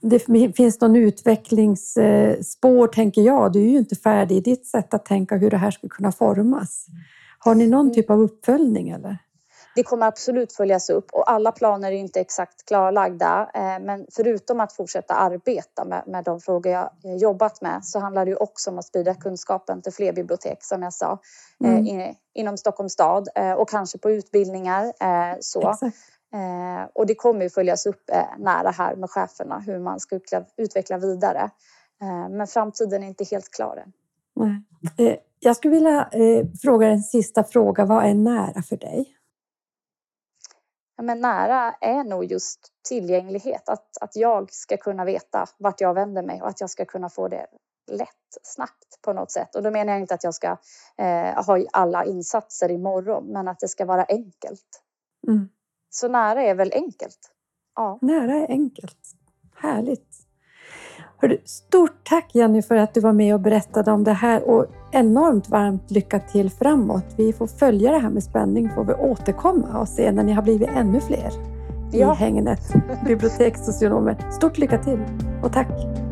det 0.00 0.18
finns 0.56 0.80
någon 0.80 0.96
utvecklingsspår, 0.96 2.86
tänker 2.86 3.22
jag. 3.22 3.52
Du 3.52 3.60
är 3.60 3.68
ju 3.68 3.78
inte 3.78 3.96
färdig 3.96 4.36
i 4.36 4.40
ditt 4.40 4.66
sätt 4.66 4.94
att 4.94 5.04
tänka 5.04 5.36
hur 5.36 5.50
det 5.50 5.56
här 5.56 5.70
ska 5.70 5.88
kunna 5.88 6.12
formas. 6.12 6.86
Har 7.38 7.54
ni 7.54 7.66
någon 7.66 7.80
mm. 7.80 7.94
typ 7.94 8.10
av 8.10 8.20
uppföljning? 8.20 8.90
Eller? 8.90 9.18
Det 9.80 9.84
kommer 9.84 10.06
absolut 10.06 10.52
följas 10.52 10.90
upp 10.90 11.10
och 11.12 11.30
alla 11.30 11.52
planer 11.52 11.92
är 11.92 11.96
inte 11.96 12.20
exakt 12.20 12.66
klarlagda. 12.66 13.50
Eh, 13.54 13.84
men 13.84 14.06
förutom 14.12 14.60
att 14.60 14.72
fortsätta 14.72 15.14
arbeta 15.14 15.84
med, 15.84 16.02
med 16.06 16.24
de 16.24 16.40
frågor 16.40 16.72
jag 16.72 16.90
jobbat 17.02 17.60
med 17.60 17.84
så 17.84 17.98
handlar 17.98 18.24
det 18.24 18.30
ju 18.30 18.36
också 18.36 18.70
om 18.70 18.78
att 18.78 18.84
sprida 18.84 19.14
kunskapen 19.14 19.82
till 19.82 19.92
fler 19.92 20.12
bibliotek 20.12 20.58
som 20.60 20.82
jag 20.82 20.92
sa 20.92 21.18
eh, 21.64 21.70
mm. 21.70 21.86
in, 21.86 22.14
inom 22.34 22.56
Stockholms 22.56 22.92
stad 22.92 23.28
eh, 23.34 23.52
och 23.52 23.68
kanske 23.68 23.98
på 23.98 24.10
utbildningar. 24.10 24.92
Så. 25.40 25.74
Och 26.94 27.06
det 27.06 27.14
kommer 27.14 27.42
ju 27.42 27.50
följas 27.50 27.86
upp 27.86 28.10
nära 28.38 28.70
här 28.70 28.96
med 28.96 29.10
cheferna 29.10 29.58
hur 29.58 29.78
man 29.78 30.00
ska 30.00 30.20
utveckla 30.56 30.98
vidare. 30.98 31.50
Men 32.30 32.46
framtiden 32.46 33.02
är 33.02 33.06
inte 33.06 33.24
helt 33.24 33.50
klar 33.50 33.76
än. 33.76 33.92
Jag 35.40 35.56
skulle 35.56 35.74
vilja 35.74 36.10
fråga 36.62 36.86
en 36.86 37.02
sista 37.02 37.44
fråga. 37.44 37.84
Vad 37.84 38.04
är 38.04 38.14
nära 38.14 38.62
för 38.62 38.76
dig? 38.76 39.16
Men 41.02 41.20
nära 41.20 41.74
är 41.80 42.04
nog 42.04 42.24
just 42.24 42.60
tillgänglighet. 42.88 43.68
Att, 43.68 43.96
att 44.00 44.16
jag 44.16 44.52
ska 44.52 44.76
kunna 44.76 45.04
veta 45.04 45.46
vart 45.58 45.80
jag 45.80 45.94
vänder 45.94 46.22
mig 46.22 46.42
och 46.42 46.48
att 46.48 46.60
jag 46.60 46.70
ska 46.70 46.84
kunna 46.84 47.08
få 47.08 47.28
det 47.28 47.46
lätt, 47.90 48.08
snabbt 48.42 49.02
på 49.02 49.12
något 49.12 49.30
sätt. 49.30 49.54
Och 49.54 49.62
då 49.62 49.70
menar 49.70 49.92
jag 49.92 50.00
inte 50.00 50.14
att 50.14 50.24
jag 50.24 50.34
ska 50.34 50.56
eh, 50.98 51.44
ha 51.46 51.64
alla 51.72 52.04
insatser 52.04 52.70
imorgon, 52.70 53.32
men 53.32 53.48
att 53.48 53.58
det 53.60 53.68
ska 53.68 53.84
vara 53.84 54.04
enkelt. 54.04 54.82
Mm. 55.28 55.48
Så 55.90 56.08
nära 56.08 56.42
är 56.42 56.54
väl 56.54 56.72
enkelt? 56.74 57.18
Ja. 57.74 57.98
Nära 58.02 58.34
är 58.34 58.50
enkelt. 58.50 58.98
Härligt. 59.56 60.16
Hörru, 61.16 61.40
stort 61.44 62.08
tack 62.08 62.34
Jenny 62.34 62.62
för 62.62 62.76
att 62.76 62.94
du 62.94 63.00
var 63.00 63.12
med 63.12 63.34
och 63.34 63.40
berättade 63.40 63.92
om 63.92 64.04
det 64.04 64.12
här 64.12 64.42
och 64.42 64.66
enormt 64.92 65.48
varmt 65.48 65.90
lycka 65.90 66.20
till 66.20 66.50
framåt. 66.50 67.04
Vi 67.16 67.32
får 67.32 67.46
följa 67.46 67.92
det 67.92 67.98
här 67.98 68.10
med 68.10 68.22
spänning, 68.22 68.70
får 68.74 68.84
vi 68.84 68.92
återkomma 68.94 69.80
och 69.80 69.88
se 69.88 70.12
när 70.12 70.22
ni 70.22 70.32
har 70.32 70.42
blivit 70.42 70.68
ännu 70.68 71.00
fler 71.00 71.30
i 71.92 72.00
ja. 72.00 72.12
hängnet 72.12 72.74
bibliotekssocionomer. 73.06 74.16
Stort 74.30 74.58
lycka 74.58 74.78
till 74.78 74.98
och 75.42 75.52
tack! 75.52 76.09